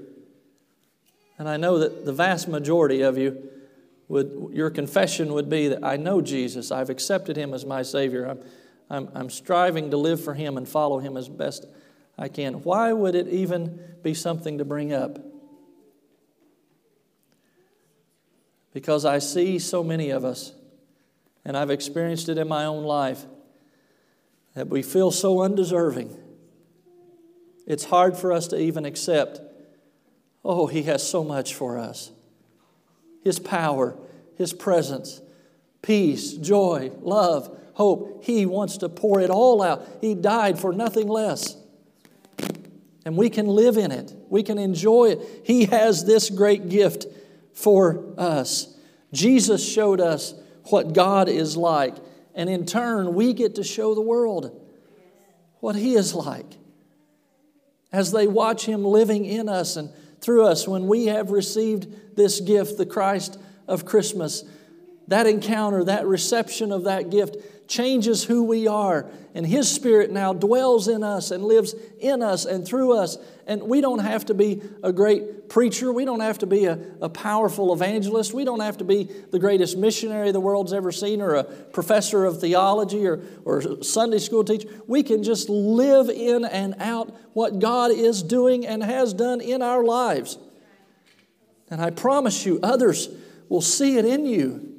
And 1.39 1.50
I 1.50 1.58
know 1.58 1.80
that 1.80 2.06
the 2.06 2.14
vast 2.14 2.48
majority 2.48 3.02
of 3.02 3.18
you 3.18 3.50
would, 4.08 4.50
your 4.52 4.70
confession 4.70 5.34
would 5.34 5.50
be 5.50 5.70
that 5.70 5.84
I 5.84 5.98
know 5.98 6.22
Jesus, 6.22 6.72
I've 6.72 6.89
accepted 6.89 7.38
him 7.38 7.54
as 7.54 7.66
my 7.66 7.82
Savior, 7.82 8.26
I'm, 8.26 8.39
I'm, 8.89 9.10
I'm 9.16 9.30
striving 9.30 9.89
to 9.92 9.98
live 9.98 10.24
for 10.24 10.34
him 10.34 10.58
and 10.58 10.68
follow 10.68 11.00
him 11.00 11.18
as 11.18 11.30
best 11.30 11.66
I 12.18 12.28
can. 12.28 12.56
Why 12.56 12.94
would 12.94 13.16
it 13.16 13.28
even 13.30 13.80
be 14.04 14.14
something 14.14 14.58
to 14.60 14.66
bring 14.66 14.94
up? 14.94 15.31
Because 18.74 19.05
I 19.05 19.19
see 19.19 19.59
so 19.59 19.84
many 19.84 20.09
of 20.09 20.24
us, 20.24 20.53
and 21.43 21.57
I've 21.57 21.72
experienced 21.72 22.30
it 22.30 22.38
in 22.38 22.47
my 22.47 22.65
own 22.65 22.84
life, 22.84 23.26
that 24.55 24.67
we 24.67 24.82
feel 24.82 25.11
so 25.11 25.41
undeserving. 25.41 26.15
It's 27.67 27.86
hard 27.86 28.17
for 28.17 28.32
us 28.32 28.47
to 28.47 28.59
even 28.59 28.86
accept, 28.86 29.39
oh, 30.43 30.67
He 30.67 30.84
has 30.84 31.07
so 31.07 31.24
much 31.24 31.53
for 31.53 31.78
us. 31.78 32.11
His 33.24 33.39
power, 33.39 33.97
His 34.36 34.53
presence, 34.53 35.22
peace, 35.82 36.34
joy, 36.34 36.91
love, 37.01 37.57
hope. 37.74 38.24
He 38.24 38.45
wants 38.45 38.78
to 38.78 38.89
pour 38.89 39.22
it 39.22 39.30
all 39.30 39.61
out. 39.61 39.88
He 40.01 40.15
died 40.15 40.59
for 40.59 40.74
nothing 40.74 41.07
less. 41.07 41.55
And 43.03 43.17
we 43.17 43.30
can 43.30 43.47
live 43.47 43.78
in 43.78 43.91
it, 43.91 44.13
we 44.30 44.43
can 44.43 44.57
enjoy 44.57 45.11
it. 45.11 45.41
He 45.43 45.65
has 45.65 46.05
this 46.05 46.30
great 46.30 46.69
gift 46.69 47.05
for 47.62 48.14
us. 48.18 48.76
Jesus 49.14 49.68
showed 49.68 50.01
us 50.01 50.34
what 50.66 50.93
God 50.93 51.30
is 51.30 51.57
like, 51.57 51.95
and 52.34 52.49
in 52.49 52.66
turn, 52.66 53.14
we 53.14 53.34
get 53.34 53.55
to 53.55 53.64
show 53.64 53.93
the 53.93 54.01
world 54.01 54.57
what 55.59 55.76
He 55.76 55.95
is 55.95 56.14
like. 56.14 56.57
As 57.91 58.12
they 58.12 58.28
watch 58.28 58.66
Him 58.66 58.84
living 58.84 59.26
in 59.26 59.49
us 59.49 59.76
and 59.76 59.89
through 60.22 60.45
us, 60.45 60.68
when 60.68 60.88
we 60.88 61.07
have 61.07 61.32
received 61.32 62.16
this 62.16 62.39
gift, 62.39 62.78
the 62.78 62.86
Christ 62.86 63.39
of 63.68 63.86
Christmas, 63.86 64.43
that 65.07 65.28
encounter, 65.28 65.84
that 65.84 66.05
reception 66.05 66.72
of 66.72 66.86
that 66.86 67.09
gift 67.09 67.36
changes 67.72 68.26
who 68.26 68.43
we 68.43 68.67
are. 68.67 69.09
And 69.34 69.47
His 69.47 69.72
Spirit 69.72 70.11
now 70.11 70.34
dwells 70.34 70.89
in 70.89 71.03
us 71.03 71.32
and 71.32 71.43
lives 71.43 71.74
in 71.99 72.22
us 72.22 72.45
and 72.45 72.67
through 72.67 72.97
us. 72.97 73.17
And 73.47 73.63
we 73.63 73.80
don't 73.80 73.99
have 73.99 74.26
to 74.26 74.34
be 74.34 74.61
a 74.84 74.91
great 74.91 75.47
preacher. 75.47 75.91
We 75.93 76.03
don't 76.03 76.19
have 76.19 76.39
to 76.39 76.45
be 76.45 76.65
a, 76.65 76.78
a 77.01 77.07
powerful 77.07 77.74
evangelist. 77.74 78.34
We 78.34 78.43
don't 78.43 78.59
have 78.59 78.78
to 78.80 78.84
be 78.84 79.09
the 79.32 79.39
greatest 79.39 79.78
missionary 79.78 80.34
the 80.34 80.41
world's 80.41 80.74
ever 80.74 80.91
seen 80.91 81.22
or 81.22 81.36
a 81.36 81.45
professor 81.45 82.26
of 82.26 82.41
theology 82.41 83.07
or, 83.07 83.22
or 83.45 83.82
Sunday 83.82 84.19
school 84.19 84.43
teacher. 84.43 84.67
We 84.86 85.01
can 85.01 85.24
just 85.24 85.47
live 85.47 86.09
in 86.09 86.43
and 86.43 86.76
out 86.80 87.15
what 87.34 87.59
God 87.59 87.91
is 87.91 88.22
doing 88.22 88.67
and 88.67 88.84
has 88.84 89.13
done 89.13 89.39
in 89.39 89.61
our 89.61 89.84
lives. 89.84 90.38
And 91.69 91.82
I 91.82 91.89
promise 91.89 92.45
you, 92.45 92.59
others 92.61 93.07
will 93.47 93.61
see 93.61 93.97
it 93.97 94.03
in 94.03 94.26
you. 94.26 94.70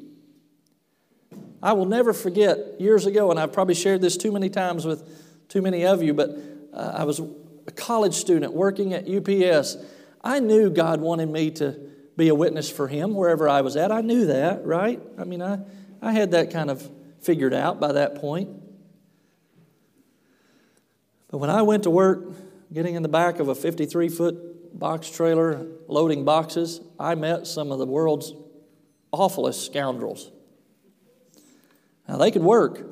I 1.62 1.74
will 1.74 1.86
never 1.86 2.12
forget 2.12 2.80
years 2.80 3.06
ago, 3.06 3.30
and 3.30 3.38
I've 3.38 3.52
probably 3.52 3.74
shared 3.74 4.00
this 4.00 4.16
too 4.16 4.32
many 4.32 4.50
times 4.50 4.84
with 4.84 5.48
too 5.48 5.62
many 5.62 5.86
of 5.86 6.02
you, 6.02 6.12
but 6.12 6.30
uh, 6.72 6.94
I 6.96 7.04
was 7.04 7.20
a 7.20 7.70
college 7.70 8.14
student 8.14 8.52
working 8.52 8.94
at 8.94 9.08
UPS. 9.08 9.76
I 10.24 10.40
knew 10.40 10.70
God 10.70 11.00
wanted 11.00 11.28
me 11.28 11.52
to 11.52 11.78
be 12.16 12.28
a 12.28 12.34
witness 12.34 12.68
for 12.68 12.88
Him 12.88 13.14
wherever 13.14 13.48
I 13.48 13.60
was 13.60 13.76
at. 13.76 13.92
I 13.92 14.00
knew 14.00 14.26
that, 14.26 14.66
right? 14.66 15.00
I 15.16 15.24
mean, 15.24 15.40
I, 15.40 15.60
I 16.00 16.12
had 16.12 16.32
that 16.32 16.50
kind 16.50 16.68
of 16.68 16.90
figured 17.20 17.54
out 17.54 17.78
by 17.78 17.92
that 17.92 18.16
point. 18.16 18.50
But 21.30 21.38
when 21.38 21.48
I 21.48 21.62
went 21.62 21.84
to 21.84 21.90
work, 21.90 22.24
getting 22.72 22.96
in 22.96 23.02
the 23.02 23.08
back 23.08 23.38
of 23.38 23.48
a 23.48 23.54
53 23.54 24.08
foot 24.08 24.78
box 24.78 25.08
trailer 25.08 25.64
loading 25.86 26.24
boxes, 26.24 26.80
I 26.98 27.14
met 27.14 27.46
some 27.46 27.70
of 27.70 27.78
the 27.78 27.86
world's 27.86 28.32
awfulest 29.12 29.64
scoundrels. 29.64 30.31
Now, 32.08 32.16
they 32.16 32.30
could 32.30 32.42
work, 32.42 32.84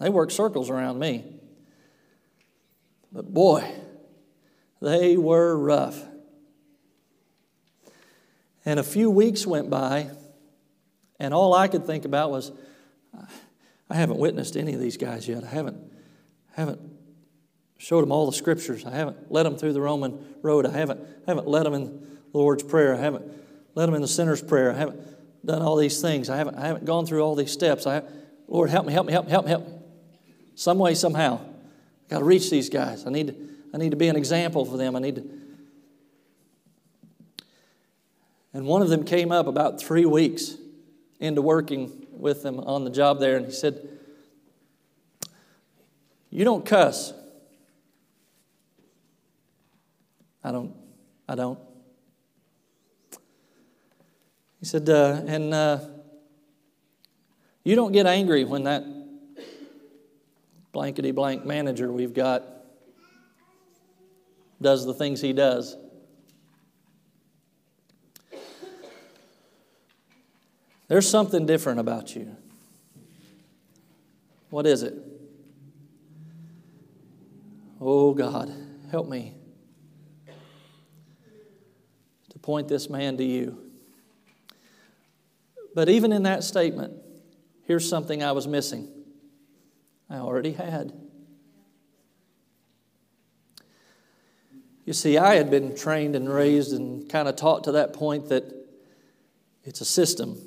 they 0.00 0.08
worked 0.08 0.32
circles 0.32 0.70
around 0.70 0.98
me. 0.98 1.24
But 3.12 3.32
boy, 3.32 3.70
they 4.82 5.16
were 5.16 5.56
rough. 5.56 6.02
And 8.64 8.80
a 8.80 8.82
few 8.82 9.10
weeks 9.10 9.46
went 9.46 9.70
by, 9.70 10.10
and 11.20 11.32
all 11.32 11.54
I 11.54 11.68
could 11.68 11.86
think 11.86 12.04
about 12.04 12.30
was 12.30 12.50
I 13.90 13.94
haven't 13.94 14.18
witnessed 14.18 14.56
any 14.56 14.74
of 14.74 14.80
these 14.80 14.96
guys 14.96 15.28
yet. 15.28 15.44
I 15.44 15.48
haven't, 15.48 15.76
haven't 16.52 16.80
showed 17.78 18.02
them 18.02 18.10
all 18.10 18.26
the 18.26 18.32
scriptures. 18.32 18.84
I 18.84 18.90
haven't 18.90 19.30
led 19.30 19.44
them 19.44 19.56
through 19.56 19.74
the 19.74 19.80
Roman 19.80 20.18
road. 20.42 20.66
I 20.66 20.72
haven't, 20.72 21.00
haven't 21.26 21.46
led 21.46 21.66
them 21.66 21.74
in 21.74 21.84
the 22.32 22.38
Lord's 22.38 22.62
Prayer. 22.62 22.94
I 22.94 22.98
haven't 22.98 23.30
led 23.74 23.86
them 23.86 23.94
in 23.94 24.02
the 24.02 24.08
sinner's 24.08 24.42
prayer. 24.42 24.72
I 24.72 24.76
haven't 24.76 25.00
done 25.44 25.62
all 25.62 25.76
these 25.76 26.00
things. 26.00 26.30
I 26.30 26.36
haven't, 26.36 26.56
I 26.56 26.66
haven't 26.66 26.86
gone 26.86 27.06
through 27.06 27.22
all 27.22 27.34
these 27.34 27.52
steps. 27.52 27.86
I, 27.86 28.02
Lord, 28.48 28.70
help 28.70 28.86
me, 28.86 28.92
help 28.92 29.06
me, 29.06 29.12
help 29.12 29.26
me, 29.26 29.30
help 29.30 29.44
me, 29.44 29.50
help 29.50 29.66
me. 29.66 29.74
Some 30.54 30.78
way, 30.78 30.94
somehow. 30.94 31.40
I 31.40 32.10
got 32.10 32.18
to 32.18 32.24
reach 32.24 32.50
these 32.50 32.68
guys. 32.68 33.06
I 33.06 33.10
need, 33.10 33.28
to, 33.28 33.34
I 33.72 33.78
need 33.78 33.90
to 33.90 33.96
be 33.96 34.08
an 34.08 34.16
example 34.16 34.64
for 34.64 34.76
them. 34.76 34.94
I 34.94 34.98
need 35.00 35.16
to. 35.16 35.24
And 38.52 38.66
one 38.66 38.82
of 38.82 38.88
them 38.88 39.04
came 39.04 39.32
up 39.32 39.46
about 39.46 39.80
three 39.80 40.06
weeks 40.06 40.56
into 41.18 41.42
working 41.42 42.06
with 42.12 42.42
them 42.42 42.60
on 42.60 42.84
the 42.84 42.90
job 42.90 43.18
there, 43.18 43.36
and 43.36 43.46
he 43.46 43.52
said, 43.52 43.88
You 46.30 46.44
don't 46.44 46.64
cuss. 46.64 47.12
I 50.44 50.52
don't. 50.52 50.74
I 51.28 51.34
don't. 51.34 51.58
He 54.60 54.66
said, 54.66 54.88
uh, 54.88 55.22
and 55.26 55.52
uh, 55.52 55.78
you 57.64 57.74
don't 57.74 57.92
get 57.92 58.06
angry 58.06 58.44
when 58.44 58.64
that 58.64 58.84
blankety 60.72 61.12
blank 61.12 61.46
manager 61.46 61.90
we've 61.90 62.14
got 62.14 62.42
does 64.60 64.84
the 64.84 64.94
things 64.94 65.20
he 65.20 65.32
does. 65.32 65.76
There's 70.88 71.08
something 71.08 71.46
different 71.46 71.80
about 71.80 72.14
you. 72.14 72.36
What 74.50 74.66
is 74.66 74.82
it? 74.82 74.94
Oh 77.80 78.14
God, 78.14 78.52
help 78.90 79.08
me 79.08 79.34
to 82.30 82.38
point 82.38 82.68
this 82.68 82.88
man 82.88 83.16
to 83.16 83.24
you. 83.24 83.58
But 85.74 85.88
even 85.88 86.12
in 86.12 86.22
that 86.22 86.44
statement, 86.44 86.92
Here's 87.66 87.88
something 87.88 88.22
I 88.22 88.32
was 88.32 88.46
missing. 88.46 88.88
I 90.10 90.16
already 90.16 90.52
had. 90.52 90.92
You 94.84 94.92
see, 94.92 95.16
I 95.16 95.36
had 95.36 95.50
been 95.50 95.74
trained 95.74 96.14
and 96.14 96.28
raised 96.28 96.72
and 96.72 97.08
kind 97.08 97.26
of 97.26 97.36
taught 97.36 97.64
to 97.64 97.72
that 97.72 97.94
point 97.94 98.28
that 98.28 98.44
it's 99.64 99.80
a 99.80 99.84
system. 99.84 100.38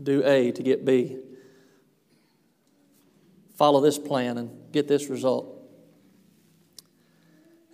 Do 0.00 0.22
A 0.24 0.52
to 0.52 0.62
get 0.62 0.84
B. 0.84 1.18
Follow 3.56 3.80
this 3.80 3.98
plan 3.98 4.38
and 4.38 4.72
get 4.72 4.86
this 4.86 5.08
result. 5.08 5.52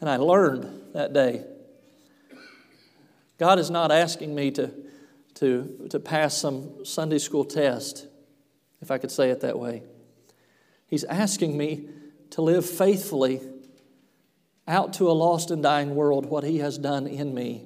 And 0.00 0.08
I 0.08 0.16
learned 0.16 0.94
that 0.94 1.12
day 1.12 1.44
God 3.42 3.58
is 3.58 3.70
not 3.70 3.90
asking 3.90 4.36
me 4.36 4.52
to 4.52 4.72
to, 5.34 5.86
to 5.90 5.98
pass 5.98 6.36
some 6.36 6.84
Sunday 6.84 7.18
school 7.18 7.44
test, 7.44 8.06
if 8.80 8.90
I 8.90 8.98
could 8.98 9.10
say 9.10 9.30
it 9.30 9.40
that 9.40 9.58
way. 9.58 9.82
He's 10.86 11.04
asking 11.04 11.56
me 11.56 11.88
to 12.30 12.42
live 12.42 12.68
faithfully 12.68 13.40
out 14.66 14.92
to 14.94 15.10
a 15.10 15.12
lost 15.12 15.50
and 15.50 15.62
dying 15.62 15.94
world 15.94 16.26
what 16.26 16.44
He 16.44 16.58
has 16.58 16.78
done 16.78 17.06
in 17.06 17.34
me. 17.34 17.64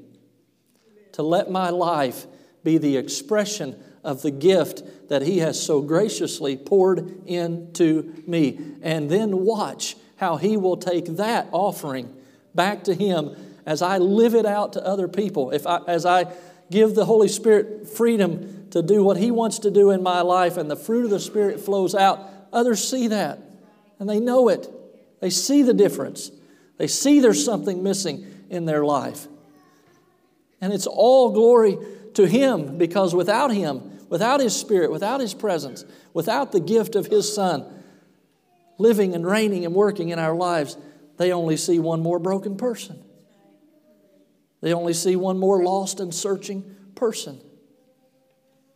To 1.12 1.22
let 1.22 1.50
my 1.50 1.70
life 1.70 2.26
be 2.62 2.78
the 2.78 2.96
expression 2.96 3.82
of 4.04 4.22
the 4.22 4.30
gift 4.30 5.08
that 5.08 5.22
He 5.22 5.38
has 5.38 5.60
so 5.60 5.80
graciously 5.82 6.56
poured 6.56 7.26
into 7.26 8.22
me. 8.26 8.58
And 8.82 9.10
then 9.10 9.44
watch 9.44 9.96
how 10.16 10.36
He 10.36 10.56
will 10.56 10.76
take 10.76 11.06
that 11.16 11.48
offering 11.52 12.14
back 12.54 12.84
to 12.84 12.94
Him 12.94 13.36
as 13.66 13.82
I 13.82 13.98
live 13.98 14.34
it 14.34 14.46
out 14.46 14.74
to 14.74 14.86
other 14.86 15.08
people. 15.08 15.50
If 15.50 15.66
I, 15.66 15.80
as 15.86 16.06
I 16.06 16.32
give 16.70 16.94
the 16.94 17.04
Holy 17.04 17.28
Spirit 17.28 17.88
freedom 17.88 18.68
to 18.70 18.82
do 18.82 19.02
what 19.02 19.16
He 19.16 19.30
wants 19.30 19.60
to 19.60 19.70
do 19.70 19.90
in 19.90 20.02
my 20.02 20.20
life, 20.20 20.56
and 20.56 20.70
the 20.70 20.76
fruit 20.76 21.04
of 21.04 21.10
the 21.10 21.20
Spirit 21.20 21.60
flows 21.60 21.94
out, 21.94 22.28
others 22.52 22.86
see 22.86 23.08
that 23.08 23.40
and 23.98 24.08
they 24.08 24.20
know 24.20 24.48
it. 24.48 24.68
They 25.20 25.30
see 25.30 25.62
the 25.62 25.74
difference. 25.74 26.30
They 26.78 26.86
see 26.86 27.20
there's 27.20 27.44
something 27.44 27.82
missing 27.82 28.26
in 28.50 28.66
their 28.66 28.84
life. 28.84 29.26
And 30.60 30.72
it's 30.72 30.86
all 30.86 31.32
glory 31.32 31.78
to 32.14 32.26
Him 32.26 32.78
because 32.78 33.14
without 33.14 33.52
Him, 33.52 34.06
without 34.08 34.40
His 34.40 34.54
Spirit, 34.54 34.90
without 34.90 35.20
His 35.20 35.34
presence, 35.34 35.84
without 36.12 36.52
the 36.52 36.60
gift 36.60 36.94
of 36.96 37.06
His 37.06 37.32
Son 37.32 37.64
living 38.78 39.14
and 39.14 39.26
reigning 39.26 39.64
and 39.64 39.74
working 39.74 40.10
in 40.10 40.18
our 40.18 40.34
lives, 40.34 40.76
they 41.16 41.32
only 41.32 41.56
see 41.56 41.78
one 41.78 42.00
more 42.00 42.18
broken 42.18 42.56
person. 42.56 43.02
They 44.60 44.72
only 44.72 44.92
see 44.92 45.16
one 45.16 45.38
more 45.38 45.62
lost 45.62 46.00
and 46.00 46.14
searching 46.14 46.74
person. 46.94 47.40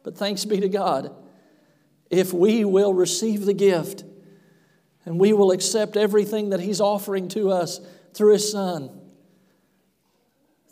But 0.03 0.17
thanks 0.17 0.45
be 0.45 0.61
to 0.61 0.69
God, 0.69 1.15
if 2.11 2.33
we 2.33 2.65
will 2.65 2.95
receive 2.95 3.45
the 3.45 3.55
gift 3.55 4.05
and 5.05 5.19
we 5.19 5.33
will 5.33 5.51
accept 5.51 5.97
everything 5.97 6.51
that 6.51 6.61
He's 6.61 6.81
offering 6.81 7.29
to 7.29 7.51
us 7.51 7.81
through 8.15 8.35
His 8.35 8.51
Son, 8.51 8.91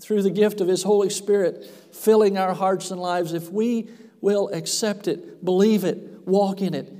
through 0.00 0.22
the 0.22 0.30
gift 0.30 0.60
of 0.60 0.68
His 0.68 0.82
Holy 0.82 1.10
Spirit 1.10 1.64
filling 1.92 2.38
our 2.38 2.54
hearts 2.54 2.90
and 2.90 3.00
lives, 3.00 3.32
if 3.32 3.50
we 3.50 3.88
will 4.20 4.48
accept 4.50 5.08
it, 5.08 5.44
believe 5.44 5.84
it, 5.84 6.26
walk 6.26 6.60
in 6.60 6.74
it, 6.74 6.92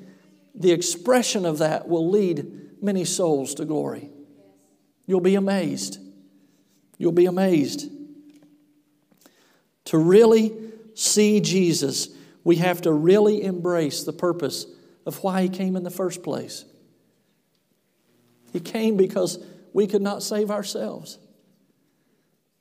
the 0.54 0.72
expression 0.72 1.44
of 1.46 1.58
that 1.58 1.88
will 1.88 2.10
lead 2.10 2.82
many 2.82 3.04
souls 3.04 3.54
to 3.54 3.64
glory. 3.64 4.10
You'll 5.06 5.20
be 5.20 5.34
amazed. 5.34 5.98
You'll 6.96 7.12
be 7.12 7.26
amazed. 7.26 7.90
To 9.88 9.96
really 9.96 10.54
see 10.92 11.40
Jesus, 11.40 12.08
we 12.44 12.56
have 12.56 12.82
to 12.82 12.92
really 12.92 13.42
embrace 13.42 14.04
the 14.04 14.12
purpose 14.12 14.66
of 15.06 15.24
why 15.24 15.40
He 15.40 15.48
came 15.48 15.76
in 15.76 15.82
the 15.82 15.90
first 15.90 16.22
place. 16.22 16.66
He 18.52 18.60
came 18.60 18.98
because 18.98 19.42
we 19.72 19.86
could 19.86 20.02
not 20.02 20.22
save 20.22 20.50
ourselves. 20.50 21.18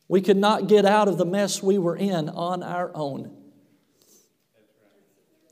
We 0.08 0.22
could 0.22 0.38
not 0.38 0.70
get 0.70 0.86
out 0.86 1.10
of 1.10 1.18
the 1.18 1.26
mess 1.26 1.62
we 1.62 1.78
were 1.78 1.98
in 1.98 2.30
on 2.30 2.64
our 2.64 2.92
own. 2.96 3.36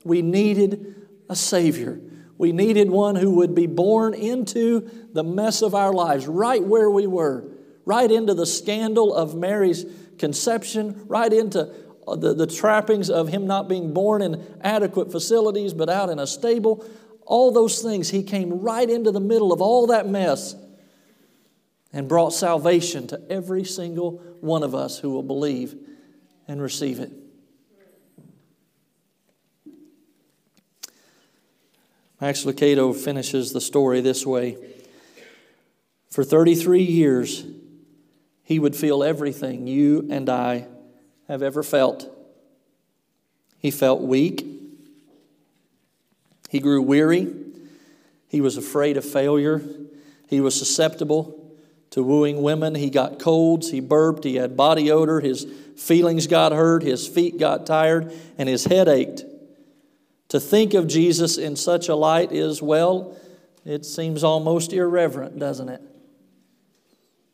We 0.02 0.22
needed 0.22 0.94
a 1.28 1.36
Savior. 1.36 2.00
We 2.38 2.52
needed 2.52 2.88
one 2.88 3.16
who 3.16 3.32
would 3.32 3.54
be 3.54 3.66
born 3.66 4.14
into 4.14 5.08
the 5.12 5.24
mess 5.24 5.60
of 5.60 5.74
our 5.74 5.92
lives, 5.92 6.26
right 6.26 6.64
where 6.64 6.90
we 6.90 7.06
were, 7.06 7.50
right 7.84 8.10
into 8.10 8.32
the 8.32 8.46
scandal 8.46 9.14
of 9.14 9.34
Mary's 9.34 9.84
conception, 10.18 11.04
right 11.06 11.32
into 11.32 11.72
uh, 12.06 12.16
the, 12.16 12.34
the 12.34 12.46
trappings 12.46 13.10
of 13.10 13.28
him 13.28 13.46
not 13.46 13.68
being 13.68 13.92
born 13.92 14.22
in 14.22 14.44
adequate 14.60 15.10
facilities, 15.10 15.72
but 15.72 15.88
out 15.88 16.08
in 16.08 16.18
a 16.18 16.26
stable, 16.26 16.84
all 17.24 17.50
those 17.50 17.82
things, 17.82 18.10
he 18.10 18.22
came 18.22 18.60
right 18.60 18.88
into 18.88 19.10
the 19.10 19.20
middle 19.20 19.52
of 19.52 19.60
all 19.60 19.88
that 19.88 20.08
mess 20.08 20.54
and 21.92 22.08
brought 22.08 22.30
salvation 22.32 23.06
to 23.08 23.20
every 23.30 23.64
single 23.64 24.18
one 24.40 24.62
of 24.62 24.74
us 24.74 24.98
who 24.98 25.10
will 25.10 25.22
believe 25.22 25.74
and 26.46 26.62
receive 26.62 27.00
it. 27.00 27.10
Max 32.20 32.44
Lucado 32.44 32.94
finishes 32.94 33.52
the 33.52 33.60
story 33.60 34.00
this 34.00 34.24
way 34.24 34.56
For 36.10 36.24
33 36.24 36.82
years, 36.82 37.44
he 38.46 38.60
would 38.60 38.76
feel 38.76 39.02
everything 39.02 39.66
you 39.66 40.06
and 40.08 40.30
I 40.30 40.68
have 41.26 41.42
ever 41.42 41.64
felt. 41.64 42.08
He 43.58 43.72
felt 43.72 44.02
weak. 44.02 44.46
He 46.48 46.60
grew 46.60 46.80
weary. 46.80 47.34
He 48.28 48.40
was 48.40 48.56
afraid 48.56 48.96
of 48.96 49.04
failure. 49.04 49.60
He 50.28 50.40
was 50.40 50.56
susceptible 50.56 51.56
to 51.90 52.04
wooing 52.04 52.40
women. 52.40 52.76
He 52.76 52.88
got 52.88 53.18
colds. 53.18 53.72
He 53.72 53.80
burped. 53.80 54.22
He 54.22 54.36
had 54.36 54.56
body 54.56 54.92
odor. 54.92 55.18
His 55.18 55.44
feelings 55.76 56.28
got 56.28 56.52
hurt. 56.52 56.84
His 56.84 57.08
feet 57.08 57.40
got 57.40 57.66
tired. 57.66 58.12
And 58.38 58.48
his 58.48 58.64
head 58.66 58.86
ached. 58.86 59.24
To 60.28 60.38
think 60.38 60.72
of 60.72 60.86
Jesus 60.86 61.36
in 61.36 61.56
such 61.56 61.88
a 61.88 61.96
light 61.96 62.30
is, 62.30 62.62
well, 62.62 63.16
it 63.64 63.84
seems 63.84 64.22
almost 64.22 64.72
irreverent, 64.72 65.36
doesn't 65.36 65.68
it? 65.68 65.82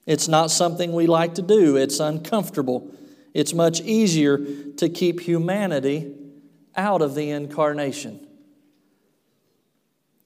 It's 0.06 0.28
not 0.28 0.50
something 0.50 0.92
we 0.92 1.06
like 1.06 1.34
to 1.34 1.42
do, 1.42 1.76
it's 1.76 2.00
uncomfortable. 2.00 2.90
It's 3.34 3.54
much 3.54 3.80
easier 3.80 4.38
to 4.76 4.88
keep 4.88 5.20
humanity 5.20 6.14
out 6.76 7.00
of 7.00 7.14
the 7.14 7.30
incarnation. 7.30 8.26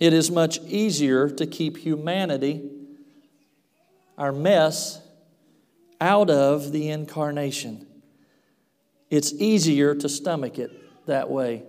It 0.01 0.13
is 0.13 0.31
much 0.31 0.59
easier 0.63 1.31
to 1.31 1.47
keep 1.47 1.77
humanity, 1.79 2.69
our 4.19 4.33
mess, 4.33 5.01
out 6.01 6.31
of 6.31 6.73
the 6.73 6.91
incarnation. 6.91 7.87
It's 9.09 9.33
easier 9.35 9.95
to 9.95 10.09
stomach 10.09 10.59
it 10.59 11.07
that 11.07 11.31
way. 11.31 11.63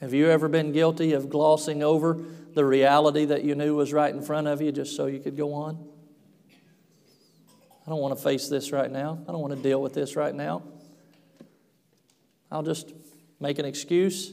Have 0.00 0.14
you 0.14 0.28
ever 0.30 0.48
been 0.48 0.72
guilty 0.72 1.12
of 1.12 1.28
glossing 1.28 1.82
over 1.82 2.18
the 2.54 2.64
reality 2.64 3.26
that 3.26 3.44
you 3.44 3.54
knew 3.54 3.74
was 3.74 3.92
right 3.92 4.14
in 4.14 4.22
front 4.22 4.46
of 4.46 4.62
you 4.62 4.72
just 4.72 4.96
so 4.96 5.06
you 5.06 5.18
could 5.18 5.36
go 5.36 5.52
on? 5.52 5.86
I 7.86 7.90
don't 7.90 8.00
want 8.00 8.16
to 8.16 8.22
face 8.22 8.48
this 8.48 8.72
right 8.72 8.90
now. 8.90 9.18
I 9.28 9.32
don't 9.32 9.40
want 9.40 9.56
to 9.56 9.62
deal 9.62 9.80
with 9.80 9.94
this 9.94 10.16
right 10.16 10.34
now. 10.34 10.62
I'll 12.50 12.62
just 12.62 12.92
make 13.38 13.58
an 13.58 13.64
excuse, 13.64 14.32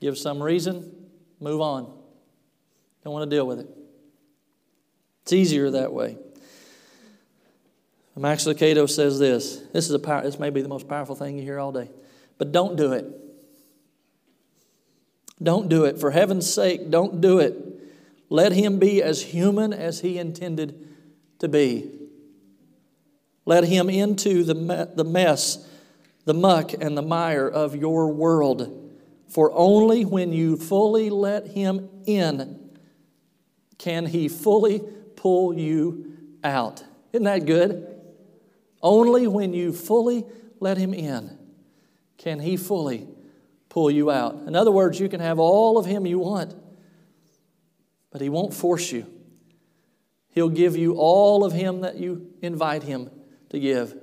give 0.00 0.18
some 0.18 0.42
reason, 0.42 0.92
move 1.40 1.60
on. 1.60 1.84
Don't 3.04 3.12
want 3.12 3.28
to 3.28 3.34
deal 3.34 3.46
with 3.46 3.60
it. 3.60 3.68
It's 5.22 5.32
easier 5.32 5.70
that 5.70 5.92
way. 5.92 6.18
Max 8.16 8.44
Lucado 8.44 8.88
says 8.88 9.18
this. 9.18 9.58
This 9.72 9.84
is 9.86 9.90
a 9.90 9.98
power, 9.98 10.22
this 10.22 10.38
may 10.38 10.50
be 10.50 10.62
the 10.62 10.68
most 10.68 10.88
powerful 10.88 11.14
thing 11.14 11.36
you 11.36 11.42
hear 11.42 11.58
all 11.58 11.70
day. 11.70 11.90
But 12.38 12.50
don't 12.50 12.76
do 12.76 12.92
it. 12.92 13.06
Don't 15.42 15.68
do 15.68 15.84
it. 15.84 15.98
For 15.98 16.10
heaven's 16.10 16.50
sake, 16.50 16.90
don't 16.90 17.20
do 17.20 17.38
it. 17.38 17.54
Let 18.30 18.52
him 18.52 18.78
be 18.78 19.02
as 19.02 19.22
human 19.22 19.72
as 19.72 20.00
he 20.00 20.18
intended 20.18 20.88
to 21.38 21.48
be. 21.48 21.90
Let 23.46 23.64
him 23.64 23.88
into 23.88 24.44
the, 24.44 24.92
the 24.94 25.04
mess, 25.04 25.66
the 26.26 26.34
muck, 26.34 26.74
and 26.74 26.96
the 26.96 27.02
mire 27.02 27.48
of 27.48 27.74
your 27.74 28.08
world. 28.12 28.92
For 29.28 29.50
only 29.52 30.04
when 30.04 30.32
you 30.32 30.56
fully 30.56 31.08
let 31.08 31.48
him 31.48 31.88
in 32.06 32.78
can 33.78 34.06
he 34.06 34.28
fully 34.28 34.82
pull 35.16 35.58
you 35.58 36.12
out. 36.44 36.84
Isn't 37.12 37.24
that 37.24 37.46
good? 37.46 37.94
Only 38.82 39.26
when 39.26 39.54
you 39.54 39.72
fully 39.72 40.24
let 40.60 40.76
him 40.76 40.92
in 40.92 41.38
can 42.18 42.40
he 42.40 42.56
fully 42.56 43.06
pull 43.76 43.90
you 43.90 44.10
out. 44.10 44.34
In 44.46 44.56
other 44.56 44.70
words, 44.70 44.98
you 44.98 45.06
can 45.06 45.20
have 45.20 45.38
all 45.38 45.76
of 45.76 45.84
Him 45.84 46.06
you 46.06 46.18
want, 46.18 46.54
but 48.10 48.22
He 48.22 48.30
won't 48.30 48.54
force 48.54 48.90
you. 48.90 49.06
He'll 50.30 50.48
give 50.48 50.78
you 50.78 50.94
all 50.94 51.44
of 51.44 51.52
Him 51.52 51.82
that 51.82 51.96
you 51.96 52.32
invite 52.40 52.84
Him 52.84 53.10
to 53.50 53.58
give. 53.58 53.94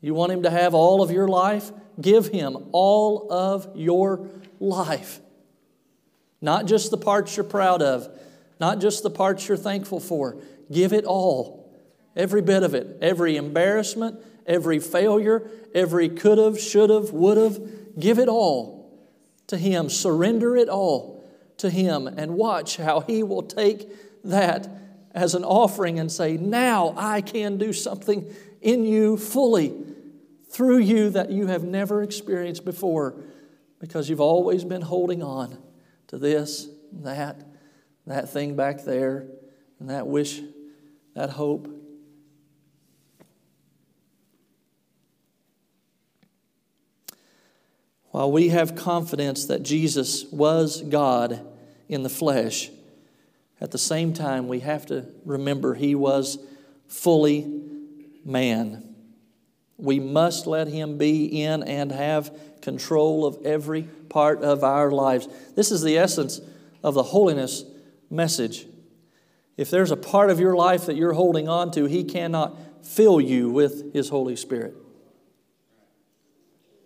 You 0.00 0.14
want 0.14 0.32
Him 0.32 0.42
to 0.42 0.50
have 0.50 0.74
all 0.74 1.02
of 1.02 1.10
your 1.10 1.28
life? 1.28 1.70
Give 2.00 2.26
Him 2.26 2.56
all 2.72 3.30
of 3.30 3.68
your 3.74 4.28
life. 4.60 5.20
Not 6.40 6.66
just 6.66 6.90
the 6.90 6.98
parts 6.98 7.36
you're 7.36 7.44
proud 7.44 7.82
of, 7.82 8.08
not 8.58 8.80
just 8.80 9.02
the 9.02 9.10
parts 9.10 9.46
you're 9.46 9.56
thankful 9.56 10.00
for. 10.00 10.38
Give 10.70 10.92
it 10.92 11.04
all. 11.04 11.72
Every 12.16 12.42
bit 12.42 12.62
of 12.62 12.74
it. 12.74 12.98
Every 13.00 13.36
embarrassment, 13.36 14.20
every 14.46 14.78
failure, 14.78 15.48
every 15.74 16.08
could 16.08 16.38
have, 16.38 16.58
should 16.58 16.90
have, 16.90 17.10
would 17.10 17.36
have 17.36 17.60
Give 17.98 18.18
it 18.18 18.28
all 18.28 18.90
to 19.48 19.56
Him. 19.56 19.88
Surrender 19.88 20.56
it 20.56 20.68
all 20.68 21.24
to 21.58 21.70
Him 21.70 22.06
and 22.06 22.34
watch 22.34 22.76
how 22.76 23.00
He 23.00 23.22
will 23.22 23.42
take 23.42 23.88
that 24.24 24.68
as 25.14 25.34
an 25.34 25.44
offering 25.44 25.98
and 25.98 26.10
say, 26.10 26.36
Now 26.36 26.94
I 26.96 27.20
can 27.20 27.58
do 27.58 27.72
something 27.72 28.32
in 28.60 28.84
you 28.84 29.16
fully 29.16 29.74
through 30.48 30.78
you 30.78 31.10
that 31.10 31.30
you 31.30 31.46
have 31.46 31.64
never 31.64 32.02
experienced 32.02 32.64
before 32.64 33.16
because 33.78 34.08
you've 34.08 34.20
always 34.20 34.64
been 34.64 34.82
holding 34.82 35.22
on 35.22 35.58
to 36.08 36.18
this, 36.18 36.68
that, 36.92 37.44
that 38.06 38.30
thing 38.30 38.54
back 38.54 38.84
there, 38.84 39.26
and 39.80 39.90
that 39.90 40.06
wish, 40.06 40.40
that 41.14 41.30
hope. 41.30 41.68
While 48.10 48.30
we 48.30 48.50
have 48.50 48.76
confidence 48.76 49.46
that 49.46 49.62
Jesus 49.62 50.26
was 50.26 50.82
God 50.82 51.44
in 51.88 52.02
the 52.02 52.10
flesh, 52.10 52.70
at 53.62 53.70
the 53.70 53.78
same 53.78 54.12
time, 54.12 54.48
we 54.48 54.58
have 54.58 54.86
to 54.86 55.06
remember 55.24 55.74
he 55.74 55.94
was 55.94 56.36
fully 56.88 57.62
man. 58.24 58.96
We 59.76 60.00
must 60.00 60.48
let 60.48 60.66
him 60.66 60.98
be 60.98 61.26
in 61.44 61.62
and 61.62 61.92
have 61.92 62.36
control 62.60 63.24
of 63.24 63.38
every 63.46 63.84
part 64.08 64.42
of 64.42 64.64
our 64.64 64.90
lives. 64.90 65.28
This 65.54 65.70
is 65.70 65.80
the 65.80 65.96
essence 65.96 66.40
of 66.82 66.94
the 66.94 67.04
holiness 67.04 67.64
message. 68.10 68.66
If 69.56 69.70
there's 69.70 69.92
a 69.92 69.96
part 69.96 70.30
of 70.30 70.40
your 70.40 70.56
life 70.56 70.86
that 70.86 70.96
you're 70.96 71.12
holding 71.12 71.48
on 71.48 71.70
to, 71.72 71.84
he 71.84 72.02
cannot 72.02 72.58
fill 72.84 73.20
you 73.20 73.48
with 73.48 73.92
his 73.92 74.08
Holy 74.08 74.34
Spirit. 74.34 74.74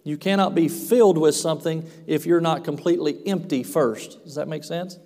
You 0.04 0.18
cannot 0.18 0.54
be 0.54 0.68
filled 0.68 1.16
with 1.16 1.34
something 1.34 1.88
if 2.06 2.26
you're 2.26 2.42
not 2.42 2.64
completely 2.64 3.26
empty 3.26 3.62
first. 3.62 4.22
Does 4.24 4.34
that 4.34 4.46
make 4.46 4.62
sense? 4.62 4.98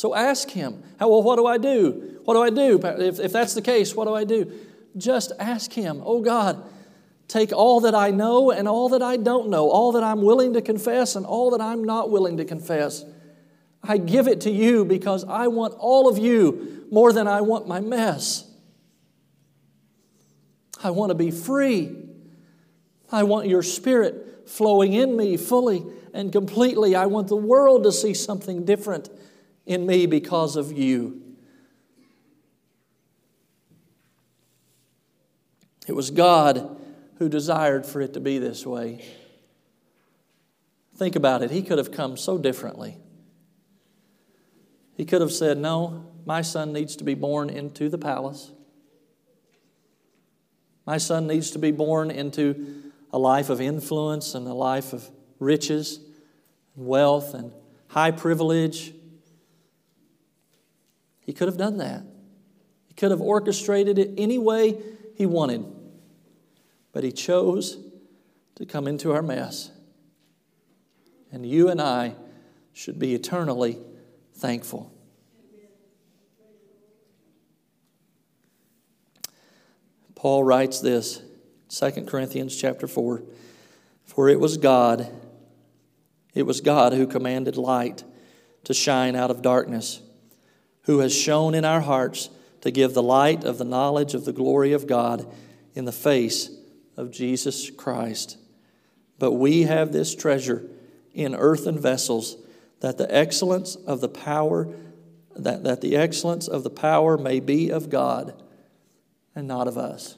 So 0.00 0.14
ask 0.14 0.48
him, 0.48 0.82
well, 0.98 1.22
what 1.22 1.36
do 1.36 1.44
I 1.44 1.58
do? 1.58 2.20
What 2.24 2.32
do 2.32 2.40
I 2.40 2.48
do? 2.48 2.80
If, 2.82 3.20
if 3.20 3.32
that's 3.32 3.52
the 3.52 3.60
case, 3.60 3.94
what 3.94 4.06
do 4.06 4.14
I 4.14 4.24
do? 4.24 4.50
Just 4.96 5.30
ask 5.38 5.70
him, 5.70 6.00
oh 6.02 6.22
God, 6.22 6.64
take 7.28 7.52
all 7.52 7.80
that 7.80 7.94
I 7.94 8.10
know 8.10 8.50
and 8.50 8.66
all 8.66 8.88
that 8.88 9.02
I 9.02 9.18
don't 9.18 9.50
know, 9.50 9.68
all 9.68 9.92
that 9.92 10.02
I'm 10.02 10.22
willing 10.22 10.54
to 10.54 10.62
confess 10.62 11.16
and 11.16 11.26
all 11.26 11.50
that 11.50 11.60
I'm 11.60 11.84
not 11.84 12.10
willing 12.10 12.38
to 12.38 12.46
confess. 12.46 13.04
I 13.82 13.98
give 13.98 14.26
it 14.26 14.40
to 14.42 14.50
you 14.50 14.86
because 14.86 15.22
I 15.24 15.48
want 15.48 15.74
all 15.76 16.08
of 16.08 16.16
you 16.16 16.86
more 16.90 17.12
than 17.12 17.28
I 17.28 17.42
want 17.42 17.68
my 17.68 17.80
mess. 17.80 18.50
I 20.82 20.92
want 20.92 21.10
to 21.10 21.14
be 21.14 21.30
free. 21.30 21.94
I 23.12 23.24
want 23.24 23.48
your 23.48 23.62
spirit 23.62 24.48
flowing 24.48 24.94
in 24.94 25.14
me 25.14 25.36
fully 25.36 25.84
and 26.14 26.32
completely. 26.32 26.96
I 26.96 27.04
want 27.04 27.28
the 27.28 27.36
world 27.36 27.82
to 27.82 27.92
see 27.92 28.14
something 28.14 28.64
different 28.64 29.10
in 29.70 29.86
me 29.86 30.04
because 30.04 30.56
of 30.56 30.72
you. 30.72 31.22
It 35.86 35.94
was 35.94 36.10
God 36.10 36.76
who 37.18 37.28
desired 37.28 37.86
for 37.86 38.00
it 38.00 38.14
to 38.14 38.20
be 38.20 38.38
this 38.38 38.66
way. 38.66 39.04
Think 40.96 41.14
about 41.14 41.42
it. 41.42 41.52
He 41.52 41.62
could 41.62 41.78
have 41.78 41.92
come 41.92 42.16
so 42.16 42.36
differently. 42.36 42.98
He 44.96 45.04
could 45.04 45.20
have 45.20 45.32
said, 45.32 45.56
No, 45.56 46.04
my 46.26 46.42
son 46.42 46.72
needs 46.72 46.96
to 46.96 47.04
be 47.04 47.14
born 47.14 47.48
into 47.48 47.88
the 47.88 47.96
palace. 47.96 48.50
My 50.84 50.98
son 50.98 51.28
needs 51.28 51.52
to 51.52 51.60
be 51.60 51.70
born 51.70 52.10
into 52.10 52.90
a 53.12 53.18
life 53.20 53.48
of 53.50 53.60
influence 53.60 54.34
and 54.34 54.48
a 54.48 54.52
life 54.52 54.92
of 54.92 55.08
riches 55.38 56.00
and 56.74 56.86
wealth 56.86 57.34
and 57.34 57.52
high 57.86 58.10
privilege. 58.10 58.94
He 61.30 61.34
could 61.34 61.46
have 61.46 61.56
done 61.56 61.76
that. 61.76 62.02
He 62.88 62.94
could 62.94 63.12
have 63.12 63.20
orchestrated 63.20 64.00
it 64.00 64.10
any 64.18 64.36
way 64.36 64.82
he 65.14 65.26
wanted. 65.26 65.64
but 66.90 67.04
He 67.04 67.12
chose 67.12 67.78
to 68.56 68.66
come 68.66 68.88
into 68.88 69.12
our 69.12 69.22
mess. 69.22 69.70
And 71.30 71.46
you 71.46 71.68
and 71.68 71.80
I 71.80 72.16
should 72.72 72.98
be 72.98 73.14
eternally 73.14 73.78
thankful. 74.34 74.92
Paul 80.16 80.42
writes 80.42 80.80
this, 80.80 81.22
2 81.68 82.06
Corinthians 82.06 82.60
chapter 82.60 82.88
4, 82.88 83.22
for 84.02 84.28
it 84.28 84.40
was 84.40 84.56
God, 84.56 85.08
it 86.34 86.42
was 86.42 86.60
God 86.60 86.92
who 86.92 87.06
commanded 87.06 87.56
light 87.56 88.02
to 88.64 88.74
shine 88.74 89.14
out 89.14 89.30
of 89.30 89.42
darkness, 89.42 90.00
who 90.82 91.00
has 91.00 91.14
shone 91.14 91.54
in 91.54 91.64
our 91.64 91.80
hearts 91.80 92.30
to 92.60 92.70
give 92.70 92.94
the 92.94 93.02
light 93.02 93.44
of 93.44 93.58
the 93.58 93.64
knowledge 93.64 94.14
of 94.14 94.24
the 94.24 94.32
glory 94.32 94.72
of 94.72 94.86
God 94.86 95.26
in 95.74 95.84
the 95.84 95.92
face 95.92 96.50
of 96.96 97.10
Jesus 97.10 97.70
Christ. 97.70 98.36
But 99.18 99.32
we 99.32 99.62
have 99.62 99.92
this 99.92 100.14
treasure 100.14 100.68
in 101.12 101.34
earthen 101.34 101.78
vessels, 101.78 102.36
that 102.80 102.98
the 102.98 103.14
excellence 103.14 103.74
of 103.76 104.00
the 104.00 104.08
power 104.08 104.72
that, 105.36 105.64
that 105.64 105.80
the 105.80 105.96
excellence 105.96 106.48
of 106.48 106.64
the 106.64 106.70
power 106.70 107.16
may 107.16 107.40
be 107.40 107.70
of 107.70 107.90
God 107.90 108.42
and 109.34 109.46
not 109.46 109.68
of 109.68 109.78
us. 109.78 110.16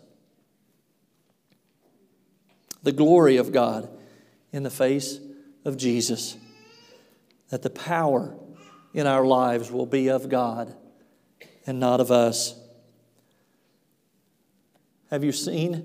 The 2.83 2.93
glory 2.93 3.37
of 3.37 3.53
God 3.53 3.89
in 4.53 4.63
the 4.63 4.71
face 4.71 5.21
of 5.65 5.77
Jesus. 5.77 6.37
That 7.51 7.63
the 7.63 7.71
power 7.71 8.37
in 8.95 9.07
our 9.07 9.25
lives 9.25 9.71
will 9.71 9.87
be 9.87 10.09
of 10.09 10.29
God 10.29 10.75
and 11.67 11.81
not 11.81 12.01
of 12.01 12.11
us. 12.11 12.55
Have 15.11 15.25
you 15.25 15.33
seen? 15.33 15.85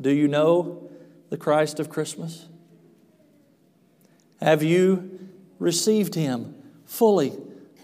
Do 0.00 0.10
you 0.10 0.28
know 0.28 0.88
the 1.30 1.36
Christ 1.36 1.80
of 1.80 1.88
Christmas? 1.88 2.46
Have 4.40 4.62
you 4.62 5.28
received 5.58 6.14
Him 6.14 6.54
fully, 6.86 7.32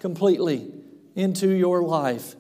completely 0.01 0.72
into 1.14 1.51
your 1.51 1.82
life? 1.82 2.37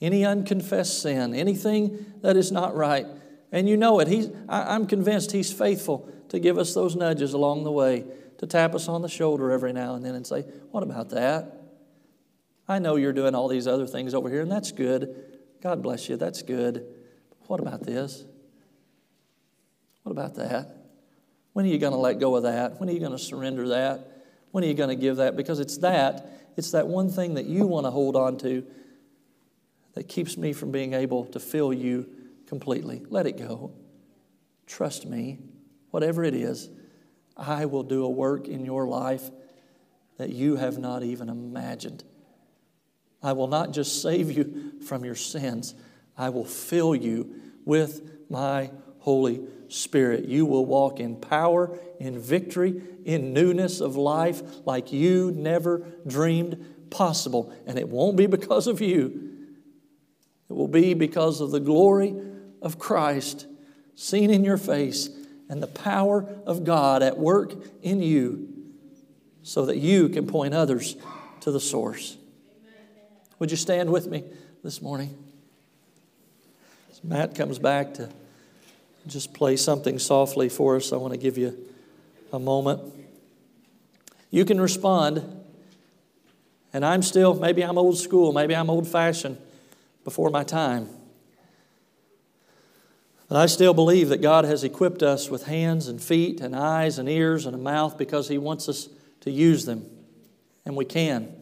Any 0.00 0.24
unconfessed 0.24 1.02
sin, 1.02 1.34
anything 1.34 2.14
that 2.22 2.36
is 2.36 2.50
not 2.50 2.74
right, 2.74 3.06
and 3.52 3.68
you 3.68 3.76
know 3.76 4.00
it. 4.00 4.08
He's, 4.08 4.30
I, 4.48 4.74
I'm 4.74 4.86
convinced 4.86 5.32
He's 5.32 5.52
faithful 5.52 6.08
to 6.28 6.38
give 6.38 6.58
us 6.58 6.74
those 6.74 6.96
nudges 6.96 7.34
along 7.34 7.64
the 7.64 7.72
way, 7.72 8.04
to 8.40 8.46
tap 8.46 8.74
us 8.74 8.88
on 8.88 9.02
the 9.02 9.08
shoulder 9.08 9.50
every 9.50 9.70
now 9.70 9.94
and 9.94 10.02
then 10.02 10.14
and 10.14 10.26
say, 10.26 10.40
What 10.70 10.82
about 10.82 11.10
that? 11.10 11.60
I 12.66 12.78
know 12.78 12.96
you're 12.96 13.12
doing 13.12 13.34
all 13.34 13.48
these 13.48 13.66
other 13.66 13.86
things 13.86 14.14
over 14.14 14.30
here, 14.30 14.40
and 14.40 14.50
that's 14.50 14.72
good. 14.72 15.24
God 15.62 15.82
bless 15.82 16.08
you, 16.08 16.16
that's 16.16 16.40
good. 16.40 16.86
What 17.48 17.60
about 17.60 17.84
this? 17.84 18.24
What 20.04 20.12
about 20.12 20.36
that? 20.36 20.74
When 21.52 21.66
are 21.66 21.68
you 21.68 21.76
going 21.76 21.92
to 21.92 21.98
let 21.98 22.18
go 22.18 22.34
of 22.34 22.44
that? 22.44 22.80
When 22.80 22.88
are 22.88 22.92
you 22.92 23.00
going 23.00 23.12
to 23.12 23.18
surrender 23.18 23.68
that? 23.68 24.08
When 24.52 24.64
are 24.64 24.66
you 24.66 24.74
going 24.74 24.88
to 24.88 24.96
give 24.96 25.16
that? 25.16 25.36
Because 25.36 25.60
it's 25.60 25.76
that, 25.78 26.52
it's 26.56 26.70
that 26.70 26.86
one 26.86 27.10
thing 27.10 27.34
that 27.34 27.44
you 27.44 27.66
want 27.66 27.84
to 27.84 27.90
hold 27.90 28.16
on 28.16 28.38
to 28.38 28.64
that 29.92 30.08
keeps 30.08 30.38
me 30.38 30.54
from 30.54 30.70
being 30.70 30.94
able 30.94 31.26
to 31.26 31.40
fill 31.40 31.74
you 31.74 32.08
completely. 32.46 33.02
Let 33.10 33.26
it 33.26 33.36
go. 33.36 33.72
Trust 34.66 35.04
me, 35.04 35.40
whatever 35.90 36.24
it 36.24 36.34
is, 36.34 36.70
I 37.40 37.64
will 37.64 37.82
do 37.82 38.04
a 38.04 38.10
work 38.10 38.46
in 38.46 38.64
your 38.64 38.86
life 38.86 39.30
that 40.18 40.30
you 40.30 40.56
have 40.56 40.78
not 40.78 41.02
even 41.02 41.28
imagined. 41.28 42.04
I 43.22 43.32
will 43.32 43.46
not 43.46 43.72
just 43.72 44.02
save 44.02 44.30
you 44.30 44.74
from 44.86 45.04
your 45.04 45.14
sins, 45.14 45.74
I 46.16 46.28
will 46.28 46.44
fill 46.44 46.94
you 46.94 47.34
with 47.64 48.02
my 48.28 48.70
Holy 48.98 49.40
Spirit. 49.68 50.26
You 50.26 50.44
will 50.44 50.66
walk 50.66 51.00
in 51.00 51.16
power, 51.16 51.78
in 51.98 52.18
victory, 52.18 52.82
in 53.04 53.32
newness 53.32 53.80
of 53.80 53.96
life 53.96 54.42
like 54.66 54.92
you 54.92 55.32
never 55.34 55.86
dreamed 56.06 56.62
possible. 56.90 57.54
And 57.66 57.78
it 57.78 57.88
won't 57.88 58.16
be 58.16 58.26
because 58.26 58.66
of 58.66 58.80
you, 58.80 59.30
it 60.48 60.52
will 60.52 60.68
be 60.68 60.94
because 60.94 61.40
of 61.40 61.50
the 61.50 61.60
glory 61.60 62.14
of 62.60 62.78
Christ 62.78 63.46
seen 63.94 64.30
in 64.30 64.44
your 64.44 64.56
face 64.56 65.08
and 65.50 65.60
the 65.60 65.66
power 65.66 66.24
of 66.46 66.64
God 66.64 67.02
at 67.02 67.18
work 67.18 67.52
in 67.82 68.00
you 68.00 68.48
so 69.42 69.66
that 69.66 69.78
you 69.78 70.08
can 70.08 70.26
point 70.26 70.54
others 70.54 70.96
to 71.40 71.50
the 71.50 71.58
source. 71.58 72.16
Would 73.40 73.50
you 73.50 73.56
stand 73.56 73.90
with 73.90 74.06
me 74.06 74.22
this 74.62 74.80
morning? 74.80 75.18
As 76.92 77.02
Matt 77.02 77.34
comes 77.34 77.58
back 77.58 77.94
to 77.94 78.08
just 79.08 79.34
play 79.34 79.56
something 79.56 79.98
softly 79.98 80.48
for 80.48 80.76
us. 80.76 80.92
I 80.92 80.96
want 80.96 81.14
to 81.14 81.18
give 81.18 81.36
you 81.36 81.58
a 82.32 82.38
moment. 82.38 82.80
You 84.30 84.44
can 84.44 84.60
respond, 84.60 85.24
and 86.72 86.84
I'm 86.84 87.02
still, 87.02 87.34
maybe 87.34 87.64
I'm 87.64 87.76
old 87.76 87.98
school, 87.98 88.32
maybe 88.32 88.54
I'm 88.54 88.70
old 88.70 88.86
fashioned 88.86 89.36
before 90.04 90.30
my 90.30 90.44
time. 90.44 90.88
But 93.30 93.38
I 93.38 93.46
still 93.46 93.74
believe 93.74 94.08
that 94.08 94.20
God 94.20 94.44
has 94.44 94.64
equipped 94.64 95.04
us 95.04 95.30
with 95.30 95.44
hands 95.44 95.86
and 95.86 96.02
feet 96.02 96.40
and 96.40 96.54
eyes 96.54 96.98
and 96.98 97.08
ears 97.08 97.46
and 97.46 97.54
a 97.54 97.58
mouth 97.58 97.96
because 97.96 98.26
He 98.26 98.38
wants 98.38 98.68
us 98.68 98.88
to 99.20 99.30
use 99.30 99.64
them. 99.64 99.86
And 100.66 100.74
we 100.74 100.84
can. 100.84 101.32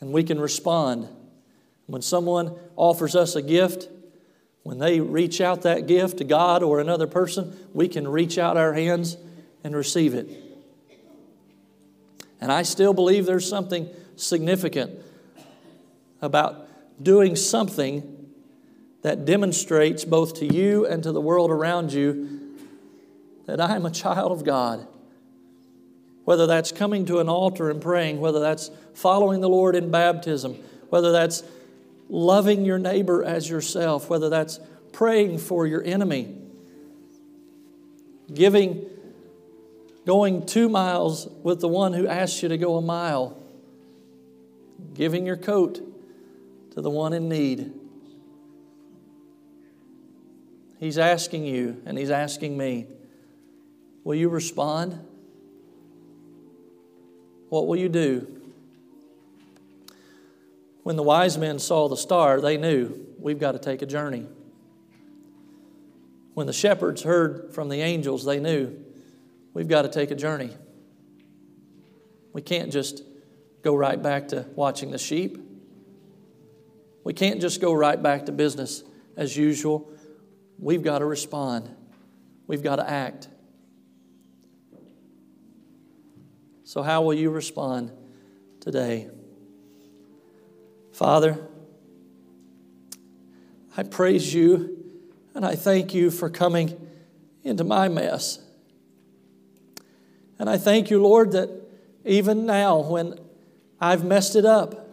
And 0.00 0.12
we 0.12 0.24
can 0.24 0.40
respond. 0.40 1.08
When 1.86 2.02
someone 2.02 2.56
offers 2.74 3.14
us 3.14 3.36
a 3.36 3.42
gift, 3.42 3.88
when 4.64 4.78
they 4.78 4.98
reach 4.98 5.40
out 5.40 5.62
that 5.62 5.86
gift 5.86 6.18
to 6.18 6.24
God 6.24 6.64
or 6.64 6.80
another 6.80 7.06
person, 7.06 7.56
we 7.72 7.86
can 7.86 8.08
reach 8.08 8.36
out 8.36 8.56
our 8.56 8.72
hands 8.72 9.16
and 9.62 9.76
receive 9.76 10.12
it. 10.12 10.28
And 12.40 12.50
I 12.50 12.62
still 12.62 12.94
believe 12.94 13.26
there's 13.26 13.48
something 13.48 13.88
significant 14.16 14.90
about 16.20 16.66
doing 17.00 17.36
something 17.36 18.19
that 19.02 19.24
demonstrates 19.24 20.04
both 20.04 20.34
to 20.40 20.46
you 20.46 20.86
and 20.86 21.02
to 21.02 21.12
the 21.12 21.20
world 21.20 21.50
around 21.50 21.92
you 21.92 22.56
that 23.46 23.60
I 23.60 23.74
am 23.74 23.86
a 23.86 23.90
child 23.90 24.30
of 24.30 24.44
God. 24.44 24.86
Whether 26.24 26.46
that's 26.46 26.70
coming 26.70 27.06
to 27.06 27.18
an 27.18 27.28
altar 27.28 27.70
and 27.70 27.80
praying, 27.80 28.20
whether 28.20 28.38
that's 28.38 28.70
following 28.94 29.40
the 29.40 29.48
Lord 29.48 29.74
in 29.74 29.90
baptism, 29.90 30.54
whether 30.90 31.10
that's 31.10 31.42
loving 32.08 32.64
your 32.64 32.78
neighbor 32.78 33.24
as 33.24 33.48
yourself, 33.48 34.10
whether 34.10 34.28
that's 34.28 34.60
praying 34.92 35.38
for 35.38 35.66
your 35.66 35.82
enemy, 35.82 36.36
giving, 38.32 38.86
going 40.06 40.46
two 40.46 40.68
miles 40.68 41.26
with 41.42 41.60
the 41.60 41.68
one 41.68 41.92
who 41.92 42.06
asked 42.06 42.42
you 42.42 42.48
to 42.50 42.58
go 42.58 42.76
a 42.76 42.82
mile, 42.82 43.36
giving 44.94 45.26
your 45.26 45.36
coat 45.36 45.80
to 46.72 46.80
the 46.80 46.90
one 46.90 47.12
in 47.12 47.28
need. 47.28 47.72
He's 50.80 50.96
asking 50.96 51.44
you 51.44 51.82
and 51.84 51.96
He's 51.98 52.10
asking 52.10 52.56
me, 52.56 52.86
will 54.02 54.16
you 54.16 54.30
respond? 54.30 54.98
What 57.50 57.66
will 57.66 57.76
you 57.76 57.90
do? 57.90 58.40
When 60.82 60.96
the 60.96 61.02
wise 61.02 61.36
men 61.36 61.58
saw 61.58 61.88
the 61.88 61.96
star, 61.96 62.40
they 62.40 62.56
knew 62.56 63.06
we've 63.18 63.38
got 63.38 63.52
to 63.52 63.58
take 63.58 63.82
a 63.82 63.86
journey. 63.86 64.26
When 66.32 66.46
the 66.46 66.52
shepherds 66.54 67.02
heard 67.02 67.52
from 67.52 67.68
the 67.68 67.82
angels, 67.82 68.24
they 68.24 68.40
knew 68.40 68.82
we've 69.52 69.68
got 69.68 69.82
to 69.82 69.88
take 69.88 70.10
a 70.10 70.14
journey. 70.14 70.50
We 72.32 72.40
can't 72.40 72.72
just 72.72 73.02
go 73.62 73.74
right 73.74 74.02
back 74.02 74.28
to 74.28 74.46
watching 74.54 74.92
the 74.92 74.98
sheep. 74.98 75.36
We 77.04 77.12
can't 77.12 77.42
just 77.42 77.60
go 77.60 77.74
right 77.74 78.02
back 78.02 78.26
to 78.26 78.32
business 78.32 78.82
as 79.16 79.36
usual. 79.36 79.92
We've 80.60 80.82
got 80.82 80.98
to 80.98 81.06
respond, 81.06 81.74
we've 82.46 82.62
got 82.62 82.76
to 82.76 82.88
act. 82.88 83.28
So, 86.64 86.82
how 86.82 87.02
will 87.02 87.14
you 87.14 87.30
respond 87.30 87.90
today? 88.60 89.08
Father, 90.92 91.38
I 93.76 93.82
praise 93.82 94.34
you 94.34 94.76
and 95.34 95.46
I 95.46 95.56
thank 95.56 95.94
you 95.94 96.10
for 96.10 96.28
coming 96.28 96.88
into 97.42 97.64
my 97.64 97.88
mess. 97.88 98.38
And 100.38 100.48
I 100.48 100.58
thank 100.58 100.90
you, 100.90 101.02
Lord, 101.02 101.32
that 101.32 101.48
even 102.04 102.46
now 102.46 102.78
when 102.80 103.18
I've 103.80 104.04
messed 104.04 104.36
it 104.36 104.44
up, 104.44 104.88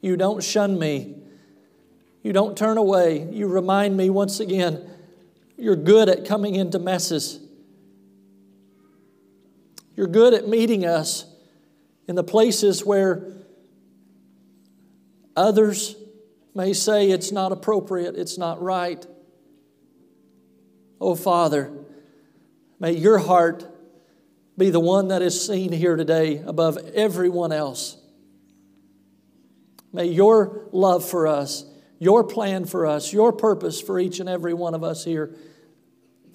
you 0.00 0.16
don't 0.16 0.42
shun 0.44 0.78
me. 0.78 1.15
You 2.26 2.32
don't 2.32 2.58
turn 2.58 2.76
away. 2.76 3.22
You 3.30 3.46
remind 3.46 3.96
me 3.96 4.10
once 4.10 4.40
again 4.40 4.90
you're 5.56 5.76
good 5.76 6.08
at 6.08 6.24
coming 6.24 6.56
into 6.56 6.80
messes. 6.80 7.38
You're 9.94 10.08
good 10.08 10.34
at 10.34 10.48
meeting 10.48 10.84
us 10.84 11.24
in 12.08 12.16
the 12.16 12.24
places 12.24 12.84
where 12.84 13.32
others 15.36 15.94
may 16.52 16.72
say 16.72 17.12
it's 17.12 17.30
not 17.30 17.52
appropriate, 17.52 18.16
it's 18.16 18.36
not 18.36 18.60
right. 18.60 19.06
Oh, 21.00 21.14
Father, 21.14 21.70
may 22.80 22.90
your 22.90 23.18
heart 23.18 23.64
be 24.58 24.70
the 24.70 24.80
one 24.80 25.06
that 25.08 25.22
is 25.22 25.46
seen 25.46 25.70
here 25.70 25.94
today 25.94 26.38
above 26.44 26.76
everyone 26.92 27.52
else. 27.52 27.96
May 29.92 30.06
your 30.06 30.66
love 30.72 31.08
for 31.08 31.28
us, 31.28 31.64
your 31.98 32.24
plan 32.24 32.64
for 32.64 32.86
us, 32.86 33.12
your 33.12 33.32
purpose 33.32 33.80
for 33.80 33.98
each 33.98 34.20
and 34.20 34.28
every 34.28 34.54
one 34.54 34.74
of 34.74 34.84
us 34.84 35.04
here 35.04 35.34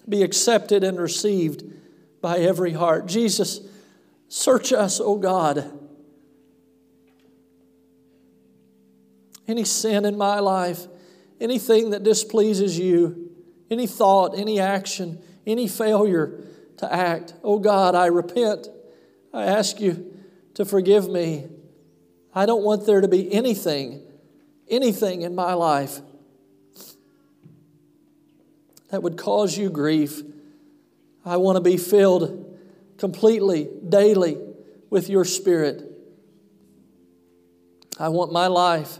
be 0.07 0.23
accepted 0.23 0.83
and 0.83 0.99
received 0.99 1.63
by 2.21 2.37
every 2.37 2.73
heart. 2.73 3.05
Jesus, 3.05 3.61
search 4.27 4.73
us, 4.73 4.99
O 4.99 5.05
oh 5.05 5.17
God. 5.17 5.79
Any 9.47 9.63
sin 9.65 10.05
in 10.05 10.17
my 10.17 10.39
life, 10.39 10.87
anything 11.39 11.91
that 11.91 12.03
displeases 12.03 12.77
you, 12.79 13.31
any 13.69 13.87
thought, 13.87 14.37
any 14.37 14.59
action, 14.59 15.21
any 15.45 15.67
failure 15.67 16.43
to 16.77 16.93
act, 16.93 17.33
oh 17.43 17.59
God, 17.59 17.95
I 17.95 18.07
repent. 18.07 18.67
I 19.33 19.45
ask 19.45 19.79
you 19.79 20.13
to 20.55 20.65
forgive 20.65 21.09
me. 21.09 21.47
I 22.33 22.45
don't 22.45 22.63
want 22.63 22.85
there 22.85 23.01
to 23.01 23.07
be 23.07 23.31
anything, 23.33 24.01
anything 24.71 25.21
in 25.21 25.35
my 25.35 25.53
life 25.53 25.99
that 28.89 29.03
would 29.03 29.17
cause 29.17 29.57
you 29.57 29.69
grief. 29.69 30.21
I 31.23 31.37
want 31.37 31.57
to 31.57 31.61
be 31.61 31.77
filled 31.77 32.59
completely, 32.97 33.69
daily 33.87 34.37
with 34.89 35.09
your 35.09 35.25
Spirit. 35.25 35.83
I 37.99 38.09
want 38.09 38.31
my 38.31 38.47
life 38.47 38.97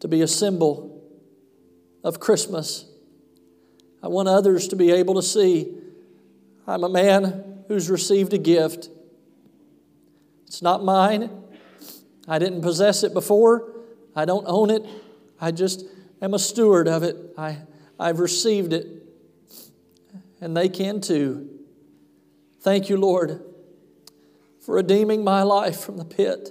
to 0.00 0.08
be 0.08 0.22
a 0.22 0.28
symbol 0.28 1.02
of 2.02 2.18
Christmas. 2.18 2.86
I 4.02 4.08
want 4.08 4.28
others 4.28 4.68
to 4.68 4.76
be 4.76 4.90
able 4.90 5.14
to 5.14 5.22
see 5.22 5.72
I'm 6.66 6.82
a 6.82 6.88
man 6.88 7.64
who's 7.68 7.90
received 7.90 8.32
a 8.32 8.38
gift. 8.38 8.88
It's 10.46 10.62
not 10.62 10.82
mine. 10.82 11.30
I 12.26 12.38
didn't 12.38 12.62
possess 12.62 13.02
it 13.02 13.12
before. 13.12 13.73
I 14.16 14.24
don't 14.24 14.44
own 14.46 14.70
it. 14.70 14.84
I 15.40 15.50
just 15.50 15.84
am 16.22 16.34
a 16.34 16.38
steward 16.38 16.88
of 16.88 17.02
it. 17.02 17.16
I, 17.36 17.58
I've 17.98 18.20
received 18.20 18.72
it. 18.72 18.86
And 20.40 20.56
they 20.56 20.68
can 20.68 21.00
too. 21.00 21.50
Thank 22.60 22.88
you, 22.88 22.96
Lord, 22.96 23.42
for 24.64 24.76
redeeming 24.76 25.22
my 25.22 25.42
life 25.42 25.80
from 25.80 25.96
the 25.96 26.04
pit, 26.04 26.50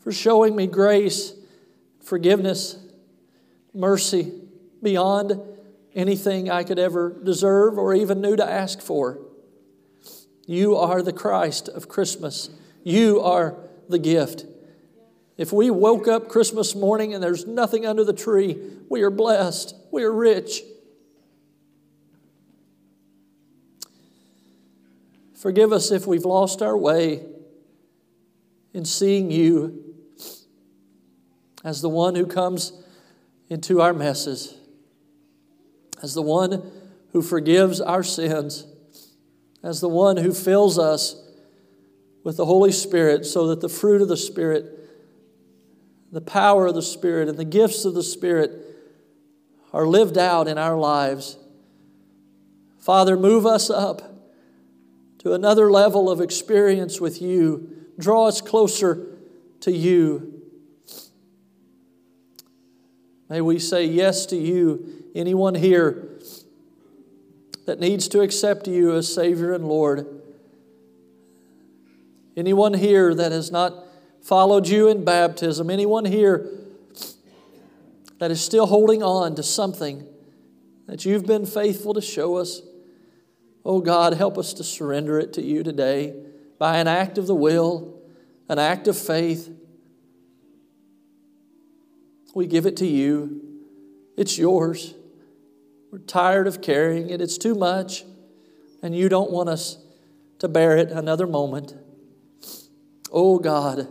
for 0.00 0.12
showing 0.12 0.56
me 0.56 0.66
grace, 0.66 1.34
forgiveness, 2.02 2.78
mercy 3.72 4.32
beyond 4.82 5.40
anything 5.94 6.50
I 6.50 6.64
could 6.64 6.78
ever 6.78 7.16
deserve 7.22 7.78
or 7.78 7.94
even 7.94 8.20
knew 8.20 8.36
to 8.36 8.48
ask 8.48 8.80
for. 8.80 9.20
You 10.46 10.76
are 10.76 11.02
the 11.02 11.12
Christ 11.12 11.68
of 11.68 11.88
Christmas. 11.88 12.50
You 12.84 13.20
are 13.20 13.56
the 13.88 13.98
gift. 13.98 14.44
If 15.36 15.52
we 15.52 15.70
woke 15.70 16.08
up 16.08 16.28
Christmas 16.28 16.74
morning 16.74 17.12
and 17.12 17.22
there's 17.22 17.46
nothing 17.46 17.86
under 17.86 18.04
the 18.04 18.12
tree, 18.12 18.58
we 18.88 19.02
are 19.02 19.10
blessed. 19.10 19.74
We 19.92 20.02
are 20.04 20.12
rich. 20.12 20.62
Forgive 25.34 25.72
us 25.72 25.90
if 25.90 26.06
we've 26.06 26.24
lost 26.24 26.62
our 26.62 26.76
way 26.76 27.24
in 28.72 28.84
seeing 28.84 29.30
you 29.30 29.94
as 31.64 31.82
the 31.82 31.88
one 31.88 32.14
who 32.14 32.26
comes 32.26 32.72
into 33.50 33.80
our 33.80 33.92
messes, 33.92 34.54
as 36.02 36.14
the 36.14 36.22
one 36.22 36.70
who 37.12 37.22
forgives 37.22 37.80
our 37.80 38.02
sins 38.02 38.66
as 39.66 39.80
the 39.80 39.88
one 39.88 40.16
who 40.16 40.32
fills 40.32 40.78
us 40.78 41.16
with 42.26 42.36
the 42.36 42.44
Holy 42.44 42.72
Spirit 42.72 43.24
so 43.24 43.46
that 43.46 43.60
the 43.60 43.68
fruit 43.68 44.02
of 44.02 44.08
the 44.08 44.16
Spirit, 44.16 44.90
the 46.10 46.20
power 46.20 46.66
of 46.66 46.74
the 46.74 46.82
Spirit, 46.82 47.28
and 47.28 47.38
the 47.38 47.44
gifts 47.44 47.84
of 47.84 47.94
the 47.94 48.02
Spirit 48.02 48.50
are 49.72 49.86
lived 49.86 50.18
out 50.18 50.48
in 50.48 50.58
our 50.58 50.76
lives. 50.76 51.38
Father, 52.80 53.16
move 53.16 53.46
us 53.46 53.70
up 53.70 54.02
to 55.18 55.34
another 55.34 55.70
level 55.70 56.10
of 56.10 56.20
experience 56.20 57.00
with 57.00 57.22
you. 57.22 57.86
Draw 57.96 58.26
us 58.26 58.40
closer 58.40 59.06
to 59.60 59.70
you. 59.70 60.42
May 63.28 63.40
we 63.40 63.60
say 63.60 63.84
yes 63.84 64.26
to 64.26 64.36
you. 64.36 65.04
Anyone 65.14 65.54
here 65.54 66.18
that 67.66 67.78
needs 67.78 68.08
to 68.08 68.20
accept 68.22 68.66
you 68.66 68.96
as 68.96 69.14
Savior 69.14 69.52
and 69.52 69.68
Lord. 69.68 70.22
Anyone 72.36 72.74
here 72.74 73.14
that 73.14 73.32
has 73.32 73.50
not 73.50 73.86
followed 74.22 74.68
you 74.68 74.88
in 74.88 75.04
baptism, 75.04 75.70
anyone 75.70 76.04
here 76.04 76.50
that 78.18 78.30
is 78.30 78.40
still 78.40 78.66
holding 78.66 79.02
on 79.02 79.34
to 79.36 79.42
something 79.42 80.06
that 80.86 81.04
you've 81.04 81.26
been 81.26 81.46
faithful 81.46 81.94
to 81.94 82.00
show 82.00 82.36
us, 82.36 82.60
oh 83.64 83.80
God, 83.80 84.14
help 84.14 84.36
us 84.36 84.52
to 84.54 84.64
surrender 84.64 85.18
it 85.18 85.32
to 85.34 85.42
you 85.42 85.62
today 85.62 86.14
by 86.58 86.78
an 86.78 86.88
act 86.88 87.18
of 87.18 87.26
the 87.26 87.34
will, 87.34 88.00
an 88.48 88.58
act 88.58 88.86
of 88.86 88.98
faith. 88.98 89.50
We 92.34 92.46
give 92.46 92.66
it 92.66 92.76
to 92.78 92.86
you, 92.86 93.62
it's 94.16 94.36
yours. 94.36 94.94
We're 95.90 95.98
tired 96.00 96.46
of 96.46 96.60
carrying 96.60 97.10
it, 97.10 97.20
it's 97.20 97.38
too 97.38 97.54
much, 97.54 98.04
and 98.82 98.94
you 98.94 99.08
don't 99.08 99.30
want 99.30 99.48
us 99.48 99.78
to 100.40 100.48
bear 100.48 100.76
it 100.76 100.90
another 100.90 101.26
moment. 101.26 101.74
Oh 103.12 103.38
God, 103.38 103.88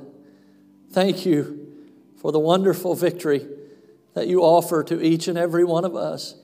thank 0.92 1.26
you 1.26 1.74
for 2.18 2.32
the 2.32 2.40
wonderful 2.40 2.96
victory 2.96 3.48
that 4.14 4.28
you 4.28 4.42
offer 4.42 4.84
to 4.84 5.02
each 5.02 5.28
and 5.28 5.38
every 5.38 5.64
one 5.64 5.86
of 5.86 5.96
us. 5.96 6.36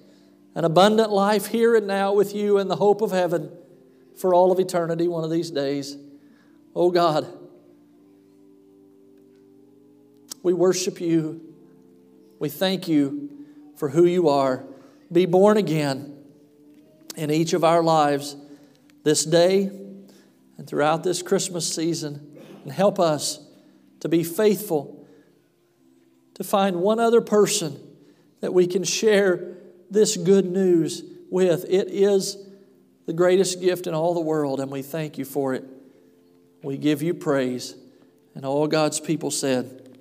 An 0.56 0.66
abundant 0.66 1.12
life 1.12 1.48
here 1.48 1.76
and 1.76 1.88
now 1.88 2.14
with 2.14 2.36
you 2.36 2.58
and 2.58 2.70
the 2.70 2.76
hope 2.76 3.02
of 3.02 3.12
heaven 3.12 3.52
for 4.18 4.34
all 4.34 4.52
of 4.52 4.60
eternity 4.60 5.08
one 5.08 5.24
of 5.24 5.32
these 5.32 5.52
days. 5.52 5.98
Oh 6.76 6.92
God, 6.92 7.28
we 10.44 10.54
worship 10.54 11.00
you. 11.00 11.42
We 12.40 12.50
thank 12.50 12.88
you 12.88 13.30
for 13.76 13.90
who 13.90 14.06
you 14.06 14.30
are 14.30 14.66
be 15.12 15.26
born 15.26 15.58
again 15.58 16.16
in 17.18 17.30
each 17.32 17.54
of 17.54 17.64
our 17.64 17.84
lives 17.84 18.36
this 19.04 19.26
day 19.26 19.70
and 20.58 20.68
throughout 20.68 21.04
this 21.04 21.22
Christmas 21.22 21.74
season. 21.74 22.31
And 22.64 22.72
help 22.72 23.00
us 23.00 23.40
to 24.02 24.10
be 24.10 24.24
faithful, 24.24 25.08
to 26.36 26.44
find 26.44 26.78
one 26.78 27.00
other 27.00 27.22
person 27.22 27.80
that 28.42 28.54
we 28.54 28.68
can 28.68 28.84
share 28.84 29.58
this 29.90 30.18
good 30.18 30.46
news 30.46 31.04
with. 31.30 31.66
It 31.70 31.88
is 31.90 32.38
the 33.06 33.14
greatest 33.14 33.62
gift 33.62 33.88
in 33.88 33.94
all 33.94 34.14
the 34.14 34.22
world, 34.22 34.60
and 34.60 34.72
we 34.72 34.82
thank 34.82 35.18
you 35.18 35.26
for 35.26 35.54
it. 35.54 35.64
We 36.64 36.78
give 36.78 37.02
you 37.02 37.14
praise. 37.14 37.76
And 38.36 38.46
all 38.46 38.68
God's 38.68 39.00
people 39.00 39.32
said, 39.32 39.98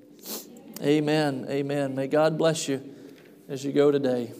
Amen. 0.82 1.46
Amen. 1.48 1.94
May 1.94 2.06
God 2.06 2.38
bless 2.38 2.68
you 2.68 2.82
as 3.48 3.64
you 3.64 3.72
go 3.72 3.90
today. 3.90 4.32